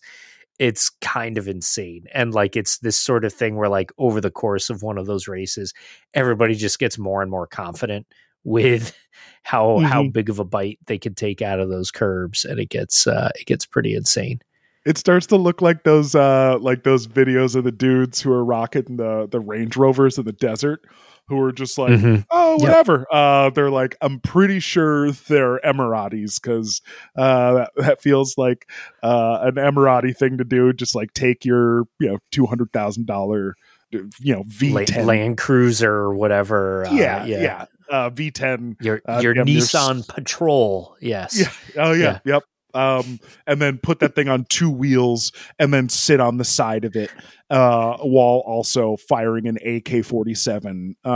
it's 0.59 0.89
kind 1.01 1.37
of 1.39 1.47
insane. 1.47 2.05
And 2.13 2.33
like 2.33 2.55
it's 2.55 2.77
this 2.79 2.97
sort 2.99 3.25
of 3.25 3.33
thing 3.33 3.55
where 3.55 3.69
like 3.69 3.91
over 3.97 4.21
the 4.21 4.29
course 4.31 4.69
of 4.69 4.83
one 4.83 4.97
of 4.99 5.07
those 5.07 5.27
races, 5.27 5.73
everybody 6.13 6.53
just 6.55 6.77
gets 6.79 6.97
more 6.99 7.21
and 7.23 7.31
more 7.31 7.47
confident 7.47 8.05
with 8.43 8.95
how 9.43 9.79
how 9.79 10.03
Mhm. 10.03 10.13
big 10.13 10.29
of 10.29 10.37
a 10.39 10.43
bite 10.45 10.77
they 10.85 10.97
can 10.99 11.15
take 11.15 11.41
out 11.41 11.59
of 11.59 11.69
those 11.69 11.89
curbs 11.91 12.45
and 12.45 12.59
it 12.59 12.69
gets 12.69 13.07
uh 13.07 13.31
it 13.39 13.45
gets 13.45 13.65
pretty 13.65 13.95
insane. 13.95 14.39
it 14.85 14.97
starts 14.97 15.25
to 15.27 15.37
look 15.37 15.61
like 15.61 15.83
those 15.85 16.13
uh 16.13 16.57
like 16.59 16.83
those 16.83 17.07
videos 17.07 17.55
of 17.55 17.63
the 17.63 17.71
dudes 17.71 18.19
who 18.21 18.31
are 18.31 18.43
rocking 18.45 18.97
the 18.97 19.27
the 19.31 19.39
range 19.39 19.77
rovers 19.77 20.17
in 20.17 20.25
the 20.25 20.33
desert 20.33 20.81
who 21.27 21.39
are 21.39 21.51
just 21.51 21.77
like 21.77 21.93
Mhm. 21.93 22.25
oh 22.31 22.53
Yep. 22.53 22.61
whatever 22.61 23.07
uh 23.11 23.49
they're 23.51 23.71
like 23.71 23.95
i'm 24.01 24.19
pretty 24.19 24.59
sure 24.59 25.11
they're 25.11 25.59
emiratis 25.61 26.41
because 26.41 26.81
uh 27.17 27.53
that, 27.53 27.71
that 27.77 28.01
feels 28.01 28.37
like 28.37 28.69
uh 29.03 29.39
an 29.43 29.55
emirati 29.55 30.15
thing 30.15 30.37
to 30.37 30.43
do 30.43 30.73
just 30.73 30.95
like 30.95 31.13
take 31.13 31.45
your 31.45 31.83
you 31.99 32.09
know 32.09 32.17
$200000 32.33 33.53
you 33.91 34.33
know 34.33 34.43
v10 34.43 35.05
Land 35.05 35.37
Cruiser 35.37 35.91
or 35.93 36.15
whatever. 36.15 36.85
uh, 36.87 36.93
yeah 36.93 37.25
yeah, 37.25 37.65
uh 37.89 38.09
v10 38.09 38.75
Your 38.81 39.01
Uh, 39.07 39.19
your 39.21 39.35
yeah, 39.35 39.43
Nissan 39.43 40.07
Patrol, 40.07 40.95
yes. 40.99 41.39
Yeah. 41.39 41.83
Oh 41.83 41.91
yeah. 41.93 42.19
Yep. 42.25 42.43
Um, 42.73 43.19
and 43.45 43.61
then 43.61 43.77
put 43.77 43.99
that 43.99 44.15
thing 44.15 44.29
on 44.29 44.45
two 44.49 44.69
wheels 44.69 45.31
and 45.59 45.73
then 45.73 45.89
sit 45.89 46.19
on 46.19 46.37
the 46.37 46.43
side 46.45 46.85
of 46.85 46.95
it, 46.95 47.11
uh, 47.49 47.97
while 47.97 48.41
also 48.45 48.97
firing 48.97 49.47
an 49.47 49.57
AK 49.65 50.03
forty 50.05 50.33
seven 50.33 50.95
uh 51.05 51.09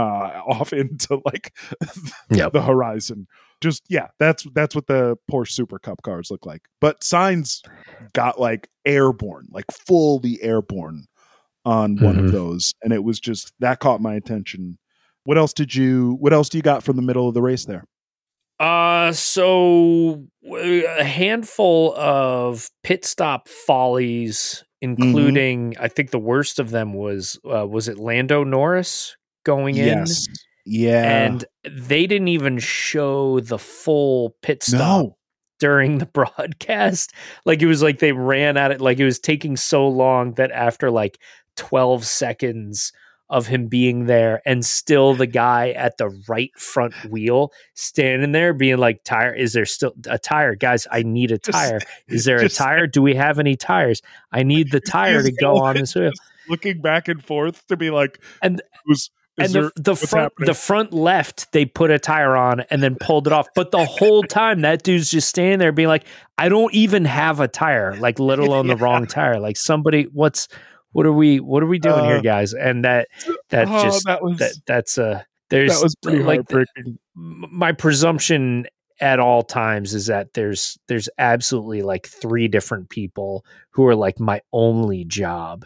off 0.46 0.72
into 0.72 1.20
like 1.24 1.52
Yep. 2.30 2.52
the 2.52 2.62
horizon. 2.62 3.26
Just 3.60 3.82
yeah, 3.88 4.06
that's 4.20 4.46
that's 4.54 4.74
what 4.76 4.86
the 4.86 5.16
Porsche 5.30 5.50
Super 5.50 5.78
Cup 5.80 6.02
cars 6.02 6.30
look 6.30 6.46
like. 6.46 6.62
But 6.80 7.00
Sainz 7.00 7.60
got 8.12 8.38
like 8.40 8.68
airborne, 8.84 9.48
like 9.50 9.64
fully 9.86 10.40
airborne 10.42 11.06
on 11.64 11.96
one 11.96 12.16
Mhm. 12.16 12.26
of 12.26 12.32
those, 12.32 12.72
and 12.82 12.92
it 12.92 13.02
was 13.02 13.18
just 13.18 13.52
that 13.58 13.80
caught 13.80 14.00
my 14.00 14.14
attention. 14.14 14.78
What 15.24 15.36
else 15.38 15.52
did 15.52 15.74
you? 15.74 16.16
What 16.20 16.32
else 16.32 16.48
do 16.48 16.56
you 16.56 16.62
got 16.62 16.84
from 16.84 16.94
the 16.96 17.02
middle 17.02 17.26
of 17.26 17.34
the 17.34 17.42
race 17.42 17.64
there? 17.64 17.84
Uh, 18.60 19.12
so 19.12 20.24
a 20.52 21.04
handful 21.04 21.94
of 21.96 22.70
pit 22.82 23.04
stop 23.04 23.48
follies, 23.48 24.64
including 24.80 25.76
I 25.78 25.88
think 25.88 26.10
the 26.10 26.18
worst 26.18 26.58
of 26.58 26.70
them 26.70 26.92
was 26.92 27.38
uh, 27.44 27.66
was 27.66 27.88
it 27.88 27.98
Lando 27.98 28.44
Norris 28.44 29.16
going 29.44 29.76
in, 29.76 29.86
Yes. 29.86 30.26
Yeah. 30.66 31.24
and 31.24 31.44
they 31.64 32.06
didn't 32.06 32.28
even 32.28 32.58
show 32.58 33.40
the 33.40 33.58
full 33.58 34.36
pit 34.42 34.62
stop 34.62 34.80
no. 35.04 35.16
during 35.60 35.98
the 35.98 36.06
broadcast. 36.12 37.12
Like 37.44 37.62
it 37.62 37.66
was 37.66 37.82
like 37.82 38.00
they 38.00 38.12
ran 38.12 38.56
at 38.56 38.72
it, 38.72 38.80
like 38.80 38.98
it 38.98 39.04
was 39.04 39.18
taking 39.20 39.56
so 39.56 39.86
long 39.88 40.34
that 40.34 40.50
after 40.50 40.90
like 40.90 41.18
twelve 41.56 42.04
seconds 42.04 42.92
of 43.30 43.46
him 43.46 43.66
being 43.66 44.06
there 44.06 44.40
and 44.46 44.64
still 44.64 45.14
the 45.14 45.26
guy 45.26 45.70
at 45.70 45.98
the 45.98 46.08
right 46.28 46.50
front 46.58 46.94
wheel 47.10 47.52
standing 47.74 48.32
there 48.32 48.54
being 48.54 48.78
like 48.78 49.04
tire 49.04 49.34
is 49.34 49.52
there 49.52 49.66
still 49.66 49.92
a 50.08 50.18
tire? 50.18 50.54
Guys 50.54 50.86
i 50.90 51.02
need 51.02 51.30
a 51.32 51.38
Just- 51.38 51.52
tire. 51.58 51.80
Is 52.08 52.24
there 52.24 52.38
a 52.38 52.48
tire? 52.48 52.86
Do 52.98 53.02
we 53.02 53.14
have 53.14 53.38
any 53.38 53.54
tires? 53.56 54.00
I 54.32 54.42
need 54.42 54.70
the 54.72 54.80
tire 54.80 55.22
to 55.22 55.32
go 55.32 55.56
on 55.58 55.76
this 55.76 55.94
wheel. 55.94 56.12
looking 56.48 56.80
back 56.80 57.08
and 57.08 57.22
forth 57.24 57.66
to 57.68 57.76
be 57.76 57.90
like 57.90 58.18
And- 58.42 58.62
who's 58.86 59.10
and 59.40 59.52
the, 59.52 59.70
the 59.76 59.94
front 59.94 60.32
happening? 60.32 60.46
the 60.46 60.54
front 60.54 60.92
left 60.92 61.52
they 61.52 61.64
put 61.64 61.92
a 61.92 61.98
tire 62.00 62.34
on 62.36 62.60
and 62.70 62.82
then 62.82 62.96
pulled 63.00 63.28
it 63.28 63.32
off. 63.32 63.46
But 63.54 63.70
the 63.70 63.84
whole 63.84 64.22
time 64.24 64.62
that 64.62 64.82
dude's 64.82 65.10
just 65.12 65.28
standing 65.28 65.60
there 65.60 65.70
being 65.70 65.86
like 65.86 66.06
i 66.38 66.48
don't 66.48 66.74
even 66.74 67.04
have 67.04 67.38
a 67.38 67.46
tire 67.46 67.94
like 68.00 68.18
let 68.18 68.38
alone 68.40 68.66
yeah. 68.66 68.74
the 68.74 68.80
wrong 68.82 69.06
tire. 69.06 69.38
Like 69.38 69.56
somebody 69.56 70.08
what's 70.12 70.48
what 70.92 71.06
are 71.06 71.12
we 71.12 71.40
what 71.40 71.62
are 71.62 71.66
we 71.66 71.78
doing 71.78 71.94
uh, 71.94 72.04
here 72.04 72.22
guys 72.22 72.54
and 72.54 72.84
that 72.84 73.08
that 73.50 73.68
oh, 73.68 73.82
just 73.82 74.04
that, 74.06 74.22
was, 74.22 74.38
that 74.38 74.54
that's 74.66 74.98
uh 74.98 75.22
there's 75.50 75.74
that 75.74 75.82
was 75.82 75.94
pretty 76.02 76.22
like 76.22 76.50
heartbreaking. 76.50 76.98
My 77.14 77.72
presumption 77.72 78.66
at 79.00 79.20
all 79.20 79.42
times 79.42 79.94
is 79.94 80.06
that 80.06 80.34
there's 80.34 80.78
there's 80.88 81.08
absolutely 81.18 81.82
like 81.82 82.06
three 82.06 82.48
different 82.48 82.90
people 82.90 83.44
who 83.70 83.86
are 83.86 83.94
like 83.94 84.18
my 84.20 84.40
only 84.52 85.04
job 85.04 85.64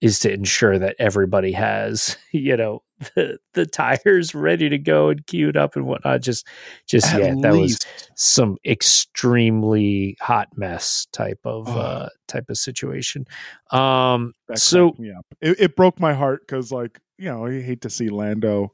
is 0.00 0.20
to 0.20 0.32
ensure 0.32 0.78
that 0.78 0.96
everybody 0.98 1.52
has 1.52 2.16
you 2.32 2.56
know 2.56 2.82
the, 3.14 3.38
the 3.54 3.66
tires 3.66 4.34
ready 4.34 4.68
to 4.68 4.78
go 4.78 5.08
and 5.08 5.26
queued 5.26 5.56
up 5.56 5.76
and 5.76 5.86
whatnot 5.86 6.20
just 6.20 6.46
just 6.86 7.06
At 7.06 7.20
yeah 7.20 7.34
that 7.40 7.54
was 7.54 7.78
some 8.16 8.56
extremely 8.64 10.16
hot 10.20 10.48
mess 10.56 11.06
type 11.12 11.40
of 11.44 11.68
oh. 11.68 11.78
uh 11.78 12.08
type 12.26 12.50
of 12.50 12.58
situation. 12.58 13.26
Um 13.70 14.32
so 14.54 14.94
yeah 14.98 15.20
it, 15.40 15.60
it 15.60 15.76
broke 15.76 16.00
my 16.00 16.14
heart 16.14 16.42
because 16.46 16.72
like 16.72 16.98
you 17.18 17.26
know 17.26 17.46
i 17.46 17.60
hate 17.60 17.82
to 17.82 17.90
see 17.90 18.08
lando 18.08 18.72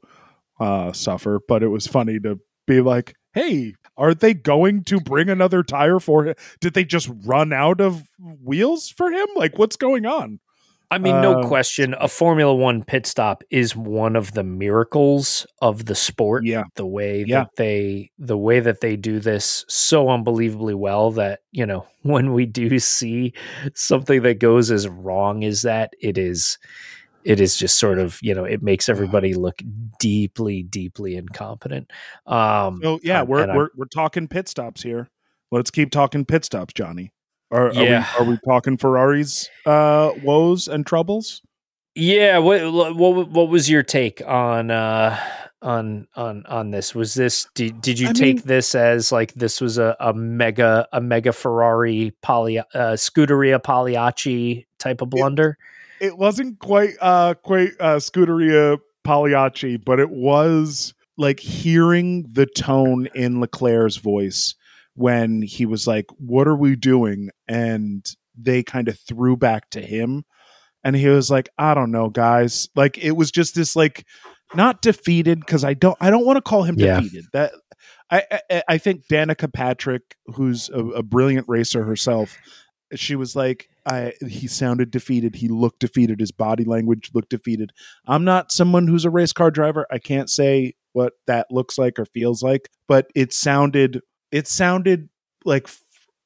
uh 0.59 0.91
suffer 0.93 1.39
but 1.47 1.63
it 1.63 1.67
was 1.67 1.87
funny 1.87 2.19
to 2.19 2.39
be 2.67 2.79
like 2.79 3.15
hey 3.33 3.73
are 3.97 4.13
they 4.13 4.33
going 4.33 4.83
to 4.83 4.99
bring 4.99 5.29
another 5.29 5.63
tire 5.63 5.99
for 5.99 6.25
him 6.25 6.35
did 6.61 6.73
they 6.73 6.85
just 6.85 7.09
run 7.25 7.51
out 7.51 7.81
of 7.81 8.03
wheels 8.19 8.89
for 8.89 9.11
him? 9.11 9.27
Like 9.35 9.57
what's 9.57 9.75
going 9.75 10.05
on 10.05 10.39
I 10.91 10.97
mean, 10.97 11.21
no 11.21 11.39
uh, 11.39 11.47
question. 11.47 11.95
A 11.99 12.07
Formula 12.07 12.53
One 12.53 12.83
pit 12.83 13.05
stop 13.05 13.43
is 13.49 13.75
one 13.75 14.15
of 14.15 14.33
the 14.33 14.43
miracles 14.43 15.45
of 15.61 15.85
the 15.85 15.95
sport. 15.95 16.45
Yeah, 16.45 16.63
the 16.75 16.85
way 16.85 17.25
yeah. 17.27 17.41
that 17.41 17.55
they 17.57 18.11
the 18.17 18.37
way 18.37 18.59
that 18.59 18.81
they 18.81 18.95
do 18.95 19.19
this 19.19 19.65
so 19.67 20.09
unbelievably 20.09 20.75
well 20.75 21.11
that 21.11 21.39
you 21.51 21.65
know 21.65 21.85
when 22.03 22.33
we 22.33 22.45
do 22.45 22.79
see 22.79 23.33
something 23.73 24.21
that 24.23 24.39
goes 24.39 24.71
as 24.71 24.87
wrong 24.87 25.43
as 25.43 25.63
that, 25.63 25.93
it 26.01 26.17
is 26.17 26.57
it 27.23 27.39
is 27.41 27.57
just 27.57 27.79
sort 27.79 27.99
of 27.99 28.19
you 28.21 28.33
know 28.33 28.45
it 28.45 28.61
makes 28.61 28.87
everybody 28.87 29.33
look 29.33 29.61
deeply 29.99 30.63
deeply 30.63 31.15
incompetent. 31.15 31.91
Um, 32.27 32.79
so 32.83 32.99
yeah, 33.03 33.23
we're 33.23 33.47
we're 33.53 33.69
we're 33.75 33.85
talking 33.85 34.27
pit 34.27 34.47
stops 34.47 34.83
here. 34.83 35.09
Let's 35.51 35.71
keep 35.71 35.91
talking 35.91 36.25
pit 36.25 36.45
stops, 36.45 36.73
Johnny. 36.73 37.11
Are, 37.51 37.71
yeah. 37.73 38.05
are, 38.17 38.23
we, 38.23 38.27
are 38.27 38.31
we 38.31 38.39
talking 38.45 38.77
Ferrari's 38.77 39.49
uh, 39.65 40.11
woes 40.23 40.67
and 40.67 40.85
troubles? 40.85 41.41
Yeah. 41.93 42.39
What, 42.39 42.95
what 42.95 43.29
what 43.29 43.49
was 43.49 43.69
your 43.69 43.83
take 43.83 44.21
on 44.25 44.71
uh, 44.71 45.17
on 45.61 46.07
on 46.15 46.45
on 46.45 46.71
this? 46.71 46.93
Was 46.93 47.13
this 47.13 47.47
did, 47.55 47.81
did 47.81 47.99
you 47.99 48.09
I 48.09 48.13
take 48.13 48.37
mean, 48.37 48.43
this 48.45 48.75
as 48.75 49.11
like 49.11 49.33
this 49.33 49.61
was 49.61 49.77
a, 49.77 49.95
a 49.99 50.13
mega 50.13 50.87
a 50.91 51.01
mega 51.01 51.33
Ferrari 51.33 52.13
poly 52.21 52.59
uh, 52.59 52.63
Scuderia 52.73 53.61
Pagliacci 53.61 54.65
type 54.79 55.01
of 55.01 55.09
blunder? 55.09 55.57
It, 55.99 56.07
it 56.07 56.17
wasn't 56.17 56.59
quite 56.59 56.95
uh 57.01 57.33
quite 57.35 57.71
uh 57.79 57.97
Scuderia 57.97 58.79
Pagliacci, 59.03 59.77
but 59.77 59.99
it 59.99 60.09
was 60.09 60.93
like 61.17 61.39
hearing 61.39 62.25
the 62.33 62.45
tone 62.45 63.07
in 63.15 63.39
Leclerc's 63.39 63.97
voice 63.97 64.55
when 64.95 65.41
he 65.41 65.65
was 65.65 65.87
like, 65.87 66.05
What 66.17 66.47
are 66.47 66.55
we 66.55 66.75
doing? 66.75 67.29
And 67.47 68.05
they 68.37 68.63
kind 68.63 68.87
of 68.87 68.99
threw 68.99 69.37
back 69.37 69.69
to 69.71 69.81
him. 69.81 70.25
And 70.83 70.95
he 70.95 71.07
was 71.07 71.31
like, 71.31 71.49
I 71.57 71.73
don't 71.73 71.91
know, 71.91 72.09
guys. 72.09 72.69
Like 72.75 72.97
it 72.97 73.11
was 73.11 73.31
just 73.31 73.55
this 73.55 73.75
like 73.75 74.05
not 74.53 74.81
defeated 74.81 75.39
because 75.39 75.63
I 75.63 75.73
don't 75.73 75.97
I 75.99 76.09
don't 76.09 76.25
want 76.25 76.37
to 76.37 76.41
call 76.41 76.63
him 76.63 76.75
yeah. 76.77 76.99
defeated. 76.99 77.25
That 77.33 77.53
I, 78.11 78.23
I, 78.51 78.63
I 78.69 78.77
think 78.77 79.07
Danica 79.07 79.51
Patrick, 79.51 80.15
who's 80.27 80.69
a, 80.69 80.79
a 80.79 81.03
brilliant 81.03 81.47
racer 81.47 81.83
herself, 81.83 82.37
she 82.93 83.15
was 83.15 83.35
like, 83.35 83.67
I 83.85 84.13
he 84.27 84.47
sounded 84.47 84.91
defeated. 84.91 85.35
He 85.35 85.47
looked 85.47 85.79
defeated. 85.79 86.19
His 86.19 86.31
body 86.31 86.63
language 86.63 87.11
looked 87.13 87.29
defeated. 87.29 87.71
I'm 88.07 88.23
not 88.23 88.51
someone 88.51 88.87
who's 88.87 89.05
a 89.05 89.09
race 89.09 89.33
car 89.33 89.51
driver. 89.51 89.85
I 89.91 89.99
can't 89.99 90.29
say 90.29 90.75
what 90.93 91.13
that 91.27 91.47
looks 91.51 91.77
like 91.77 91.99
or 91.99 92.05
feels 92.05 92.41
like, 92.41 92.69
but 92.87 93.07
it 93.15 93.33
sounded 93.33 94.01
it 94.35 94.49
sounded 94.49 95.07
like 95.45 95.63
f- 95.63 95.81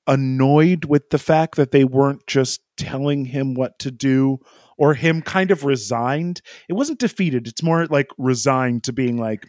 annoyed 0.07 0.85
with 0.85 1.11
the 1.11 1.19
fact 1.19 1.57
that 1.57 1.69
they 1.69 1.83
weren't 1.83 2.25
just 2.25 2.59
telling 2.75 3.25
him 3.25 3.53
what 3.53 3.77
to 3.77 3.91
do 3.91 4.39
or 4.79 4.95
him 4.95 5.21
kind 5.21 5.51
of 5.51 5.63
resigned. 5.63 6.41
It 6.67 6.73
wasn't 6.73 6.97
defeated. 6.97 7.47
It's 7.47 7.61
more 7.61 7.85
like 7.85 8.07
resigned 8.17 8.83
to 8.85 8.93
being 8.93 9.17
like, 9.17 9.45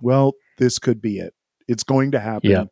well, 0.00 0.32
this 0.58 0.80
could 0.80 1.00
be 1.00 1.18
it. 1.20 1.32
It's 1.68 1.84
going 1.84 2.10
to 2.10 2.18
happen. 2.18 2.50
Yeah. 2.50 2.64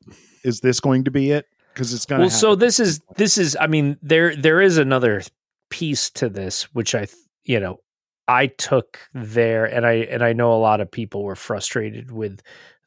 Is 0.43 0.63
this 0.63 0.81
going 0.81 1.05
to 1.05 1.13
be 1.13 1.31
it? 1.31 1.47
Because 1.73 1.95
it's 1.95 2.07
going 2.07 2.19
to. 2.19 2.23
Well, 2.23 2.31
happen. 2.31 2.41
so 2.41 2.57
this 2.57 2.81
is 2.81 3.01
this 3.17 3.39
is. 3.39 3.57
I 3.61 3.69
mean, 3.69 3.99
there 4.03 4.35
there 4.35 4.61
is 4.61 4.79
another 4.79 5.23
piece 5.69 6.11
to 6.11 6.29
this, 6.29 6.65
which 6.75 6.97
I 6.97 7.07
you 7.45 7.61
know 7.61 7.79
I 8.27 8.49
took 8.49 8.99
there, 9.15 9.65
and 9.65 9.87
I 9.87 9.93
and 9.93 10.25
I 10.25 10.33
know 10.33 10.53
a 10.55 10.59
lot 10.59 10.81
of 10.81 10.91
people 10.91 11.23
were 11.23 11.37
frustrated 11.37 12.11
with 12.11 12.43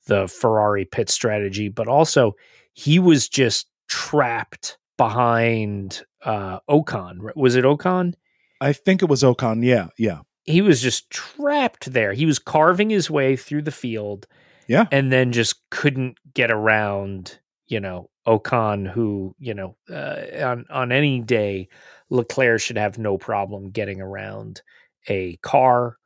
the 0.06 0.28
Ferrari 0.28 0.86
pit 0.86 1.10
strategy, 1.10 1.70
but 1.70 1.88
also 1.88 2.34
he 2.74 3.00
was 3.00 3.30
just 3.30 3.68
trapped 3.88 4.78
behind 4.98 6.04
uh, 6.24 6.60
Ocon. 6.70 7.36
Was 7.36 7.56
it 7.56 7.66
Ocon? 7.66 8.14
I 8.62 8.74
think 8.74 9.02
it 9.02 9.10
was 9.10 9.24
Ocon. 9.24 9.66
Yeah, 9.66 9.88
yeah. 9.98 10.20
He 10.46 10.62
was 10.62 10.82
just 10.82 11.10
trapped 11.10 11.94
there. 11.94 12.14
He 12.14 12.26
was 12.26 12.40
carving 12.40 12.90
his 12.90 13.10
way 13.10 13.36
through 13.36 13.62
the 13.64 13.72
field. 13.72 14.28
Yeah. 14.68 14.88
And 14.92 15.12
then 15.12 15.32
just 15.32 15.70
couldn't 15.70 16.18
get 16.34 16.52
around, 16.52 17.40
you 17.68 17.80
know, 17.80 18.10
Ocon, 18.26 18.90
who, 18.90 19.36
you 19.40 19.54
know, 19.54 19.76
uh, 19.90 20.46
on, 20.46 20.66
on 20.70 20.92
any 20.92 21.20
day, 21.20 21.68
Leclerc 22.10 22.62
should 22.62 22.78
have 22.78 22.98
no 22.98 23.18
problem 23.18 23.72
getting 23.72 24.02
around 24.02 24.62
a 25.08 25.36
car 25.38 25.98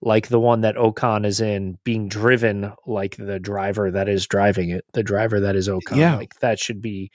like 0.00 0.28
the 0.28 0.40
one 0.40 0.60
that 0.60 0.76
Ocon 0.76 1.26
is 1.26 1.40
in, 1.40 1.78
being 1.84 2.08
driven 2.08 2.72
like 2.86 3.16
the 3.16 3.40
driver 3.40 3.90
that 3.90 4.08
is 4.08 4.26
driving 4.26 4.70
it, 4.70 4.84
the 4.92 5.02
driver 5.02 5.40
that 5.40 5.56
is 5.56 5.68
Ocon. 5.68 5.96
Yeah. 5.96 6.16
Like 6.16 6.38
that 6.40 6.58
should 6.58 6.80
be 6.80 7.10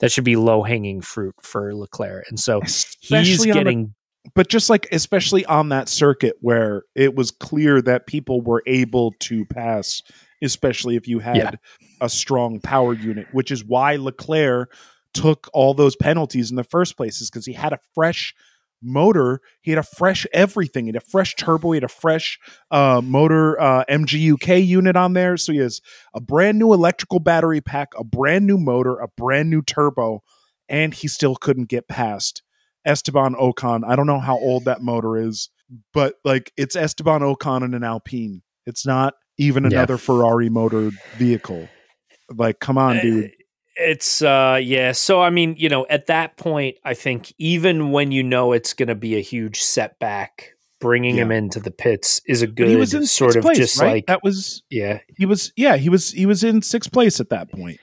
that 0.00 0.12
should 0.12 0.24
be 0.24 0.36
low 0.36 0.62
hanging 0.62 1.00
fruit 1.00 1.34
for 1.40 1.74
Leclerc. 1.74 2.28
And 2.28 2.38
so 2.38 2.60
especially 2.62 3.24
he's 3.24 3.46
getting 3.46 3.94
but 4.34 4.48
just 4.48 4.68
like 4.68 4.88
especially 4.92 5.44
on 5.46 5.68
that 5.70 5.88
circuit 5.88 6.36
where 6.40 6.82
it 6.94 7.14
was 7.14 7.30
clear 7.30 7.80
that 7.82 8.06
people 8.06 8.40
were 8.40 8.62
able 8.66 9.12
to 9.20 9.44
pass, 9.46 10.02
especially 10.42 10.96
if 10.96 11.06
you 11.08 11.20
had 11.20 11.36
yeah. 11.36 11.50
a 12.00 12.08
strong 12.08 12.60
power 12.60 12.92
unit, 12.92 13.26
which 13.32 13.50
is 13.50 13.64
why 13.64 13.96
Leclerc 13.96 14.74
took 15.14 15.48
all 15.52 15.74
those 15.74 15.96
penalties 15.96 16.50
in 16.50 16.56
the 16.56 16.64
first 16.64 16.96
place, 16.96 17.20
is 17.20 17.30
because 17.30 17.46
he 17.46 17.52
had 17.52 17.72
a 17.72 17.78
fresh 17.94 18.34
motor. 18.82 19.40
He 19.60 19.70
had 19.70 19.78
a 19.78 19.82
fresh 19.82 20.26
everything. 20.32 20.86
He 20.86 20.88
had 20.88 20.96
a 20.96 21.00
fresh 21.00 21.34
turbo. 21.34 21.72
He 21.72 21.76
had 21.76 21.84
a 21.84 21.88
fresh 21.88 22.38
uh, 22.70 23.00
motor 23.02 23.60
uh, 23.60 23.84
MGUK 23.88 24.66
unit 24.66 24.96
on 24.96 25.12
there. 25.14 25.36
So 25.36 25.52
he 25.52 25.58
has 25.58 25.80
a 26.14 26.20
brand 26.20 26.58
new 26.58 26.72
electrical 26.72 27.18
battery 27.18 27.60
pack, 27.60 27.88
a 27.98 28.04
brand 28.04 28.46
new 28.46 28.58
motor, 28.58 28.98
a 28.98 29.08
brand 29.08 29.50
new 29.50 29.62
turbo, 29.62 30.22
and 30.68 30.94
he 30.94 31.08
still 31.08 31.36
couldn't 31.36 31.68
get 31.68 31.88
past 31.88 32.42
Esteban 32.84 33.34
Ocon. 33.34 33.82
I 33.86 33.96
don't 33.96 34.06
know 34.06 34.20
how 34.20 34.38
old 34.38 34.64
that 34.64 34.80
motor 34.80 35.16
is, 35.16 35.50
but 35.92 36.14
like 36.24 36.52
it's 36.56 36.76
Esteban 36.76 37.20
Ocon 37.20 37.64
in 37.64 37.74
an 37.74 37.84
Alpine. 37.84 38.42
It's 38.66 38.86
not 38.86 39.14
even 39.38 39.64
another 39.64 39.94
yeah. 39.94 39.98
Ferrari 39.98 40.48
motor 40.48 40.90
vehicle. 41.16 41.68
Like, 42.30 42.58
come 42.58 42.78
on, 42.78 42.98
dude. 42.98 43.32
It's 43.76 44.22
uh 44.22 44.58
yeah, 44.62 44.92
so 44.92 45.20
I 45.20 45.30
mean, 45.30 45.54
you 45.58 45.68
know, 45.68 45.86
at 45.88 46.06
that 46.06 46.36
point 46.36 46.78
I 46.84 46.94
think 46.94 47.32
even 47.38 47.92
when 47.92 48.10
you 48.10 48.22
know 48.22 48.52
it's 48.52 48.72
going 48.72 48.88
to 48.88 48.94
be 48.94 49.16
a 49.16 49.20
huge 49.20 49.60
setback, 49.60 50.56
bringing 50.80 51.16
yeah. 51.16 51.22
him 51.22 51.32
into 51.32 51.60
the 51.60 51.70
pits 51.70 52.20
is 52.26 52.42
a 52.42 52.46
good 52.46 52.68
he 52.68 52.76
was 52.76 52.94
in 52.94 53.06
sort 53.06 53.36
of 53.36 53.42
place, 53.42 53.58
just 53.58 53.80
right? 53.80 53.94
like 53.94 54.06
that 54.06 54.22
was 54.22 54.62
yeah. 54.70 55.00
He 55.16 55.26
was 55.26 55.52
yeah, 55.56 55.76
he 55.76 55.88
was 55.88 56.12
he 56.12 56.26
was 56.26 56.44
in 56.44 56.60
6th 56.60 56.92
place 56.92 57.20
at 57.20 57.30
that 57.30 57.50
point. 57.50 57.78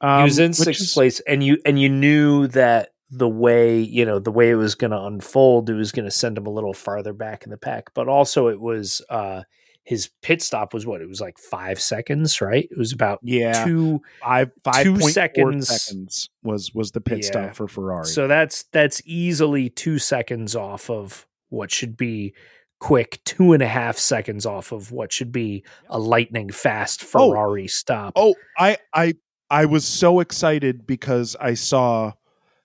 Um, 0.00 0.20
he 0.20 0.24
was 0.24 0.38
um, 0.38 0.46
in 0.46 0.50
6th 0.52 0.68
is... 0.68 0.92
place 0.92 1.20
and 1.20 1.42
you 1.42 1.58
and 1.64 1.78
you 1.78 1.88
knew 1.88 2.46
that 2.48 2.90
the 3.10 3.28
way, 3.28 3.78
you 3.80 4.04
know, 4.04 4.18
the 4.18 4.32
way 4.32 4.50
it 4.50 4.56
was 4.56 4.74
going 4.74 4.90
to 4.90 5.00
unfold, 5.00 5.70
it 5.70 5.74
was 5.74 5.92
going 5.92 6.06
to 6.06 6.10
send 6.10 6.36
him 6.36 6.46
a 6.46 6.50
little 6.50 6.74
farther 6.74 7.12
back 7.12 7.44
in 7.44 7.50
the 7.50 7.56
pack, 7.56 7.94
but 7.94 8.08
also 8.08 8.48
it 8.48 8.60
was 8.60 9.02
uh 9.08 9.42
his 9.84 10.10
pit 10.22 10.40
stop 10.40 10.72
was 10.72 10.86
what 10.86 11.02
it 11.02 11.08
was 11.08 11.20
like 11.20 11.38
five 11.38 11.80
seconds, 11.80 12.40
right? 12.40 12.66
It 12.70 12.78
was 12.78 12.92
about 12.92 13.20
yeah 13.22 13.64
two 13.64 14.00
five 14.22 14.50
five 14.64 14.82
two 14.82 14.98
seconds. 15.00 15.68
seconds 15.68 16.30
was 16.42 16.74
was 16.74 16.92
the 16.92 17.00
pit 17.00 17.18
yeah. 17.22 17.26
stop 17.26 17.54
for 17.54 17.68
Ferrari. 17.68 18.06
So 18.06 18.26
that's 18.26 18.64
that's 18.72 19.02
easily 19.04 19.68
two 19.68 19.98
seconds 19.98 20.56
off 20.56 20.88
of 20.88 21.26
what 21.50 21.70
should 21.70 21.96
be 21.96 22.34
quick, 22.80 23.20
two 23.24 23.52
and 23.52 23.62
a 23.62 23.68
half 23.68 23.98
seconds 23.98 24.46
off 24.46 24.72
of 24.72 24.90
what 24.90 25.12
should 25.12 25.32
be 25.32 25.64
a 25.88 25.98
lightning 25.98 26.50
fast 26.50 27.02
oh. 27.04 27.30
Ferrari 27.30 27.64
oh, 27.64 27.66
stop. 27.66 28.12
Oh, 28.16 28.34
I 28.58 28.78
I 28.94 29.14
I 29.50 29.66
was 29.66 29.84
so 29.84 30.20
excited 30.20 30.86
because 30.86 31.36
I 31.38 31.54
saw 31.54 32.12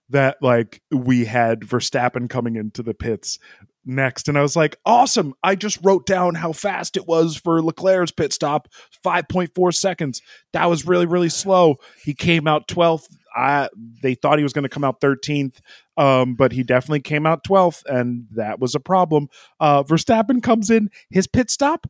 that 0.09 0.37
like 0.41 0.81
we 0.91 1.25
had 1.25 1.61
Verstappen 1.61 2.29
coming 2.29 2.55
into 2.55 2.81
the 2.83 2.93
pits 2.93 3.39
next 3.85 4.27
and 4.27 4.37
I 4.37 4.41
was 4.41 4.55
like, 4.55 4.75
"Awesome. 4.85 5.33
I 5.43 5.55
just 5.55 5.79
wrote 5.83 6.05
down 6.05 6.35
how 6.35 6.51
fast 6.51 6.97
it 6.97 7.07
was 7.07 7.35
for 7.37 7.61
Leclerc's 7.61 8.11
pit 8.11 8.33
stop, 8.33 8.67
5.4 9.05 9.73
seconds. 9.73 10.21
That 10.53 10.65
was 10.65 10.85
really 10.85 11.05
really 11.05 11.29
slow. 11.29 11.77
He 12.03 12.13
came 12.13 12.47
out 12.47 12.67
12th. 12.67 13.07
I 13.35 13.69
they 14.01 14.15
thought 14.15 14.37
he 14.37 14.43
was 14.43 14.53
going 14.53 14.63
to 14.63 14.69
come 14.69 14.83
out 14.83 15.01
13th, 15.01 15.59
um, 15.97 16.35
but 16.35 16.51
he 16.51 16.63
definitely 16.63 17.01
came 17.01 17.25
out 17.25 17.43
12th 17.43 17.83
and 17.85 18.25
that 18.31 18.59
was 18.59 18.75
a 18.75 18.79
problem. 18.79 19.27
Uh 19.59 19.83
Verstappen 19.83 20.41
comes 20.43 20.69
in, 20.69 20.89
his 21.09 21.27
pit 21.27 21.49
stop 21.49 21.87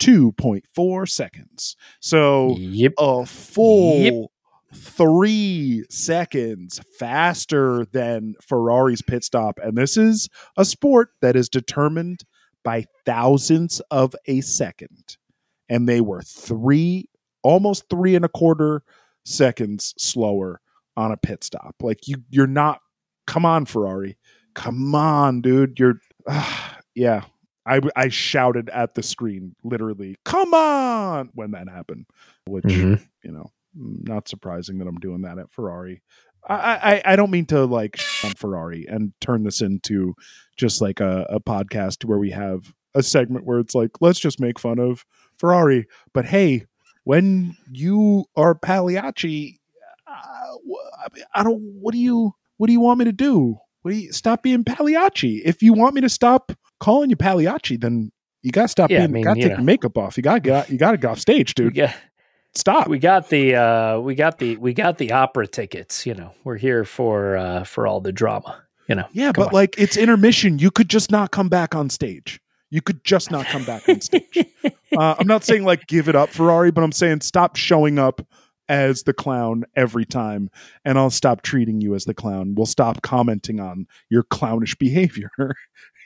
2.4 0.00 1.08
seconds. 1.08 1.76
So 2.00 2.56
Yep. 2.58 2.92
a 2.98 3.26
full 3.26 4.00
Yep. 4.00 4.30
Three 4.74 5.84
seconds 5.90 6.80
faster 6.98 7.86
than 7.92 8.34
Ferrari's 8.42 9.02
pit 9.02 9.24
stop. 9.24 9.58
And 9.62 9.76
this 9.76 9.96
is 9.96 10.28
a 10.56 10.64
sport 10.64 11.10
that 11.20 11.36
is 11.36 11.48
determined 11.48 12.24
by 12.64 12.84
thousandths 13.04 13.80
of 13.90 14.14
a 14.26 14.40
second. 14.40 15.16
And 15.68 15.88
they 15.88 16.00
were 16.00 16.22
three, 16.22 17.08
almost 17.42 17.84
three 17.90 18.14
and 18.14 18.24
a 18.24 18.28
quarter 18.28 18.82
seconds 19.24 19.94
slower 19.98 20.60
on 20.96 21.12
a 21.12 21.16
pit 21.16 21.44
stop. 21.44 21.76
Like 21.80 22.06
you, 22.08 22.16
you're 22.30 22.46
not. 22.46 22.80
Come 23.26 23.44
on, 23.44 23.66
Ferrari. 23.66 24.16
Come 24.54 24.94
on, 24.94 25.40
dude. 25.40 25.78
You're. 25.78 26.00
yeah. 26.94 27.22
I, 27.68 27.80
I 27.96 28.08
shouted 28.10 28.68
at 28.70 28.94
the 28.94 29.02
screen, 29.02 29.56
literally, 29.64 30.14
come 30.24 30.54
on, 30.54 31.30
when 31.34 31.50
that 31.50 31.68
happened, 31.68 32.06
which 32.46 32.62
Mhm. 32.62 33.04
you 33.24 33.32
know, 33.32 33.50
not 33.76 34.28
surprising 34.28 34.78
that 34.78 34.88
I'm 34.88 34.98
doing 34.98 35.22
that 35.22 35.38
at 35.38 35.50
Ferrari. 35.50 36.02
I, 36.48 36.54
I, 36.54 37.12
I 37.12 37.16
don't 37.16 37.30
mean 37.30 37.46
to 37.46 37.64
like 37.64 38.00
on 38.24 38.30
Ferrari 38.32 38.86
and 38.88 39.12
turn 39.20 39.42
this 39.42 39.60
into 39.60 40.14
just 40.56 40.80
like 40.80 41.00
a, 41.00 41.26
a 41.28 41.40
podcast 41.40 42.04
where 42.04 42.18
we 42.18 42.30
have 42.30 42.72
a 42.94 43.02
segment 43.02 43.44
where 43.44 43.58
it's 43.58 43.74
like, 43.74 43.90
let's 44.00 44.20
just 44.20 44.38
make 44.40 44.58
fun 44.58 44.78
of 44.78 45.04
Ferrari. 45.38 45.86
But 46.14 46.24
hey, 46.26 46.66
when 47.04 47.56
you 47.72 48.26
are 48.36 48.54
Pagliacci, 48.54 49.58
uh, 50.06 50.56
I, 51.34 51.42
don't. 51.42 51.60
What 51.80 51.92
do 51.92 51.98
you 51.98 52.32
What 52.58 52.68
do 52.68 52.72
you 52.72 52.80
want 52.80 52.98
me 53.00 53.04
to 53.06 53.12
do? 53.12 53.56
What 53.82 53.90
do 53.92 53.96
you 53.96 54.12
stop 54.12 54.42
being 54.42 54.64
Pagliacci? 54.64 55.42
If 55.44 55.62
you 55.62 55.72
want 55.72 55.94
me 55.94 56.00
to 56.02 56.08
stop 56.08 56.52
calling 56.80 57.10
you 57.10 57.16
Pagliacci, 57.16 57.76
then 57.76 58.10
you 58.42 58.50
gotta 58.52 58.68
stop 58.68 58.90
Yeah, 58.90 58.98
I 58.98 59.00
being. 59.02 59.12
mean, 59.12 59.24
gotta 59.24 59.40
take 59.40 59.50
know. 59.50 59.56
your 59.56 59.64
makeup 59.64 59.98
off. 59.98 60.16
You 60.16 60.22
gotta 60.22 60.40
get. 60.40 60.70
You 60.70 60.78
gotta 60.78 60.96
get 60.96 61.10
off 61.10 61.18
stage, 61.18 61.54
dude. 61.54 61.74
got, 61.74 61.94
Stop. 62.56 62.88
we 62.88 62.98
got 62.98 63.28
the 63.28 63.54
uh, 63.54 63.98
we 64.00 64.14
got 64.14 64.38
the 64.38 64.56
we 64.56 64.72
got 64.72 64.98
the 64.98 65.12
opera 65.12 65.46
tickets. 65.46 66.06
You 66.06 66.14
know, 66.14 66.32
we're 66.44 66.56
here 66.56 66.84
for 66.84 67.36
uh, 67.36 67.64
for 67.64 67.86
all 67.86 68.00
the 68.00 68.12
drama. 68.12 68.62
You 68.88 68.94
know, 68.94 69.06
Yeah, 69.12 69.32
Come 69.32 69.42
but 69.44 69.48
on. 69.48 69.52
like 69.54 69.74
it's 69.78 69.96
intermission. 69.96 70.58
You 70.58 70.70
could 70.70 70.88
just 70.88 71.10
not 71.10 71.30
come 71.32 71.48
back 71.48 71.74
on 71.74 71.90
stage. 71.90 72.40
You 72.70 72.80
could 72.82 73.04
just 73.04 73.30
not 73.30 73.46
come 73.46 73.64
back 73.64 73.88
on 73.88 74.00
stage. 74.00 74.44
uh, 74.96 75.14
I'm 75.18 75.26
not 75.26 75.44
saying 75.44 75.64
like 75.64 75.86
give 75.86 76.08
it 76.08 76.14
up, 76.16 76.30
Ferrari, 76.30 76.70
but 76.70 76.82
I'm 76.84 76.92
saying 76.92 77.20
stop 77.22 77.56
showing 77.56 77.98
up 77.98 78.24
as 78.68 79.02
the 79.04 79.12
clown 79.12 79.64
every 79.76 80.04
time, 80.04 80.50
and 80.84 80.98
I'll 80.98 81.10
stop 81.10 81.42
treating 81.42 81.80
you 81.80 81.94
as 81.94 82.04
the 82.04 82.14
clown. 82.14 82.54
We'll 82.56 82.66
stop 82.66 83.02
commenting 83.02 83.60
on 83.60 83.86
your 84.08 84.22
clownish 84.24 84.76
behavior 84.78 85.30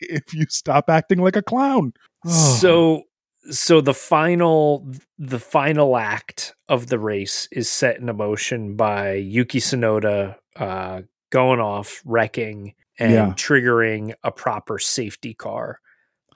if 0.01 0.35
you 0.35 0.47
stop 0.49 0.91
acting 0.91 1.19
like 1.19 1.37
a 1.37 1.43
clown. 1.43 1.93
So 2.27 3.05
so 3.51 3.81
the 3.81 3.95
final 3.95 4.87
the 5.19 5.39
final 5.39 5.97
act 5.97 6.55
of 6.69 6.89
the 6.89 6.99
race 6.99 7.49
is 7.51 7.69
set 7.69 7.97
in 7.99 8.15
motion 8.17 8.77
by 8.77 9.15
Yuki 9.15 9.61
Tsunoda 9.61 10.37
uh, 10.57 11.03
going 11.31 11.61
off, 11.61 12.03
wrecking, 12.05 12.75
and 12.99 13.13
Yeah. 13.13 13.33
triggering 13.35 14.15
a 14.23 14.31
proper 14.31 14.79
safety 14.79 15.33
car. 15.35 15.81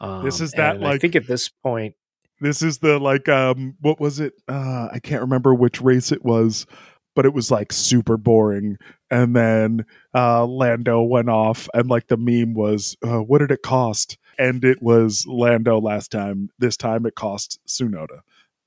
Um, 0.01 0.25
This 0.25 0.41
is 0.41 0.53
that, 0.53 0.77
and 0.77 0.87
I 0.87 0.99
think 0.99 1.15
at 1.15 1.27
this 1.27 1.49
point, 1.49 1.95
this 2.41 2.63
is 2.63 2.79
the 2.79 2.99
like 2.99 3.29
um 3.29 3.77
what 3.81 4.01
was 4.01 4.19
it 4.19 4.35
uh 4.49 4.89
i 4.93 4.99
can't 4.99 5.21
remember 5.23 5.55
which 5.55 5.81
race 5.81 6.11
it 6.11 6.25
was 6.25 6.67
but 7.15 7.25
it 7.25 7.33
was 7.33 7.49
like 7.51 7.73
super 7.73 8.17
boring 8.17 8.77
and 9.09 9.37
then 9.37 9.85
uh 10.15 10.45
lando 10.45 11.01
went 11.01 11.29
off 11.31 11.69
and 11.75 11.89
like 11.89 12.09
the 12.09 12.17
meme 12.17 12.53
was 12.53 12.97
uh, 13.07 13.21
what 13.21 13.39
did 13.39 13.53
it 13.53 13.63
cost 13.63 14.19
and 14.39 14.64
it 14.64 14.82
was 14.82 15.24
lando 15.26 15.80
last 15.80 16.11
time 16.11 16.51
this 16.59 16.76
time 16.76 17.07
it 17.07 17.14
cost 17.14 17.59
Tsunoda 17.66 18.20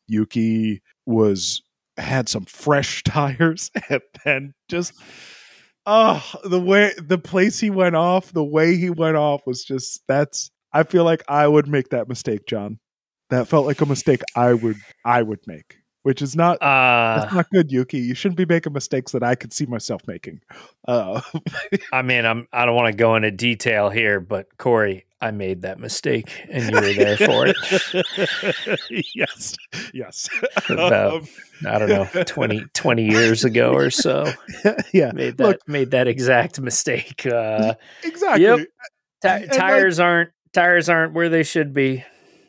yuki 0.07 0.81
was 1.05 1.61
had 1.97 2.29
some 2.29 2.45
fresh 2.45 3.03
tires 3.05 3.71
and 3.89 4.01
then 4.25 4.53
just 4.67 4.93
oh 5.85 6.23
the 6.43 6.59
way 6.59 6.93
the 6.97 7.17
place 7.17 7.59
he 7.59 7.69
went 7.69 7.95
off 7.95 8.31
the 8.33 8.43
way 8.43 8.75
he 8.75 8.89
went 8.89 9.17
off 9.17 9.41
was 9.45 9.63
just 9.63 10.01
that's 10.07 10.51
i 10.73 10.83
feel 10.83 11.03
like 11.03 11.23
i 11.27 11.47
would 11.47 11.67
make 11.67 11.89
that 11.89 12.09
mistake 12.09 12.45
john 12.45 12.79
that 13.29 13.47
felt 13.47 13.65
like 13.65 13.81
a 13.81 13.85
mistake 13.85 14.21
I 14.35 14.53
would 14.53 14.77
I 15.03 15.21
would 15.21 15.39
make, 15.47 15.77
which 16.03 16.21
is 16.21 16.35
not 16.35 16.61
uh, 16.61 17.19
that's 17.19 17.33
not 17.33 17.49
good, 17.51 17.71
Yuki. 17.71 17.99
You 17.99 18.15
shouldn't 18.15 18.37
be 18.37 18.45
making 18.45 18.73
mistakes 18.73 19.11
that 19.11 19.23
I 19.23 19.35
could 19.35 19.53
see 19.53 19.65
myself 19.65 20.01
making. 20.07 20.41
Uh, 20.87 21.21
I 21.91 22.01
mean, 22.01 22.25
I'm 22.25 22.47
I 22.53 22.65
don't 22.65 22.75
want 22.75 22.91
to 22.91 22.97
go 22.97 23.15
into 23.15 23.31
detail 23.31 23.89
here, 23.89 24.19
but 24.19 24.57
Corey, 24.57 25.05
I 25.19 25.31
made 25.31 25.63
that 25.63 25.79
mistake, 25.79 26.45
and 26.49 26.69
you 26.69 26.75
were 26.75 26.93
there 26.93 27.17
for 27.17 27.47
it. 27.47 27.57
yes, 29.15 29.55
yes. 29.93 30.29
About- 30.69 31.13
Um, 31.13 31.27
I 31.65 31.79
don't 31.79 31.89
know, 31.89 32.05
20, 32.25 32.65
20 32.73 33.03
years 33.09 33.43
ago 33.43 33.71
or 33.73 33.89
so. 33.89 34.31
yeah, 34.93 35.11
Made 35.13 35.37
that 35.37 35.43
Look. 35.43 35.67
made 35.67 35.91
that 35.91 36.07
exact 36.07 36.59
mistake. 36.61 37.25
Uh, 37.25 37.73
exactly. 38.03 38.43
Yep. 38.43 38.59
Ti- 38.59 38.67
And, 39.27 39.41
like- 39.47 39.51
tires 39.57 39.99
aren't 39.99 40.29
tires 40.53 40.87
aren't 40.89 41.13
where 41.13 41.29
they 41.29 41.43
should 41.43 41.73
be. 41.73 42.03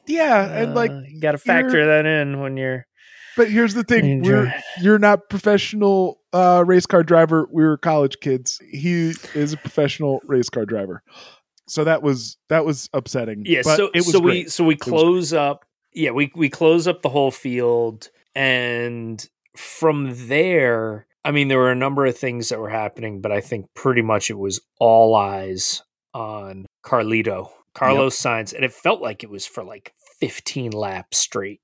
Yeah, 0.06 0.44
and 0.62 0.74
like, 0.74 0.90
Uh, 0.90 1.00
you 1.06 1.20
got 1.20 1.32
to 1.32 1.38
factor 1.38 1.86
that 1.86 2.06
in 2.06 2.40
when 2.40 2.56
you're. 2.56 2.86
but 3.36 3.50
here's 3.50 3.74
the 3.74 3.84
thing: 3.84 4.04
when 4.20 4.24
you're 4.24 4.44
we're 4.44 4.54
you're 4.82 4.98
not 4.98 5.28
professional 5.30 6.20
uh, 6.32 6.64
race 6.66 6.86
car 6.86 7.02
driver. 7.02 7.46
We 7.52 7.62
were 7.64 7.76
college 7.78 8.18
kids. 8.20 8.60
He 8.70 9.14
is 9.34 9.52
a 9.54 9.56
professional 9.58 10.20
race 10.24 10.48
car 10.50 10.64
driver. 10.66 11.02
So 11.68 11.84
that 11.84 12.02
was 12.02 12.36
that 12.48 12.64
was 12.64 12.88
upsetting. 12.92 13.44
yeah. 13.46 13.62
but 13.64 13.76
So 13.76 13.86
it 13.94 13.98
was 13.98 14.12
so 14.12 14.20
we 14.20 14.44
so 14.48 14.64
we 14.64 14.76
close 14.76 15.32
up. 15.32 15.64
Yeah, 15.92 16.10
we 16.10 16.30
we 16.34 16.48
close 16.48 16.86
up 16.86 17.02
the 17.02 17.08
whole 17.08 17.30
field, 17.30 18.10
and 18.34 19.26
from 19.56 20.28
there, 20.28 21.06
I 21.24 21.30
mean, 21.30 21.48
there 21.48 21.58
were 21.58 21.72
a 21.72 21.76
number 21.76 22.06
of 22.06 22.16
things 22.16 22.48
that 22.48 22.60
were 22.60 22.70
happening, 22.70 23.20
but 23.20 23.32
I 23.32 23.40
think 23.40 23.66
pretty 23.74 24.02
much 24.02 24.30
it 24.30 24.38
was 24.38 24.60
all 24.78 25.14
eyes 25.14 25.82
on 26.14 26.66
Carlito, 26.84 27.50
Carlos 27.74 28.20
Sainz, 28.20 28.54
and 28.54 28.64
it 28.64 28.72
felt 28.72 29.02
like 29.02 29.22
it 29.22 29.30
was 29.30 29.46
for 29.46 29.64
like 29.64 29.92
15 30.20 30.72
laps 30.72 31.18
straight 31.18 31.60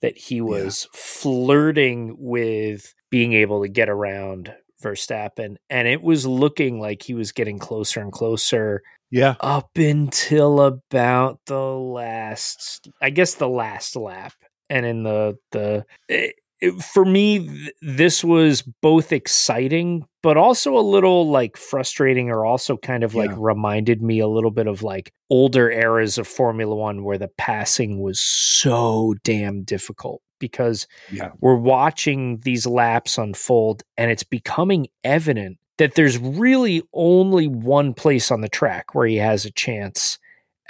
that 0.00 0.16
he 0.16 0.40
was 0.40 0.86
flirting 0.92 2.14
with 2.18 2.94
being 3.10 3.32
able 3.32 3.62
to 3.62 3.68
get 3.68 3.88
around 3.88 4.54
Verstappen, 4.82 5.56
and 5.68 5.88
it 5.88 6.02
was 6.02 6.26
looking 6.26 6.80
like 6.80 7.02
he 7.02 7.14
was 7.14 7.32
getting 7.32 7.58
closer 7.58 8.00
and 8.00 8.12
closer 8.12 8.82
yeah. 9.10 9.34
up 9.40 9.70
until 9.76 10.60
about 10.60 11.40
the 11.46 11.58
last 11.58 12.88
i 13.00 13.10
guess 13.10 13.34
the 13.34 13.48
last 13.48 13.96
lap 13.96 14.32
and 14.70 14.84
in 14.86 15.02
the 15.02 15.36
the 15.52 15.84
it, 16.08 16.34
it- 16.60 16.82
for 16.82 17.04
me 17.04 17.38
th- 17.48 17.70
this 17.82 18.24
was 18.24 18.62
both 18.82 19.12
exciting 19.12 20.04
but 20.24 20.36
also 20.36 20.76
a 20.76 20.80
little 20.80 21.30
like 21.30 21.56
frustrating 21.56 22.30
or 22.30 22.44
also 22.44 22.76
kind 22.76 23.04
of 23.04 23.14
like 23.14 23.30
Yeah. 23.30 23.36
reminded 23.38 24.02
me 24.02 24.18
a 24.18 24.26
little 24.26 24.50
bit 24.50 24.66
of 24.66 24.82
like 24.82 25.12
older 25.30 25.70
eras 25.70 26.18
of 26.18 26.26
formula 26.26 26.74
1 26.74 27.04
where 27.04 27.16
the 27.18 27.28
passing 27.38 28.00
was 28.00 28.20
so 28.20 29.14
damn 29.22 29.62
difficult 29.62 30.20
because 30.40 30.86
Yeah. 31.12 31.30
we're 31.40 31.54
watching 31.56 32.38
these 32.40 32.66
laps 32.66 33.18
unfold 33.18 33.82
and 33.96 34.10
it's 34.10 34.24
becoming 34.24 34.88
evident 35.04 35.58
that 35.78 35.94
there's 35.94 36.18
really 36.18 36.82
only 36.92 37.48
one 37.48 37.94
place 37.94 38.30
on 38.30 38.40
the 38.42 38.48
track 38.48 38.94
where 38.94 39.06
he 39.06 39.16
has 39.16 39.44
a 39.44 39.50
chance 39.50 40.18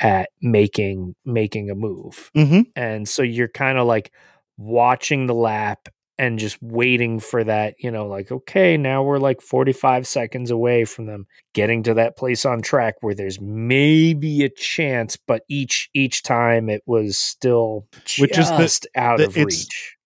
at 0.00 0.28
making 0.40 1.14
making 1.24 1.70
a 1.70 1.74
move 1.74 2.30
Mm-hmm. 2.36 2.60
and 2.76 3.08
so 3.08 3.22
you're 3.22 3.48
kind 3.48 3.78
of 3.78 3.86
like 3.86 4.12
watching 4.56 5.26
the 5.26 5.34
lap 5.34 5.88
and 6.20 6.38
just 6.38 6.60
waiting 6.62 7.20
for 7.20 7.42
that 7.44 7.74
you 7.78 7.90
know 7.90 8.06
like 8.06 8.30
okay 8.32 8.76
now 8.76 9.02
we're 9.02 9.18
like 9.18 9.40
45 9.40 10.06
seconds 10.06 10.50
away 10.50 10.84
from 10.84 11.06
them 11.06 11.26
getting 11.54 11.82
to 11.84 11.94
that 11.94 12.16
place 12.16 12.44
on 12.44 12.60
track 12.62 12.94
where 13.00 13.14
there's 13.14 13.40
maybe 13.40 14.42
a 14.44 14.48
chance 14.48 15.16
but 15.16 15.42
each 15.48 15.88
each 15.94 16.22
time 16.22 16.68
it 16.68 16.82
was 16.86 17.16
still 17.18 17.86
Which 18.18 18.36
is 18.38 18.50
the- 18.50 18.58
just 18.58 18.86
out 18.96 19.18
the- 19.18 19.24
of 19.26 19.36
it's- 19.36 19.44
reach 19.64 19.96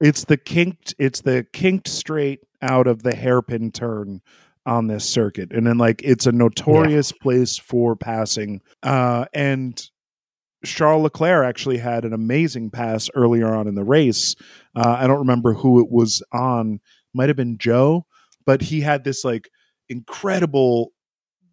It's 0.00 0.24
the 0.24 0.36
kinked. 0.36 0.94
It's 0.98 1.20
the 1.20 1.46
kinked 1.52 1.86
straight 1.88 2.40
out 2.60 2.86
of 2.88 3.02
the 3.04 3.14
hairpin 3.14 3.70
turn 3.70 4.20
on 4.66 4.86
this 4.86 5.04
circuit, 5.04 5.52
and 5.52 5.66
then 5.66 5.78
like 5.78 6.00
it's 6.04 6.26
a 6.26 6.32
notorious 6.32 7.12
place 7.12 7.58
for 7.58 7.96
passing. 7.96 8.60
Uh, 8.82 9.26
and 9.34 9.90
Charles 10.64 11.02
Leclerc 11.02 11.44
actually 11.46 11.78
had 11.78 12.04
an 12.04 12.12
amazing 12.12 12.70
pass 12.70 13.10
earlier 13.14 13.52
on 13.52 13.66
in 13.66 13.74
the 13.74 13.84
race. 13.84 14.36
Uh, 14.76 14.96
I 14.98 15.06
don't 15.06 15.18
remember 15.18 15.54
who 15.54 15.80
it 15.80 15.90
was 15.90 16.22
on. 16.32 16.80
Might 17.14 17.28
have 17.28 17.36
been 17.36 17.58
Zhou, 17.58 18.02
but 18.46 18.62
he 18.62 18.80
had 18.80 19.04
this 19.04 19.24
like 19.24 19.50
incredible 19.88 20.92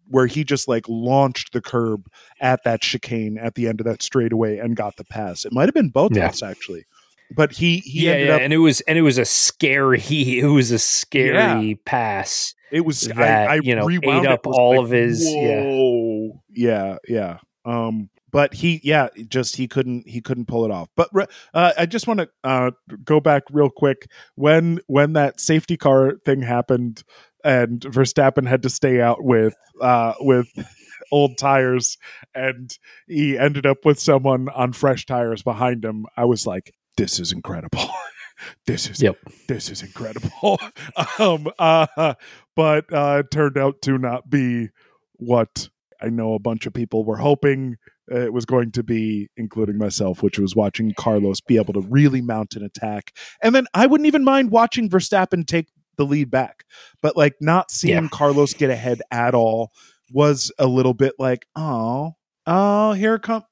where 0.08 0.26
he 0.26 0.42
just 0.44 0.66
like 0.66 0.84
launched 0.88 1.52
the 1.52 1.60
curb 1.60 2.06
at 2.40 2.64
that 2.64 2.80
chicane 2.80 3.38
at 3.38 3.54
the 3.54 3.68
end 3.68 3.80
of 3.80 3.86
that 3.86 4.02
straightaway 4.02 4.58
and 4.58 4.76
got 4.76 4.96
the 4.96 5.04
pass. 5.04 5.44
It 5.44 5.52
might 5.52 5.66
have 5.66 5.74
been 5.74 5.90
both 5.90 6.16
yeah. 6.16 6.30
actually. 6.42 6.84
But 7.32 7.52
he 7.52 7.78
he 7.78 8.06
yeah, 8.06 8.16
yeah 8.16 8.34
up, 8.34 8.40
and 8.40 8.52
it 8.52 8.58
was 8.58 8.80
and 8.82 8.98
it 8.98 9.02
was 9.02 9.18
a 9.18 9.24
scary 9.24 10.00
it 10.10 10.46
was 10.46 10.70
a 10.72 10.78
scary 10.78 11.34
yeah. 11.34 11.74
pass. 11.84 12.54
It 12.70 12.82
was 12.82 13.00
that 13.02 13.50
I, 13.50 13.54
I 13.54 13.60
you 13.62 13.74
know 13.74 13.88
ate 13.88 14.26
up 14.26 14.46
all 14.46 14.70
like, 14.70 14.80
of 14.80 14.90
his 14.90 15.24
whoa. 15.24 16.42
yeah 16.50 16.96
yeah 17.08 17.08
yeah. 17.08 17.38
Um, 17.64 18.08
but 18.32 18.54
he 18.54 18.80
yeah 18.82 19.08
just 19.28 19.56
he 19.56 19.68
couldn't 19.68 20.08
he 20.08 20.20
couldn't 20.20 20.46
pull 20.46 20.64
it 20.64 20.70
off 20.70 20.88
but 20.96 21.10
uh, 21.54 21.72
i 21.76 21.86
just 21.86 22.06
want 22.06 22.20
to 22.20 22.28
uh, 22.44 22.70
go 23.04 23.20
back 23.20 23.42
real 23.50 23.70
quick 23.70 24.08
when 24.34 24.80
when 24.86 25.12
that 25.12 25.40
safety 25.40 25.76
car 25.76 26.14
thing 26.24 26.42
happened 26.42 27.02
and 27.44 27.80
verstappen 27.80 28.46
had 28.46 28.62
to 28.62 28.70
stay 28.70 29.00
out 29.00 29.24
with 29.24 29.54
uh, 29.80 30.14
with 30.20 30.48
old 31.12 31.36
tires 31.38 31.96
and 32.34 32.78
he 33.08 33.36
ended 33.36 33.66
up 33.66 33.84
with 33.84 33.98
someone 33.98 34.48
on 34.50 34.72
fresh 34.72 35.06
tires 35.06 35.42
behind 35.42 35.84
him 35.84 36.06
i 36.16 36.24
was 36.24 36.46
like 36.46 36.72
this 36.96 37.18
is 37.18 37.32
incredible 37.32 37.88
this 38.66 38.88
is 38.88 39.02
yep. 39.02 39.16
this 39.48 39.70
is 39.70 39.82
incredible 39.82 40.58
um 41.18 41.48
uh 41.58 42.14
but 42.56 42.92
uh 42.92 43.22
turned 43.30 43.58
out 43.58 43.80
to 43.82 43.98
not 43.98 44.28
be 44.28 44.68
what 45.16 45.68
I 46.02 46.08
know 46.08 46.34
a 46.34 46.38
bunch 46.38 46.66
of 46.66 46.72
people 46.72 47.04
were 47.04 47.18
hoping 47.18 47.76
it 48.10 48.32
was 48.32 48.44
going 48.44 48.72
to 48.72 48.82
be, 48.82 49.28
including 49.36 49.78
myself, 49.78 50.22
which 50.22 50.38
was 50.38 50.56
watching 50.56 50.92
Carlos 50.96 51.40
be 51.40 51.56
able 51.56 51.74
to 51.74 51.80
really 51.80 52.20
mount 52.20 52.56
an 52.56 52.64
attack. 52.64 53.14
And 53.42 53.54
then 53.54 53.66
I 53.74 53.86
wouldn't 53.86 54.06
even 54.06 54.24
mind 54.24 54.50
watching 54.50 54.88
Verstappen 54.88 55.46
take 55.46 55.68
the 55.96 56.04
lead 56.04 56.30
back, 56.30 56.64
but 57.02 57.16
like 57.16 57.34
not 57.40 57.70
seeing 57.70 58.04
yeah. 58.04 58.08
Carlos 58.10 58.54
get 58.54 58.70
ahead 58.70 59.02
at 59.10 59.34
all 59.34 59.70
was 60.12 60.50
a 60.58 60.66
little 60.66 60.94
bit 60.94 61.14
like, 61.18 61.46
oh, 61.54 62.14
oh, 62.46 62.92
here 62.94 63.14
it 63.14 63.22
comes. 63.22 63.44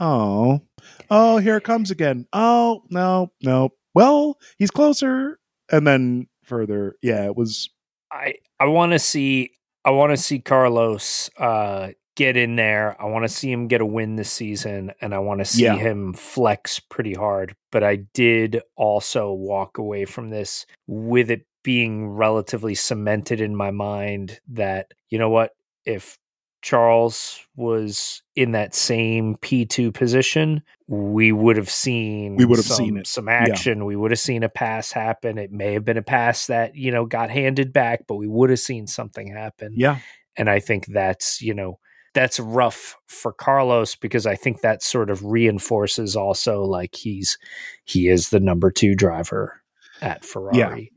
Oh, 0.00 0.62
oh, 1.10 1.38
here 1.38 1.58
it 1.58 1.64
comes 1.64 1.90
again. 1.90 2.26
Oh, 2.32 2.82
no, 2.90 3.30
no. 3.42 3.70
Well, 3.94 4.38
he's 4.58 4.70
closer. 4.70 5.38
And 5.70 5.86
then 5.86 6.28
further, 6.44 6.96
yeah, 7.02 7.24
it 7.24 7.36
was. 7.36 7.70
I 8.10 8.34
I 8.60 8.66
want 8.66 8.92
to 8.92 8.98
see 8.98 9.52
I 9.84 9.90
want 9.90 10.10
to 10.12 10.16
see 10.16 10.38
Carlos 10.38 11.30
uh, 11.38 11.88
get 12.14 12.36
in 12.36 12.56
there. 12.56 13.00
I 13.00 13.06
want 13.06 13.24
to 13.24 13.28
see 13.28 13.50
him 13.50 13.68
get 13.68 13.80
a 13.80 13.86
win 13.86 14.16
this 14.16 14.30
season, 14.30 14.92
and 15.00 15.14
I 15.14 15.18
want 15.18 15.40
to 15.40 15.44
see 15.44 15.64
yeah. 15.64 15.76
him 15.76 16.12
flex 16.12 16.78
pretty 16.78 17.14
hard. 17.14 17.56
But 17.70 17.82
I 17.82 17.96
did 18.14 18.60
also 18.76 19.32
walk 19.32 19.78
away 19.78 20.04
from 20.04 20.30
this 20.30 20.66
with 20.86 21.30
it 21.30 21.46
being 21.64 22.08
relatively 22.08 22.74
cemented 22.74 23.40
in 23.40 23.54
my 23.54 23.70
mind 23.70 24.40
that 24.48 24.92
you 25.10 25.18
know 25.18 25.30
what 25.30 25.52
if 25.84 26.18
Charles 26.62 27.40
was 27.56 28.22
in 28.36 28.52
that 28.52 28.74
same 28.74 29.36
P2 29.36 29.92
position, 29.92 30.62
we 30.86 31.32
would 31.32 31.56
have 31.56 31.68
seen 31.68 32.36
we 32.36 32.44
would 32.44 32.58
have 32.58 32.66
some, 32.66 32.76
seen 32.76 32.96
it. 32.96 33.06
some 33.06 33.28
action. 33.28 33.78
Yeah. 33.78 33.84
We 33.84 33.96
would 33.96 34.12
have 34.12 34.20
seen 34.20 34.44
a 34.44 34.48
pass 34.48 34.92
happen. 34.92 35.38
It 35.38 35.50
may 35.50 35.72
have 35.72 35.84
been 35.84 35.96
a 35.96 36.02
pass 36.02 36.46
that, 36.46 36.76
you 36.76 36.92
know, 36.92 37.04
got 37.04 37.30
handed 37.30 37.72
back, 37.72 38.06
but 38.06 38.14
we 38.14 38.28
would 38.28 38.50
have 38.50 38.60
seen 38.60 38.86
something 38.86 39.26
happen. 39.26 39.74
Yeah. 39.76 39.98
And 40.36 40.48
I 40.48 40.60
think 40.60 40.86
that's, 40.86 41.42
you 41.42 41.52
know, 41.52 41.78
that's 42.14 42.38
rough 42.38 42.96
for 43.06 43.32
Carlos 43.32 43.96
because 43.96 44.26
I 44.26 44.36
think 44.36 44.60
that 44.60 44.82
sort 44.82 45.10
of 45.10 45.24
reinforces 45.24 46.14
also 46.14 46.62
like 46.62 46.94
he's 46.94 47.38
he 47.84 48.08
is 48.08 48.30
the 48.30 48.40
number 48.40 48.70
2 48.70 48.94
driver 48.94 49.62
at 50.00 50.24
Ferrari. 50.24 50.91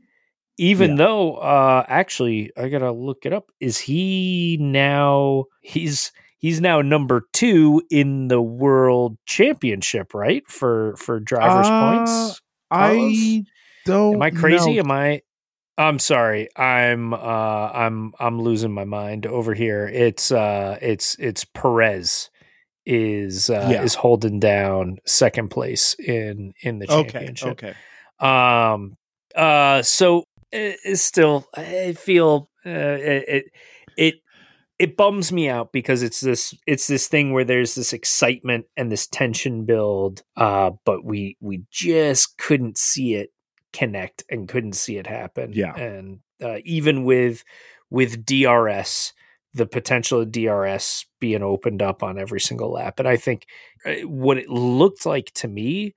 Even 0.58 0.92
yeah. 0.92 0.96
though 0.96 1.34
uh 1.34 1.84
actually 1.86 2.50
i 2.56 2.68
gotta 2.68 2.90
look 2.90 3.26
it 3.26 3.32
up 3.32 3.50
is 3.60 3.78
he 3.78 4.56
now 4.60 5.44
he's 5.60 6.12
he's 6.38 6.60
now 6.60 6.80
number 6.80 7.26
two 7.32 7.82
in 7.90 8.28
the 8.28 8.40
world 8.40 9.16
championship 9.26 10.14
right 10.14 10.48
for 10.48 10.96
for 10.96 11.20
drivers 11.20 11.66
uh, 11.66 11.96
points 11.96 12.40
i 12.70 13.44
don't 13.84 14.14
am 14.14 14.22
i 14.22 14.30
crazy 14.30 14.74
know. 14.74 14.80
am 14.80 14.90
i 14.90 15.20
i'm 15.78 15.98
sorry 15.98 16.48
i'm 16.56 17.12
uh 17.12 17.16
i'm 17.16 18.12
i'm 18.18 18.40
losing 18.40 18.72
my 18.72 18.84
mind 18.84 19.26
over 19.26 19.54
here 19.54 19.86
it's 19.88 20.32
uh 20.32 20.78
it's 20.80 21.16
it's 21.18 21.44
perez 21.44 22.30
is 22.84 23.50
uh 23.50 23.68
yeah. 23.70 23.82
is 23.82 23.94
holding 23.94 24.38
down 24.38 24.98
second 25.04 25.50
place 25.50 25.94
in 25.94 26.54
in 26.60 26.78
the 26.78 26.86
championship 26.86 27.48
okay 27.48 27.74
okay 28.20 28.26
um 28.26 28.96
uh 29.34 29.82
so 29.82 30.24
is 30.52 31.02
still 31.02 31.46
I 31.54 31.92
feel 31.92 32.50
uh, 32.64 32.70
it 32.70 33.46
it 33.96 34.14
it 34.78 34.96
bums 34.96 35.32
me 35.32 35.48
out 35.48 35.72
because 35.72 36.02
it's 36.02 36.20
this 36.20 36.54
it's 36.66 36.86
this 36.86 37.08
thing 37.08 37.32
where 37.32 37.44
there's 37.44 37.74
this 37.74 37.92
excitement 37.92 38.66
and 38.76 38.92
this 38.92 39.06
tension 39.06 39.64
build 39.64 40.22
uh 40.36 40.70
but 40.84 41.04
we 41.04 41.36
we 41.40 41.62
just 41.70 42.36
couldn't 42.38 42.78
see 42.78 43.14
it 43.14 43.30
connect 43.72 44.24
and 44.30 44.48
couldn't 44.48 44.72
see 44.72 44.96
it 44.96 45.06
happen. 45.06 45.52
Yeah. 45.52 45.74
And 45.74 46.20
uh, 46.42 46.58
even 46.64 47.04
with 47.04 47.44
with 47.90 48.24
DRS 48.24 49.12
the 49.54 49.66
potential 49.66 50.20
of 50.20 50.32
DRS 50.32 51.06
being 51.18 51.42
opened 51.42 51.80
up 51.80 52.02
on 52.02 52.18
every 52.18 52.40
single 52.40 52.72
lap 52.72 52.98
and 52.98 53.08
I 53.08 53.16
think 53.16 53.46
uh, 53.84 54.06
what 54.06 54.38
it 54.38 54.48
looked 54.48 55.06
like 55.06 55.30
to 55.34 55.48
me 55.48 55.94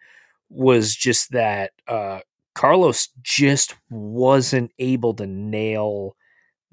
was 0.49 0.95
just 0.95 1.31
that 1.31 1.71
uh 1.87 2.19
Carlos 2.59 3.07
just 3.21 3.77
wasn't 3.89 4.69
able 4.79 5.13
to 5.13 5.25
nail 5.25 6.17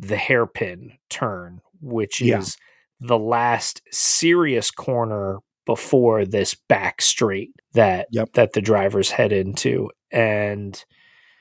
the 0.01 0.17
hairpin 0.17 0.99
turn, 1.09 1.61
which 1.81 2.21
yeah. 2.21 2.39
is 2.39 2.57
the 2.99 3.17
last 3.17 3.83
serious 3.93 4.73
corner 4.73 5.39
before 5.65 6.25
this 6.25 6.57
back 6.69 7.01
straight 7.01 7.53
that 7.75 8.09
yep. 8.11 8.33
that 8.33 8.53
the 8.53 8.61
drivers 8.61 9.13
head 9.13 9.31
into 9.31 9.89
and 10.11 10.85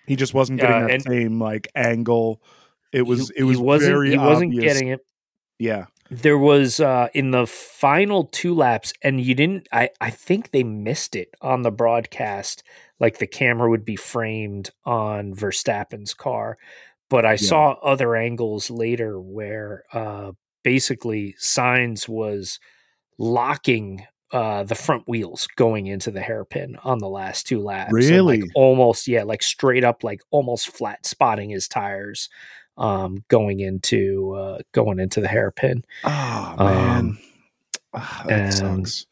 he 0.05 0.15
just 0.15 0.35
wasn't 0.35 0.59
getting 0.59 0.83
uh, 0.83 0.87
that 0.89 1.01
same 1.01 1.39
like 1.39 1.67
angle 1.73 2.39
it 2.93 3.01
was 3.01 3.29
he, 3.29 3.41
it 3.41 3.43
was 3.45 3.57
he 3.57 3.63
wasn't, 3.63 3.91
very 3.91 4.11
he 4.11 4.17
wasn't 4.17 4.53
obvious. 4.53 4.73
getting 4.73 4.89
it 4.89 4.99
yeah 5.57 5.85
there 6.11 6.37
was 6.37 6.79
uh 6.79 7.07
in 7.13 7.31
the 7.31 7.47
final 7.47 8.25
two 8.25 8.53
laps 8.53 8.93
and 9.01 9.19
you 9.19 9.33
didn't 9.33 9.67
i 9.71 9.89
i 9.99 10.09
think 10.09 10.51
they 10.51 10.63
missed 10.63 11.15
it 11.15 11.29
on 11.41 11.63
the 11.63 11.71
broadcast 11.71 12.63
like 12.99 13.17
the 13.17 13.27
camera 13.27 13.69
would 13.69 13.85
be 13.85 13.95
framed 13.95 14.71
on 14.85 15.33
verstappen's 15.33 16.13
car. 16.13 16.57
But 17.09 17.25
i 17.25 17.31
yeah. 17.31 17.37
saw 17.37 17.71
other 17.83 18.15
angles 18.15 18.69
later 18.69 19.19
where 19.19 19.83
uh 19.93 20.31
basically 20.63 21.35
Sainz 21.39 22.07
was 22.07 22.59
locking 23.17 24.05
uh 24.31 24.63
the 24.63 24.75
front 24.75 25.07
wheels 25.07 25.47
going 25.55 25.87
into 25.87 26.11
the 26.11 26.21
hairpin 26.21 26.77
on 26.83 26.97
the 26.97 27.09
last 27.09 27.47
two 27.47 27.61
laps 27.61 27.93
really 27.93 28.41
like 28.41 28.49
almost 28.55 29.07
yeah 29.07 29.23
like 29.23 29.43
straight 29.43 29.83
up 29.83 30.03
like 30.03 30.21
almost 30.31 30.67
flat 30.67 31.05
spotting 31.05 31.51
his 31.51 31.67
tires 31.67 32.29
um, 32.77 33.23
going 33.27 33.59
into 33.59 34.33
uh, 34.33 34.59
going 34.73 34.99
into 34.99 35.21
the 35.21 35.27
hairpin. 35.27 35.83
Oh 36.03 36.55
man, 36.57 36.97
um, 36.97 37.19
oh, 37.93 38.21
that 38.27 38.61
and, 38.61 38.87
sucks. 38.87 39.05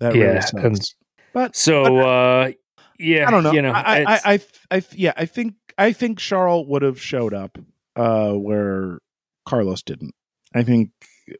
That 0.00 0.14
yeah, 0.14 0.24
really 0.24 0.40
sucks. 0.40 0.64
And 0.64 0.94
but 1.32 1.56
so 1.56 1.84
but, 1.84 1.90
uh, 1.90 2.52
yeah, 2.98 3.28
I 3.28 3.30
don't 3.30 3.42
know. 3.42 3.52
You 3.52 3.62
know, 3.62 3.72
I, 3.72 4.02
I, 4.02 4.20
I, 4.24 4.40
I, 4.70 4.82
yeah, 4.92 5.12
I 5.16 5.26
think 5.26 5.54
I 5.76 5.92
think 5.92 6.18
Charles 6.18 6.66
would 6.68 6.82
have 6.82 7.00
showed 7.00 7.34
up 7.34 7.58
uh, 7.96 8.32
where 8.32 8.98
Carlos 9.46 9.82
didn't. 9.82 10.14
I 10.54 10.62
think, 10.62 10.90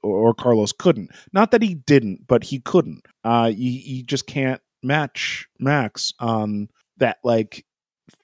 or 0.03 0.35
Carlos 0.35 0.73
couldn't. 0.73 1.11
Not 1.33 1.51
that 1.51 1.63
he 1.63 1.75
didn't, 1.75 2.27
but 2.27 2.45
he 2.45 2.61
couldn't. 2.61 3.07
Uh, 3.25 3.51
you, 3.55 3.71
you 3.71 4.03
just 4.03 4.27
can't 4.27 4.61
match 4.83 5.49
Max 5.59 6.13
on 6.21 6.69
that 6.99 7.19
like 7.25 7.65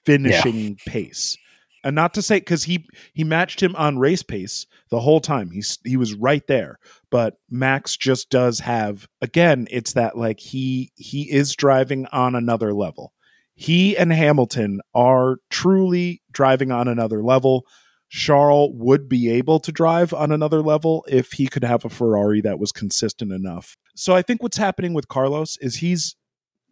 finishing 0.05 0.69
yeah. 0.69 0.91
pace 0.91 1.37
and 1.85 1.95
not 1.95 2.15
to 2.15 2.21
say 2.21 2.39
because 2.39 2.63
he 2.63 2.85
he 3.13 3.23
matched 3.23 3.61
him 3.61 3.75
on 3.75 3.99
race 3.99 4.23
pace 4.23 4.65
the 4.89 4.99
whole 4.99 5.21
time. 5.21 5.51
He's 5.51 5.77
he 5.85 5.95
was 5.95 6.15
right 6.15 6.45
there, 6.47 6.79
but 7.11 7.35
Max 7.49 7.95
just 7.95 8.29
does 8.31 8.59
have 8.59 9.07
again. 9.21 9.67
It's 9.69 9.93
that 9.93 10.17
like 10.17 10.39
he 10.39 10.91
he 10.95 11.31
is 11.31 11.55
driving 11.55 12.07
on 12.07 12.35
another 12.35 12.73
level. 12.73 13.13
He 13.53 13.95
and 13.95 14.11
Hamilton 14.11 14.81
are 14.93 15.37
truly 15.49 16.21
driving 16.31 16.71
on 16.71 16.87
another 16.87 17.23
level. 17.23 17.65
Charles 18.09 18.71
would 18.75 19.07
be 19.07 19.29
able 19.29 19.59
to 19.59 19.71
drive 19.71 20.13
on 20.13 20.31
another 20.31 20.61
level 20.61 21.05
if 21.07 21.33
he 21.33 21.47
could 21.47 21.63
have 21.63 21.85
a 21.85 21.89
Ferrari 21.89 22.41
that 22.41 22.59
was 22.59 22.71
consistent 22.71 23.31
enough. 23.31 23.77
So 23.95 24.15
I 24.15 24.23
think 24.23 24.41
what's 24.41 24.57
happening 24.57 24.93
with 24.93 25.07
Carlos 25.07 25.57
is 25.61 25.77
he's 25.77 26.15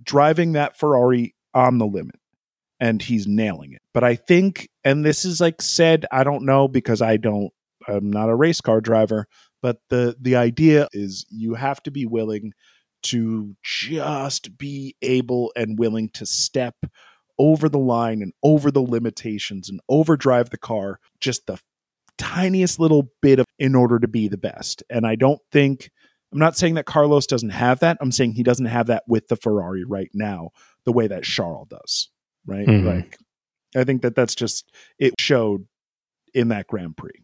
driving 0.04 0.54
that 0.54 0.78
Ferrari 0.78 1.36
on 1.54 1.78
the 1.78 1.86
limit 1.86 2.16
and 2.84 3.02
he's 3.02 3.26
nailing 3.26 3.72
it. 3.72 3.82
But 3.94 4.04
I 4.04 4.16
think, 4.16 4.68
and 4.84 5.06
this 5.06 5.24
is 5.24 5.40
like 5.40 5.62
said, 5.62 6.06
I 6.12 6.26
don't 6.26 6.46
know 6.46 6.68
because 6.68 7.02
I 7.02 7.16
don't, 7.16 7.50
I'm 7.88 8.12
not 8.12 8.30
a 8.30 8.36
race 8.36 8.60
car 8.60 8.82
driver, 8.82 9.26
but 9.62 9.78
the 9.90 10.18
the 10.20 10.36
idea 10.36 10.90
is 10.92 11.26
you 11.30 11.54
have 11.54 11.82
to 11.84 11.92
be 11.92 12.06
willing 12.06 12.52
to 13.04 13.56
just 13.64 14.58
be 14.58 14.98
able 15.02 15.54
and 15.56 15.80
willing 15.80 16.10
to 16.10 16.26
step 16.26 16.76
over 17.40 17.70
the 17.70 17.80
line 17.80 18.22
and 18.22 18.34
over 18.44 18.70
the 18.70 18.82
limitations 18.82 19.70
and 19.70 19.80
overdrive 19.88 20.50
the 20.50 20.58
car 20.58 21.00
just 21.22 21.48
the 21.48 21.58
tiniest 22.18 22.80
little 22.80 23.10
bit 23.22 23.40
of 23.40 23.46
in 23.60 23.76
order 23.76 23.98
to 23.98 24.10
be 24.10 24.28
the 24.28 24.38
best. 24.38 24.84
And 24.90 25.08
I 25.08 25.16
don't 25.16 25.42
think 25.54 25.90
I'm 26.34 26.40
not 26.40 26.58
saying 26.58 26.74
that 26.74 26.86
Carlos 26.86 27.28
doesn't 27.28 27.52
have 27.52 27.80
that. 27.80 27.98
I'm 28.02 28.12
saying 28.12 28.34
he 28.34 28.44
doesn't 28.44 28.66
have 28.66 28.88
that 28.88 29.04
with 29.08 29.30
the 29.30 29.38
Ferrari 29.38 29.86
right 29.86 30.10
now, 30.14 30.50
the 30.84 30.92
way 30.92 31.08
that 31.08 31.24
Charles 31.24 31.70
does. 31.70 32.10
Right? 32.46 32.68
Mhm. 32.68 32.86
Like 32.86 33.18
I 33.76 33.84
think 33.84 34.02
that 34.04 34.16
that's 34.16 34.36
just 34.36 34.72
it 35.00 35.14
showed 35.20 35.66
in 36.34 36.50
that 36.50 36.68
Grand 36.68 36.98
Prix. 36.98 37.24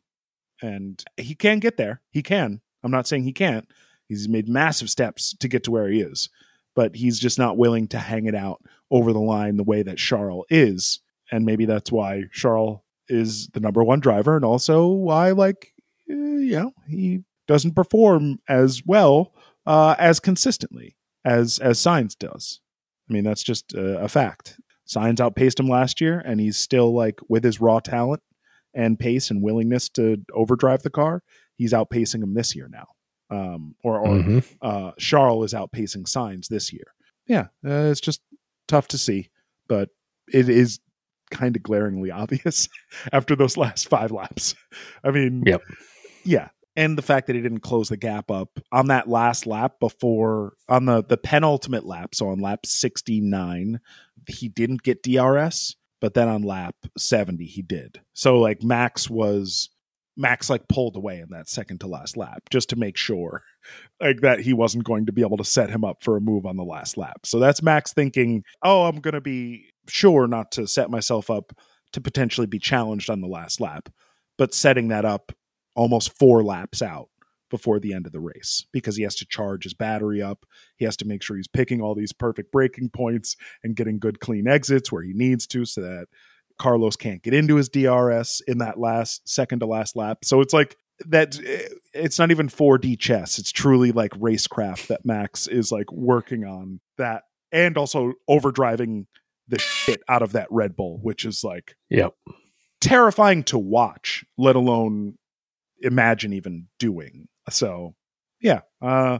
And 0.62 1.04
he 1.18 1.36
can 1.36 1.60
get 1.60 1.78
there. 1.78 2.02
He 2.12 2.22
can. 2.22 2.62
I'm 2.84 2.92
not 2.92 3.08
saying 3.08 3.24
he 3.24 3.34
can't. 3.34 3.68
He's 4.08 4.28
made 4.28 4.50
massive 4.50 4.90
steps 4.90 5.36
to 5.40 5.48
get 5.48 5.64
to 5.66 5.72
where 5.72 5.88
he 5.88 6.02
is, 6.02 6.30
but 6.76 6.96
he's 6.96 7.20
just 7.20 7.38
not 7.38 7.58
willing 7.58 7.88
to 7.90 8.00
hang 8.00 8.26
it 8.26 8.36
out 8.36 8.62
over 8.92 9.14
the 9.14 9.20
line 9.20 9.58
the 9.58 9.64
way 9.64 9.84
that 9.84 9.98
Charles 9.98 10.46
is. 10.50 11.00
And 11.32 11.46
maybe 11.46 11.66
that's 11.66 11.92
why 11.92 12.24
Charles 12.34 12.80
is 13.08 13.48
the 13.50 13.60
number 13.60 13.84
one 13.84 14.00
driver, 14.00 14.36
and 14.36 14.44
also 14.46 14.88
why, 14.88 15.32
like, 15.32 15.74
eh, 16.10 16.14
you 16.14 16.52
know, 16.60 16.72
he 16.88 17.24
doesn't 17.48 17.76
perform 17.76 18.40
as 18.48 18.82
well 18.86 19.34
uh, 19.66 19.96
as 20.00 20.20
consistently 20.20 20.96
as 21.24 21.60
as 21.60 21.80
Sainz 21.80 22.18
does. 22.18 22.62
I 23.10 23.14
mean, 23.14 23.24
that's 23.24 23.44
just 23.44 23.74
a, 23.74 24.00
a 24.00 24.08
fact. 24.08 24.60
Sainz 24.90 25.20
outpaced 25.20 25.60
him 25.60 25.68
last 25.68 26.02
year, 26.02 26.20
and 26.26 26.40
he's 26.40 26.58
still 26.58 26.94
like 26.94 27.20
with 27.30 27.44
his 27.44 27.62
raw 27.62 27.80
talent 27.80 28.22
and 28.74 28.98
pace 29.00 29.30
and 29.30 29.44
willingness 29.44 29.88
to 29.90 30.18
overdrive 30.34 30.82
the 30.84 30.90
car. 30.90 31.22
He's 31.58 31.74
outpacing 31.74 32.24
him 32.24 32.34
this 32.34 32.56
year 32.56 32.68
now, 32.72 32.88
um, 33.30 33.76
or, 33.84 34.00
or 34.00 34.16
Mhm. 34.16 34.46
uh, 34.62 34.92
Charles 34.98 35.46
is 35.46 35.54
outpacing 35.54 36.04
Sainz 36.08 36.48
this 36.48 36.74
year. 36.74 36.86
Yeah, 37.28 37.48
uh, 37.66 37.92
it's 37.92 38.02
just 38.02 38.22
tough 38.68 38.88
to 38.90 38.98
see, 38.98 39.30
but 39.68 39.90
it 40.34 40.50
is 40.50 40.80
kind 41.30 41.56
of 41.56 41.62
glaringly 41.62 42.10
obvious 42.24 42.68
after 43.14 43.36
those 43.36 43.58
last 43.58 43.88
five 43.90 44.12
laps. 44.12 44.56
I 45.04 45.12
mean, 45.12 45.44
Yep. 45.46 45.62
yeah, 46.24 46.50
and 46.80 46.98
the 46.98 47.02
fact 47.02 47.28
that 47.28 47.36
he 47.36 47.42
didn't 47.42 47.60
close 47.60 47.90
the 47.90 47.98
gap 47.98 48.32
up 48.32 48.58
on 48.72 48.88
that 48.88 49.10
last 49.10 49.46
lap 49.46 49.74
before 49.82 50.54
on 50.70 50.86
the 50.86 51.04
the 51.04 51.18
penultimate 51.18 51.86
lap, 51.86 52.16
so 52.16 52.30
on 52.30 52.40
lap 52.40 52.66
sixty 52.66 53.20
nine, 53.20 53.82
he 54.28 54.48
didn't 54.48 54.84
get 54.84 55.04
DRS, 55.04 55.76
but 56.00 56.14
then 56.14 56.30
on 56.30 56.42
lap 56.42 56.76
seventy 56.98 57.46
he 57.46 57.62
did. 57.62 58.02
So 58.14 58.40
like 58.40 58.64
Max 58.64 59.10
was. 59.10 59.70
Max 60.18 60.50
like 60.50 60.68
pulled 60.68 60.98
away 60.98 61.20
in 61.20 61.30
that 61.30 61.48
second 61.48 61.80
to 61.80 61.88
last 61.88 62.18
lap 62.18 62.50
just 62.50 62.72
to 62.72 62.76
make 62.76 62.98
sure 62.98 63.42
like 64.02 64.20
that 64.20 64.42
he 64.42 64.52
wasn't 64.52 64.84
going 64.84 65.06
to 65.06 65.14
be 65.14 65.22
able 65.22 65.38
to 65.38 65.46
set 65.46 65.70
him 65.70 65.86
up 65.86 66.04
for 66.04 66.18
a 66.18 66.22
move 66.22 66.46
on 66.46 66.58
the 66.58 66.64
last 66.64 66.98
lap. 66.98 67.26
So 67.26 67.40
that's 67.40 67.62
Max 67.62 67.94
thinking, 67.94 68.44
"Oh, 68.62 68.84
I'm 68.84 69.00
going 69.00 69.14
to 69.14 69.22
be 69.22 69.70
sure 69.88 70.28
not 70.28 70.52
to 70.54 70.68
set 70.68 70.90
myself 70.90 71.30
up 71.30 71.54
to 71.94 72.02
potentially 72.02 72.48
be 72.48 72.60
challenged 72.60 73.10
on 73.10 73.22
the 73.22 73.30
last 73.30 73.62
lap." 73.62 73.88
But 74.38 74.54
setting 74.54 74.90
that 74.90 75.06
up 75.06 75.32
almost 75.80 76.18
4 76.18 76.44
laps 76.44 76.82
out 76.82 77.10
before 77.50 77.80
the 77.80 77.94
end 77.94 78.06
of 78.06 78.12
the 78.12 78.20
race 78.20 78.66
because 78.72 78.96
he 78.96 79.04
has 79.04 79.16
to 79.16 79.26
charge 79.26 79.64
his 79.64 79.74
battery 79.74 80.22
up. 80.22 80.46
He 80.78 80.86
has 80.86 80.96
to 80.98 81.06
make 81.06 81.24
sure 81.24 81.36
he's 81.36 81.48
picking 81.48 81.82
all 81.82 81.96
these 81.96 82.14
perfect 82.14 82.52
braking 82.52 82.90
points 82.90 83.36
and 83.64 83.76
getting 83.76 83.98
good 83.98 84.20
clean 84.20 84.48
exits 84.48 84.92
where 84.92 85.02
he 85.02 85.14
needs 85.14 85.48
to 85.48 85.66
so 85.66 85.82
that 85.82 86.08
Carlos 86.60 86.96
can't 86.96 87.24
get 87.24 87.34
into 87.34 87.56
his 87.56 87.70
DRS 87.70 88.42
in 88.48 88.60
that 88.60 88.78
last 88.80 89.28
second 89.28 89.60
to 89.60 89.66
last 89.66 89.96
lap. 89.96 90.20
So 90.24 90.42
it's 90.42 90.54
like 90.54 90.76
that 91.08 91.40
eh, 91.44 91.70
it's 91.94 92.20
not 92.20 92.30
even 92.30 92.50
4D 92.50 93.00
chess. 93.00 93.40
It's 93.40 93.52
truly 93.52 93.92
like 93.92 94.12
racecraft 94.12 94.88
that 94.88 95.06
Max 95.06 95.48
is 95.48 95.72
like 95.72 95.92
working 95.92 96.44
on 96.44 96.82
that 96.98 97.24
and 97.52 97.78
also 97.78 98.14
overdriving 98.30 99.06
the 99.48 99.58
shit 99.58 100.02
out 100.08 100.22
of 100.22 100.34
that 100.34 100.48
Red 100.52 100.76
Bull, 100.76 101.00
which 101.02 101.26
is 101.26 101.44
like 101.44 101.76
Yep. 101.90 102.14
terrifying 102.82 103.44
to 103.46 103.58
watch, 103.58 104.24
let 104.38 104.56
alone 104.56 105.16
imagine 105.82 106.34
even 106.34 106.68
doing. 106.80 107.28
So 107.50 107.96
yeah, 108.42 108.62
uh 108.82 109.20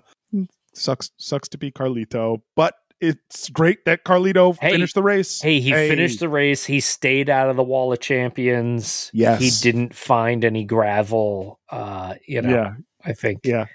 sucks 0.74 1.12
sucks 1.18 1.50
to 1.50 1.58
be 1.58 1.72
Carlito, 1.72 2.42
but 2.56 2.76
it's 3.02 3.50
great 3.50 3.86
that 3.86 4.04
Carlito 4.04 4.58
Hey. 4.60 4.72
finished 4.72 4.96
the 4.96 5.04
race. 5.04 5.42
Hey, 5.42 5.60
he 5.62 5.72
finished 5.72 6.20
the 6.20 6.30
race. 6.30 6.66
He 6.66 6.80
stayed 6.80 7.30
out 7.30 7.50
of 7.50 7.56
the 7.56 7.64
wall 7.64 7.94
of 7.94 8.00
champions. 8.00 9.10
Yes. 9.14 9.40
He 9.40 9.52
didn't 9.62 9.96
find 9.96 10.44
any 10.44 10.66
gravel. 10.66 11.60
Uh, 11.70 12.16
you 12.28 12.42
know, 12.42 12.50
yeah, 12.50 12.74
I 13.04 13.14
think 13.14 13.40
yeah. 13.46 13.66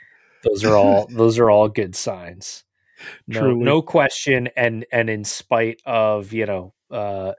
those 0.43 0.63
are 0.65 0.77
all 0.77 1.07
those 1.11 1.39
are 1.39 1.51
all 1.51 1.69
good 1.69 1.97
signs. 1.97 2.65
No, 3.27 3.41
Truly. 3.41 3.65
no 3.65 3.83
question. 3.83 4.49
And 4.57 4.85
and 4.93 5.09
in 5.09 5.25
spite 5.25 5.81
of 5.87 6.33
you 6.33 6.47
know 6.47 6.75
uh, 6.91 7.33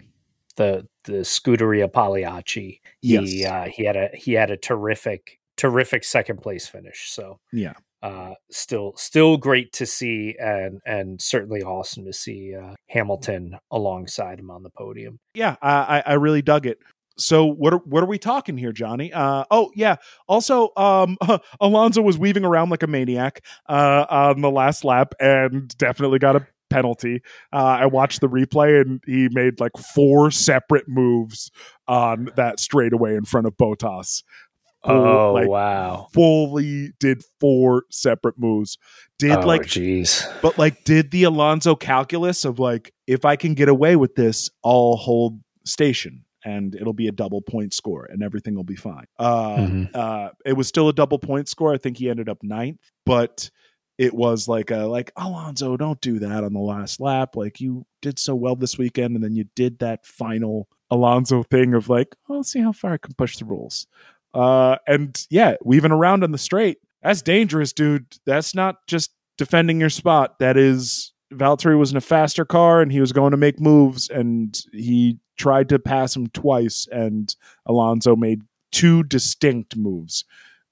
the 0.55 0.87
the 1.05 1.23
Scuderia 1.23 1.91
Pagliacci, 1.91 2.81
he 3.01 3.13
Yes. 3.41 3.51
uh, 3.51 3.67
he 3.71 3.83
had 3.85 3.95
a 3.95 4.09
he 4.13 4.33
had 4.33 4.51
a 4.51 4.57
terrific 4.57 5.39
terrific 5.57 6.03
second 6.03 6.41
place 6.41 6.67
finish. 6.67 7.09
So 7.11 7.39
Yeah. 7.53 7.73
uh, 8.03 8.33
still 8.51 8.93
still 8.97 9.37
great 9.37 9.71
to 9.73 9.85
see, 9.85 10.35
and 10.39 10.79
and 10.85 11.21
certainly 11.21 11.61
awesome 11.63 12.05
to 12.05 12.13
see 12.13 12.55
uh, 12.55 12.75
Hamilton 12.89 13.57
alongside 13.71 14.39
him 14.39 14.51
on 14.51 14.63
the 14.63 14.69
podium. 14.69 15.19
yeah, 15.33 15.55
I, 15.61 15.99
I 15.99 16.03
I 16.07 16.13
really 16.13 16.41
dug 16.41 16.65
it. 16.65 16.79
So 17.17 17.45
what 17.45 17.73
are 17.73 17.77
what 17.85 18.03
are 18.03 18.07
we 18.07 18.17
talking 18.17 18.57
here, 18.57 18.73
Johnny? 18.73 19.13
Uh, 19.13 19.45
oh 19.49 19.71
yeah. 19.73 19.95
Also, 20.27 20.71
um, 20.75 21.17
Alonso 21.61 22.01
was 22.01 22.17
weaving 22.17 22.43
around 22.43 22.69
like 22.71 22.83
a 22.83 22.87
maniac 22.87 23.39
uh, 23.69 24.05
on 24.09 24.41
the 24.41 24.51
last 24.51 24.83
lap 24.83 25.13
and 25.21 25.69
definitely 25.77 26.19
got 26.19 26.35
a 26.35 26.45
penalty. 26.69 27.21
Uh, 27.53 27.57
I 27.81 27.85
watched 27.85 28.21
the 28.21 28.29
replay 28.29 28.81
and 28.81 29.01
he 29.05 29.29
made 29.31 29.59
like 29.59 29.77
four 29.77 30.31
separate 30.31 30.87
moves 30.87 31.51
on 31.87 32.29
that 32.35 32.59
straightaway 32.59 33.15
in 33.15 33.25
front 33.25 33.47
of 33.47 33.53
Bottas. 33.57 34.23
Oh 34.87 35.33
like, 35.33 35.47
wow! 35.47 36.07
fully 36.13 36.91
did 36.99 37.23
four 37.39 37.85
separate 37.89 38.35
moves. 38.37 38.77
Did 39.17 39.31
oh 39.31 39.39
like 39.47 39.63
jeez. 39.63 40.31
but 40.43 40.59
like 40.59 40.83
did 40.83 41.09
the 41.09 41.23
Alonso 41.23 41.75
calculus 41.75 42.45
of 42.45 42.59
like 42.59 42.93
if 43.07 43.25
I 43.25 43.35
can 43.35 43.55
get 43.55 43.67
away 43.67 43.95
with 43.95 44.13
this, 44.15 44.51
I'll 44.63 44.95
hold 44.97 45.39
station 45.65 46.23
and 46.43 46.75
it'll 46.75 46.93
be 46.93 47.07
a 47.07 47.11
double 47.11 47.41
point 47.41 47.73
score 47.73 48.05
and 48.05 48.21
everything 48.21 48.53
will 48.53 48.63
be 48.63 48.75
fine. 48.75 49.05
Uh 49.17 49.55
Mhm. 49.57 49.95
uh 49.95 50.29
it 50.45 50.53
was 50.53 50.67
still 50.67 50.87
a 50.87 50.93
double 50.93 51.17
point 51.17 51.49
score. 51.49 51.73
I 51.73 51.77
think 51.79 51.97
he 51.97 52.07
ended 52.07 52.29
up 52.29 52.43
ninth, 52.43 52.77
but 53.07 53.49
it 53.97 54.13
was 54.13 54.47
like 54.47 54.71
a 54.71 54.85
like 54.85 55.11
Alonso, 55.15 55.77
don't 55.77 56.01
do 56.01 56.19
that 56.19 56.43
on 56.43 56.53
the 56.53 56.59
last 56.59 56.99
lap. 56.99 57.35
Like 57.35 57.61
you 57.61 57.85
did 58.01 58.19
so 58.19 58.35
well 58.35 58.55
this 58.55 58.77
weekend, 58.77 59.15
and 59.15 59.23
then 59.23 59.35
you 59.35 59.45
did 59.55 59.79
that 59.79 60.05
final 60.05 60.67
Alonso 60.91 61.43
thing 61.43 61.73
of 61.73 61.89
like, 61.89 62.15
oh, 62.29 62.37
let's 62.37 62.51
see 62.51 62.61
how 62.61 62.71
far 62.71 62.93
I 62.93 62.97
can 62.97 63.13
push 63.13 63.37
the 63.37 63.45
rules. 63.45 63.87
Uh, 64.33 64.77
and 64.87 65.25
yeah, 65.29 65.55
weaving 65.63 65.91
around 65.91 66.23
on 66.23 66.31
the 66.31 66.37
straight. 66.37 66.79
That's 67.01 67.21
dangerous, 67.21 67.71
dude. 67.71 68.05
That's 68.25 68.53
not 68.53 68.85
just 68.87 69.11
defending 69.37 69.79
your 69.79 69.89
spot. 69.89 70.39
That 70.39 70.57
is 70.57 71.13
Valtteri 71.33 71.77
was 71.77 71.91
in 71.91 71.97
a 71.97 72.01
faster 72.01 72.45
car 72.45 72.81
and 72.81 72.91
he 72.91 72.99
was 72.99 73.11
going 73.11 73.31
to 73.31 73.37
make 73.37 73.59
moves 73.59 74.09
and 74.09 74.59
he 74.71 75.19
tried 75.37 75.69
to 75.69 75.79
pass 75.79 76.15
him 76.15 76.27
twice 76.27 76.87
and 76.91 77.35
Alonso 77.65 78.15
made 78.15 78.41
two 78.71 79.03
distinct 79.03 79.75
moves 79.75 80.25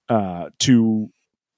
uh, 0.09 0.49
to 0.59 1.09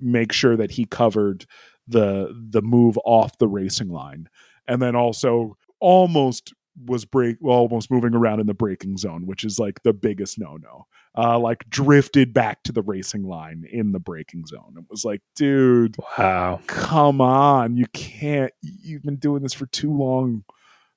make 0.06 0.32
sure 0.32 0.56
that 0.56 0.72
he 0.72 0.86
covered 0.86 1.46
the 1.88 2.36
the 2.50 2.62
move 2.62 2.98
off 3.06 3.38
the 3.38 3.48
racing 3.48 3.90
line. 3.90 4.30
And 4.68 4.82
then 4.82 4.96
also 4.96 5.58
almost 5.80 6.54
was 6.86 7.06
break 7.06 7.38
well, 7.40 7.58
almost 7.60 7.90
moving 7.92 8.14
around 8.16 8.40
in 8.42 8.48
the 8.48 8.54
braking 8.54 8.98
zone 8.98 9.26
which 9.28 9.46
is 9.46 9.58
like 9.58 9.82
the 9.84 9.94
biggest 9.94 10.38
no 10.38 10.58
no 10.58 10.86
uh 11.18 11.40
like 11.40 11.64
drifted 11.70 12.34
back 12.34 12.64
to 12.64 12.74
the 12.74 12.82
racing 12.82 13.24
line 13.24 13.64
in 13.72 13.94
the 13.94 14.00
braking 14.00 14.46
zone. 14.46 14.74
It 14.78 14.84
was 14.90 15.06
like 15.06 15.22
dude 15.36 15.96
Wow. 16.18 16.60
come 16.68 17.22
on. 17.22 17.78
You 17.78 17.86
can't 17.94 18.52
you've 18.62 19.04
been 19.04 19.16
doing 19.18 19.42
this 19.42 19.54
for 19.54 19.68
too 19.68 19.94
long 19.94 20.44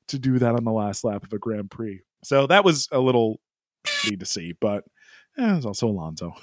to 0.09 0.19
do 0.19 0.39
that 0.39 0.55
on 0.55 0.65
the 0.65 0.73
last 0.73 1.05
lap 1.05 1.23
of 1.23 1.33
a 1.33 1.39
grand 1.39 1.71
prix. 1.71 2.01
So 2.25 2.47
that 2.49 2.65
was 2.65 2.89
a 2.91 2.99
little 2.99 3.41
to 3.85 4.25
see 4.27 4.55
but 4.61 4.85
eh, 5.39 5.53
it 5.53 5.57
was 5.57 5.67
also 5.67 5.87
alonso. 5.87 6.35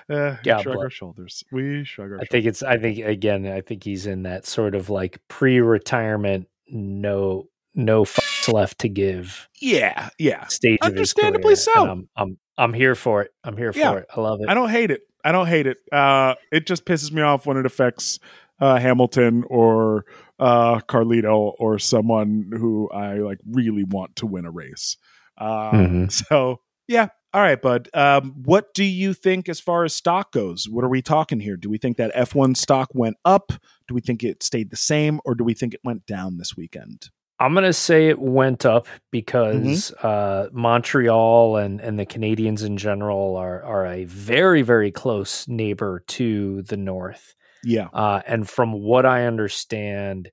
Uh, 0.09 0.35
we 0.43 0.49
Yeah, 0.49 0.61
shrug 0.61 0.77
our 0.77 0.89
shoulders 0.89 1.43
we 1.51 1.83
shrug 1.85 2.11
our 2.11 2.17
I 2.17 2.19
shoulders 2.19 2.27
think 2.31 2.45
it's. 2.45 2.63
I 2.63 2.77
think 2.77 2.99
again. 2.99 3.47
I 3.47 3.61
think 3.61 3.83
he's 3.83 4.05
in 4.07 4.23
that 4.23 4.45
sort 4.45 4.75
of 4.75 4.89
like 4.89 5.19
pre-retirement. 5.29 6.47
No, 6.67 7.47
no 7.75 8.03
fucks 8.03 8.51
left 8.51 8.79
to 8.79 8.89
give 8.89 9.47
yeah 9.61 10.09
yeah 10.19 10.47
stage. 10.47 10.79
of 10.81 10.87
his 10.87 10.91
Understandably 10.97 11.55
so. 11.55 11.89
I'm, 11.89 12.09
I'm. 12.17 12.37
I'm 12.57 12.73
here 12.73 12.95
for 12.95 13.21
it. 13.21 13.31
I'm 13.43 13.55
here 13.55 13.71
for 13.71 13.99
it. 13.99 14.05
I 14.15 14.19
love 14.19 14.39
it. 14.41 14.49
I 14.49 14.53
don't 14.53 14.69
hate 14.69 14.91
it. 14.91 15.01
I 15.23 15.31
don't 15.31 15.47
hate 15.47 15.67
it. 15.67 15.77
Uh, 15.91 16.35
it 16.51 16.67
just 16.67 16.85
pisses 16.85 17.11
me 17.11 17.21
off 17.21 17.45
when 17.45 17.55
it 17.57 17.65
affects 17.65 18.19
uh, 18.59 18.77
Hamilton 18.77 19.43
or 19.47 20.05
uh, 20.39 20.79
Carlito 20.81 21.53
or 21.57 21.79
someone 21.79 22.51
who 22.51 22.89
I 22.89 23.15
like 23.19 23.39
really 23.49 23.83
want 23.83 24.17
to 24.17 24.25
win 24.25 24.45
a 24.45 24.51
race. 24.51 24.97
Uh, 25.37 25.71
Mhm. 25.71 26.11
So 26.27 26.59
yeah, 26.87 27.07
all 27.33 27.41
right, 27.41 27.61
bud. 27.61 27.89
Um, 27.93 28.33
what 28.43 28.73
do 28.73 28.83
you 28.83 29.13
think 29.13 29.47
as 29.47 29.59
far 29.59 29.83
as 29.85 29.95
stock 29.95 30.31
goes? 30.31 30.67
What 30.67 30.83
are 30.83 30.89
we 30.89 31.01
talking 31.01 31.39
here? 31.39 31.55
Do 31.55 31.69
we 31.69 31.77
think 31.77 31.97
that 31.97 32.13
F1 32.13 32.57
stock 32.57 32.89
went 32.93 33.17
up? 33.23 33.53
Do 33.87 33.93
we 33.93 34.01
think 34.01 34.23
it 34.23 34.43
stayed 34.43 34.69
the 34.69 34.77
same, 34.77 35.21
or 35.23 35.35
do 35.35 35.43
we 35.43 35.53
think 35.53 35.73
it 35.73 35.81
went 35.83 36.05
down 36.05 36.37
this 36.37 36.57
weekend? 36.57 37.09
I'm 37.39 37.55
gonna 37.55 37.73
say 37.73 38.09
it 38.09 38.19
went 38.19 38.67
up 38.67 38.85
because 39.09 39.91
mm-hmm. 39.91 40.07
uh, 40.07 40.47
Montreal 40.51 41.57
and 41.57 41.81
and 41.81 41.97
the 41.97 42.05
Canadians 42.05 42.61
in 42.61 42.77
general 42.77 43.35
are 43.35 43.63
are 43.63 43.87
a 43.87 44.05
very 44.05 44.61
very 44.61 44.91
close 44.91 45.47
neighbor 45.47 46.03
to 46.09 46.61
the 46.61 46.77
north. 46.77 47.33
Yeah, 47.63 47.87
uh, 47.93 48.21
and 48.27 48.47
from 48.47 48.73
what 48.73 49.07
I 49.07 49.25
understand, 49.25 50.31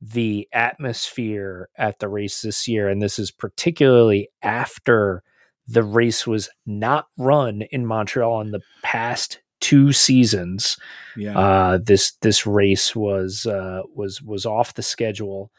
the 0.00 0.48
atmosphere 0.52 1.68
at 1.76 2.00
the 2.00 2.08
race 2.08 2.42
this 2.42 2.66
year, 2.66 2.88
and 2.88 3.00
this 3.00 3.20
is 3.20 3.30
particularly 3.30 4.28
after 4.42 5.22
the 5.68 5.84
race 5.84 6.26
was 6.26 6.48
not 6.66 7.06
run 7.16 7.62
in 7.70 7.86
Montreal 7.86 8.40
in 8.40 8.50
the 8.50 8.62
past 8.82 9.40
two 9.60 9.92
seasons. 9.92 10.76
Yeah, 11.16 11.38
uh, 11.38 11.78
this 11.82 12.12
this 12.22 12.46
race 12.46 12.96
was 12.96 13.46
uh, 13.46 13.82
was 13.94 14.20
was 14.20 14.46
off 14.46 14.74
the 14.74 14.82
schedule 14.82 15.52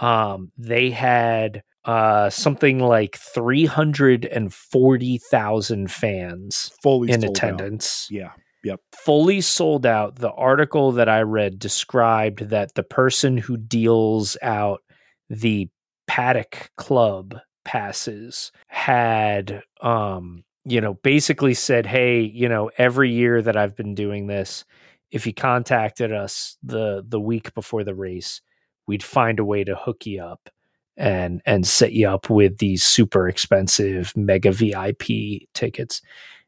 um, 0.00 0.50
they 0.56 0.90
had 0.90 1.62
uh, 1.84 2.30
something 2.30 2.80
like 2.80 3.16
340,000 3.16 5.90
fans 5.90 6.70
fully 6.82 7.12
in 7.12 7.24
attendance. 7.24 8.08
Out. 8.10 8.14
Yeah. 8.14 8.30
Yep. 8.62 8.78
Fully 8.92 9.40
sold 9.40 9.86
out. 9.86 10.16
The 10.16 10.32
article 10.32 10.92
that 10.92 11.08
I 11.08 11.22
read 11.22 11.58
described 11.58 12.50
that 12.50 12.74
the 12.74 12.82
person 12.82 13.38
who 13.38 13.56
deals 13.56 14.36
out 14.42 14.82
the 15.30 15.70
Paddock 16.06 16.70
Club 16.76 17.38
passes 17.64 18.52
had 18.68 19.62
um 19.80 20.44
you 20.64 20.80
know 20.80 20.94
basically 20.94 21.54
said 21.54 21.86
hey 21.86 22.20
you 22.20 22.48
know 22.48 22.70
every 22.78 23.10
year 23.10 23.42
that 23.42 23.56
I've 23.56 23.76
been 23.76 23.94
doing 23.94 24.26
this 24.26 24.64
if 25.10 25.26
you 25.26 25.34
contacted 25.34 26.12
us 26.12 26.56
the 26.62 27.04
the 27.06 27.20
week 27.20 27.54
before 27.54 27.84
the 27.84 27.94
race 27.94 28.40
we'd 28.86 29.02
find 29.02 29.38
a 29.38 29.44
way 29.44 29.62
to 29.62 29.76
hook 29.76 30.06
you 30.06 30.22
up 30.22 30.48
and 30.96 31.40
and 31.46 31.66
set 31.66 31.92
you 31.92 32.08
up 32.08 32.28
with 32.28 32.58
these 32.58 32.84
super 32.84 33.28
expensive 33.28 34.12
mega 34.16 34.52
VIP 34.52 35.48
tickets. 35.54 36.02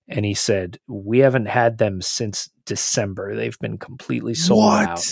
And 0.09 0.25
he 0.25 0.35
said, 0.35 0.79
We 0.87 1.21
haven't 1.21 1.47
had 1.47 1.79
them 1.79 2.03
since 2.03 2.51
December. 2.67 3.35
They've 3.35 3.59
been 3.59 3.79
completely 3.79 4.35
sold 4.35 4.65
what? 4.65 4.89
out. 4.89 5.07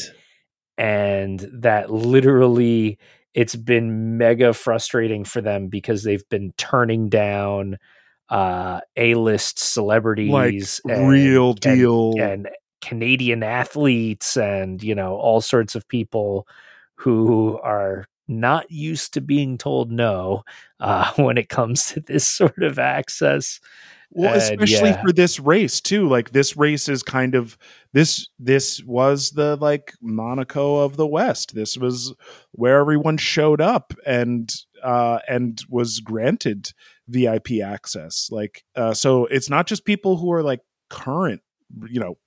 And 0.76 1.48
that 1.52 1.90
literally 1.90 2.98
it's 3.34 3.56
been 3.56 4.18
mega 4.18 4.52
frustrating 4.52 5.24
for 5.24 5.40
them 5.40 5.68
because 5.68 6.02
they've 6.02 6.28
been 6.28 6.52
turning 6.56 7.08
down 7.08 7.78
uh 8.28 8.80
A-list 8.96 9.58
celebrities 9.58 10.80
like 10.84 10.96
and, 10.96 11.08
real 11.08 11.52
deal 11.52 12.12
and, 12.12 12.46
and 12.46 12.48
Canadian 12.80 13.42
athletes 13.42 14.36
and 14.36 14.82
you 14.82 14.94
know 14.94 15.16
all 15.16 15.40
sorts 15.40 15.74
of 15.74 15.86
people 15.88 16.46
who 16.94 17.58
are 17.62 18.06
not 18.30 18.70
used 18.70 19.12
to 19.14 19.20
being 19.20 19.58
told 19.58 19.90
no 19.90 20.42
uh, 20.78 21.12
when 21.16 21.36
it 21.36 21.48
comes 21.48 21.86
to 21.86 22.00
this 22.00 22.26
sort 22.26 22.62
of 22.62 22.78
access. 22.78 23.60
Well, 24.12 24.34
especially 24.34 24.90
yeah. 24.90 25.02
for 25.02 25.12
this 25.12 25.38
race 25.38 25.80
too. 25.80 26.08
Like 26.08 26.30
this 26.30 26.56
race 26.56 26.88
is 26.88 27.02
kind 27.02 27.36
of 27.36 27.56
this. 27.92 28.28
This 28.40 28.82
was 28.84 29.30
the 29.30 29.56
like 29.56 29.92
Monaco 30.02 30.78
of 30.78 30.96
the 30.96 31.06
West. 31.06 31.54
This 31.54 31.78
was 31.78 32.12
where 32.50 32.80
everyone 32.80 33.18
showed 33.18 33.60
up 33.60 33.94
and 34.04 34.52
uh, 34.82 35.20
and 35.28 35.62
was 35.68 36.00
granted 36.00 36.72
VIP 37.06 37.60
access. 37.64 38.28
Like 38.32 38.64
uh, 38.74 38.94
so, 38.94 39.26
it's 39.26 39.48
not 39.48 39.68
just 39.68 39.84
people 39.84 40.16
who 40.16 40.32
are 40.32 40.42
like 40.42 40.60
current, 40.88 41.42
you 41.88 42.00
know, 42.00 42.18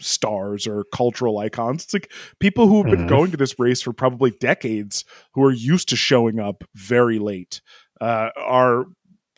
stars 0.00 0.66
or 0.66 0.84
cultural 0.84 1.38
icons. 1.38 1.84
It's 1.84 1.92
like 1.92 2.12
people 2.40 2.66
who 2.66 2.78
have 2.78 2.86
been 2.86 3.00
mm-hmm. 3.00 3.08
going 3.08 3.30
to 3.30 3.36
this 3.36 3.58
race 3.58 3.82
for 3.82 3.92
probably 3.92 4.30
decades, 4.30 5.04
who 5.34 5.44
are 5.44 5.52
used 5.52 5.90
to 5.90 5.96
showing 5.96 6.38
up 6.40 6.64
very 6.74 7.18
late, 7.18 7.60
uh, 8.00 8.30
are 8.36 8.86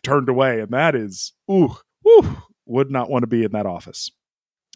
turned 0.02 0.28
away, 0.28 0.60
and 0.60 0.70
that 0.70 0.94
is 0.94 1.32
ooh, 1.50 1.76
ooh, 2.08 2.36
would 2.66 2.90
not 2.90 3.10
want 3.10 3.22
to 3.22 3.26
be 3.26 3.44
in 3.44 3.52
that 3.52 3.66
office. 3.66 4.10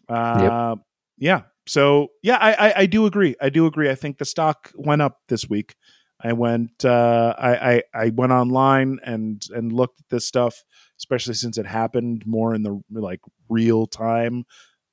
Uh, 0.08 0.76
yep. 0.76 0.78
Yeah. 1.18 1.42
So 1.66 2.08
yeah, 2.22 2.38
I, 2.40 2.52
I, 2.52 2.72
I 2.78 2.86
do 2.86 3.06
agree. 3.06 3.36
I 3.40 3.48
do 3.48 3.66
agree. 3.66 3.88
I 3.88 3.94
think 3.94 4.18
the 4.18 4.24
stock 4.24 4.72
went 4.74 5.02
up 5.02 5.18
this 5.28 5.48
week. 5.48 5.76
I 6.24 6.32
went 6.32 6.84
uh, 6.84 7.34
I, 7.36 7.54
I, 7.54 7.82
I 7.94 8.08
went 8.10 8.32
online 8.32 8.98
and 9.04 9.42
and 9.54 9.72
looked 9.72 10.00
at 10.00 10.08
this 10.08 10.26
stuff, 10.26 10.62
especially 10.98 11.34
since 11.34 11.58
it 11.58 11.66
happened 11.66 12.24
more 12.26 12.54
in 12.54 12.62
the 12.62 12.80
like 12.90 13.20
real 13.48 13.86
time 13.86 14.44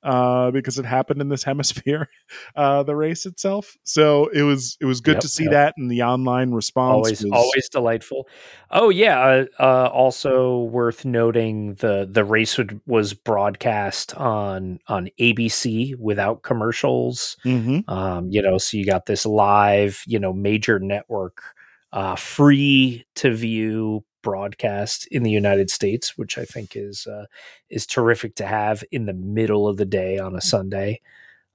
uh, 0.02 0.50
because 0.50 0.78
it 0.78 0.84
happened 0.84 1.20
in 1.20 1.28
this 1.28 1.44
hemisphere, 1.50 2.08
uh, 2.56 2.82
the 2.82 2.96
race 2.96 3.26
itself. 3.26 3.76
So 3.84 4.28
it 4.28 4.42
was 4.42 4.76
it 4.80 4.86
was 4.86 5.00
good 5.00 5.16
yep, 5.16 5.20
to 5.20 5.28
see 5.28 5.44
yep. 5.44 5.52
that, 5.52 5.74
and 5.76 5.90
the 5.90 6.02
online 6.02 6.52
response 6.52 6.94
always 6.94 7.22
was... 7.24 7.32
always 7.32 7.68
delightful. 7.68 8.28
Oh 8.70 8.88
yeah, 8.88 9.20
uh, 9.20 9.44
uh, 9.58 9.90
also 9.92 10.64
worth 10.64 11.04
noting 11.04 11.74
the 11.74 12.08
the 12.10 12.24
race 12.24 12.56
would, 12.58 12.80
was 12.86 13.14
broadcast 13.14 14.14
on 14.14 14.78
on 14.88 15.10
ABC 15.20 15.96
without 15.96 16.42
commercials. 16.42 17.36
Mm-hmm. 17.44 17.90
Um, 17.90 18.28
you 18.30 18.42
know, 18.42 18.58
so 18.58 18.76
you 18.76 18.86
got 18.86 19.06
this 19.06 19.26
live, 19.26 20.02
you 20.06 20.18
know, 20.18 20.32
major 20.32 20.78
network, 20.78 21.42
uh, 21.92 22.16
free 22.16 23.04
to 23.16 23.34
view 23.34 24.04
broadcast 24.22 25.06
in 25.08 25.22
the 25.22 25.30
United 25.30 25.70
States, 25.70 26.16
which 26.16 26.38
I 26.38 26.44
think 26.44 26.76
is 26.76 27.06
uh, 27.06 27.26
is 27.68 27.86
terrific 27.86 28.36
to 28.36 28.46
have 28.46 28.84
in 28.90 29.06
the 29.06 29.12
middle 29.12 29.68
of 29.68 29.76
the 29.76 29.84
day 29.84 30.18
on 30.18 30.36
a 30.36 30.40
Sunday. 30.40 31.00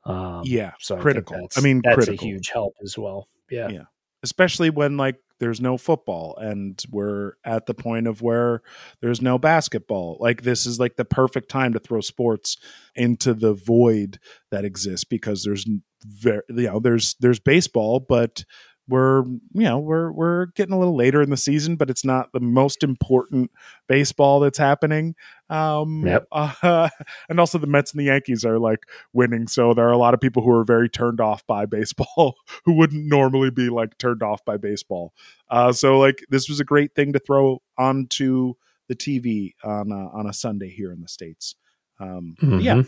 Um, 0.03 0.41
yeah, 0.45 0.73
so 0.79 0.97
critical. 0.97 1.49
I, 1.55 1.59
I 1.59 1.61
mean, 1.61 1.81
that's 1.83 1.95
critical. 1.95 2.25
a 2.25 2.29
huge 2.29 2.49
help 2.49 2.75
as 2.83 2.97
well. 2.97 3.27
Yeah, 3.49 3.69
yeah, 3.69 3.83
especially 4.23 4.69
when 4.69 4.97
like 4.97 5.15
there's 5.39 5.59
no 5.59 5.77
football 5.77 6.37
and 6.37 6.81
we're 6.89 7.33
at 7.43 7.65
the 7.65 7.73
point 7.73 8.07
of 8.07 8.21
where 8.21 8.61
there's 9.01 9.21
no 9.21 9.37
basketball. 9.37 10.17
Like 10.19 10.43
this 10.43 10.65
is 10.65 10.79
like 10.79 10.95
the 10.95 11.05
perfect 11.05 11.49
time 11.49 11.73
to 11.73 11.79
throw 11.79 12.01
sports 12.01 12.57
into 12.95 13.33
the 13.33 13.53
void 13.53 14.19
that 14.51 14.65
exists 14.65 15.03
because 15.03 15.43
there's 15.43 15.67
very 16.05 16.41
you 16.49 16.67
know 16.67 16.79
there's 16.79 17.15
there's 17.19 17.39
baseball, 17.39 17.99
but 17.99 18.45
we're 18.87 19.23
you 19.23 19.63
know 19.63 19.79
we're 19.79 20.11
we're 20.11 20.45
getting 20.47 20.73
a 20.73 20.77
little 20.77 20.95
later 20.95 21.21
in 21.21 21.29
the 21.29 21.37
season, 21.37 21.75
but 21.75 21.89
it's 21.89 22.05
not 22.05 22.31
the 22.33 22.39
most 22.39 22.83
important 22.83 23.51
baseball 23.87 24.39
that's 24.39 24.57
happening. 24.57 25.15
Um, 25.49 26.05
yep. 26.05 26.27
Uh, 26.31 26.89
and 27.29 27.39
also 27.39 27.57
the 27.57 27.67
Mets 27.67 27.91
and 27.91 27.99
the 27.99 28.05
Yankees 28.05 28.45
are 28.45 28.59
like 28.59 28.79
winning, 29.13 29.47
so 29.47 29.73
there 29.73 29.87
are 29.87 29.93
a 29.93 29.97
lot 29.97 30.13
of 30.13 30.21
people 30.21 30.43
who 30.43 30.51
are 30.51 30.63
very 30.63 30.89
turned 30.89 31.19
off 31.19 31.45
by 31.47 31.65
baseball 31.65 32.35
who 32.65 32.73
wouldn't 32.73 33.05
normally 33.05 33.49
be 33.49 33.69
like 33.69 33.97
turned 33.97 34.21
off 34.21 34.43
by 34.45 34.57
baseball. 34.57 35.13
Uh, 35.49 35.71
so 35.71 35.97
like 35.99 36.23
this 36.29 36.47
was 36.47 36.59
a 36.59 36.65
great 36.65 36.93
thing 36.95 37.13
to 37.13 37.19
throw 37.19 37.61
onto 37.77 38.53
the 38.87 38.95
TV 38.95 39.53
on 39.63 39.91
a, 39.91 40.09
on 40.15 40.27
a 40.27 40.33
Sunday 40.33 40.69
here 40.69 40.91
in 40.91 41.01
the 41.01 41.07
states. 41.07 41.55
Um, 41.99 42.35
mm-hmm. 42.41 42.59
Yeah, 42.59 42.83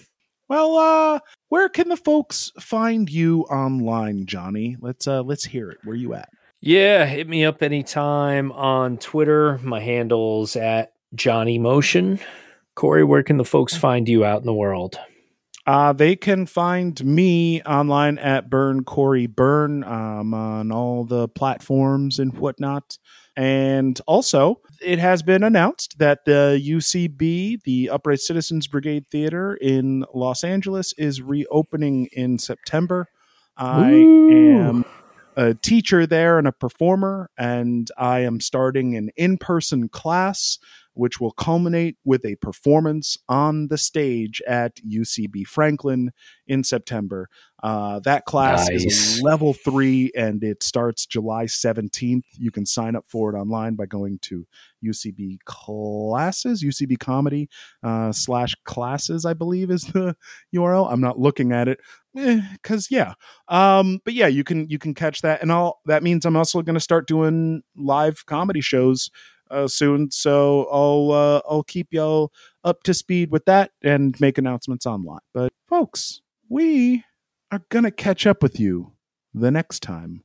well, 0.47 0.75
uh, 0.75 1.19
where 1.49 1.69
can 1.69 1.89
the 1.89 1.97
folks 1.97 2.51
find 2.59 3.09
you 3.09 3.41
online, 3.43 4.25
Johnny? 4.25 4.77
Let's 4.79 5.07
uh 5.07 5.21
let's 5.23 5.45
hear 5.45 5.69
it. 5.69 5.79
Where 5.83 5.95
you 5.95 6.13
at? 6.13 6.29
Yeah, 6.59 7.05
hit 7.05 7.29
me 7.29 7.45
up 7.45 7.61
anytime 7.61 8.51
on 8.51 8.97
Twitter. 8.97 9.59
My 9.59 9.79
handle's 9.79 10.55
at 10.55 10.93
Johnny 11.13 11.59
Motion. 11.59 12.19
Corey, 12.75 13.03
where 13.03 13.23
can 13.23 13.37
the 13.37 13.45
folks 13.45 13.75
find 13.75 14.07
you 14.09 14.25
out 14.25 14.41
in 14.41 14.45
the 14.45 14.53
world? 14.53 14.99
Uh, 15.65 15.91
they 15.91 16.15
can 16.15 16.45
find 16.45 17.03
me 17.03 17.61
online 17.63 18.17
at 18.19 18.49
Burn 18.49 18.85
Corey 18.85 19.27
Burn 19.27 19.83
um, 19.83 20.33
on 20.33 20.71
all 20.71 21.03
the 21.03 21.27
platforms 21.27 22.19
and 22.19 22.37
whatnot. 22.37 22.97
And 23.37 24.01
also, 24.07 24.61
it 24.81 24.97
has 24.97 25.21
been 25.21 25.43
announced 25.43 25.99
that 25.99 26.25
the 26.25 26.59
UCB, 26.59 27.61
the 27.63 27.89
Upright 27.91 28.19
Citizens 28.19 28.65
Brigade 28.65 29.05
Theater 29.11 29.53
in 29.61 30.05
Los 30.11 30.43
Angeles, 30.43 30.91
is 30.97 31.21
reopening 31.21 32.09
in 32.13 32.39
September. 32.39 33.07
I 33.55 33.91
Ooh. 33.91 34.59
am 34.59 34.85
a 35.35 35.53
teacher 35.53 36.07
there 36.07 36.39
and 36.39 36.47
a 36.47 36.51
performer, 36.51 37.29
and 37.37 37.91
I 37.95 38.21
am 38.21 38.41
starting 38.41 38.97
an 38.97 39.11
in 39.15 39.37
person 39.37 39.87
class 39.87 40.57
which 40.97 41.21
will 41.21 41.31
culminate 41.31 41.95
with 42.03 42.25
a 42.25 42.35
performance 42.37 43.17
on 43.29 43.67
the 43.67 43.77
stage 43.77 44.41
at 44.47 44.77
UCB 44.77 45.45
Franklin 45.45 46.11
in 46.47 46.63
September. 46.63 47.29
Uh, 47.63 47.99
that 48.01 48.25
class 48.25 48.69
nice. 48.69 48.85
is 48.85 49.21
level 49.21 49.53
three 49.53 50.11
and 50.15 50.43
it 50.43 50.61
starts 50.61 51.05
July 51.05 51.45
17th. 51.45 52.23
You 52.37 52.51
can 52.51 52.65
sign 52.65 52.95
up 52.95 53.05
for 53.07 53.33
it 53.33 53.37
online 53.37 53.75
by 53.75 53.85
going 53.85 54.19
to 54.23 54.45
UCB 54.85 55.39
classes, 55.45 56.63
UCB 56.63 56.99
comedy 56.99 57.49
uh, 57.83 58.11
slash 58.11 58.55
classes, 58.65 59.25
I 59.25 59.33
believe 59.33 59.71
is 59.71 59.83
the 59.85 60.15
URL. 60.55 60.91
I'm 60.91 61.01
not 61.01 61.19
looking 61.19 61.51
at 61.51 61.67
it 61.67 61.79
because 62.15 62.91
eh, 62.91 62.95
yeah 62.95 63.13
um 63.47 63.99
but 64.03 64.11
yeah 64.11 64.25
you 64.25 64.43
can 64.43 64.67
you 64.69 64.79
can 64.79 64.95
catch 64.95 65.21
that 65.21 65.39
and 65.43 65.51
all 65.51 65.81
that 65.85 66.01
means 66.01 66.25
i'm 66.25 66.35
also 66.35 66.63
going 66.63 66.73
to 66.73 66.79
start 66.79 67.07
doing 67.07 67.61
live 67.75 68.25
comedy 68.25 68.59
shows 68.59 69.11
uh, 69.51 69.67
soon. 69.67 70.11
So 70.11 70.67
I'll 70.71 71.11
uh, 71.11 71.41
I'll 71.49 71.63
keep 71.63 71.87
y'all 71.91 72.31
up 72.63 72.83
to 72.83 72.93
speed 72.93 73.31
with 73.31 73.45
that 73.45 73.71
and 73.81 74.19
make 74.19 74.37
announcements 74.37 74.85
online. 74.85 75.19
But 75.33 75.53
folks, 75.67 76.21
we 76.49 77.03
are 77.51 77.63
gonna 77.69 77.91
catch 77.91 78.27
up 78.27 78.43
with 78.43 78.59
you 78.59 78.93
the 79.33 79.51
next 79.51 79.81
time 79.81 80.23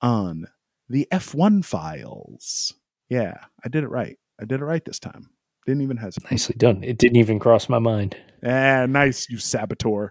on 0.00 0.46
the 0.88 1.06
F1 1.12 1.64
files. 1.64 2.74
Yeah, 3.08 3.34
I 3.64 3.68
did 3.68 3.84
it 3.84 3.88
right. 3.88 4.18
I 4.40 4.44
did 4.44 4.60
it 4.60 4.64
right 4.64 4.84
this 4.84 4.98
time. 4.98 5.30
Didn't 5.66 5.82
even 5.82 5.96
hesitate. 5.96 6.30
Nicely 6.30 6.56
done. 6.56 6.82
It 6.82 6.98
didn't 6.98 7.16
even 7.16 7.38
cross 7.38 7.68
my 7.68 7.78
mind. 7.78 8.16
Ah, 8.44 8.86
nice, 8.86 9.28
you 9.30 9.38
saboteur. 9.38 10.10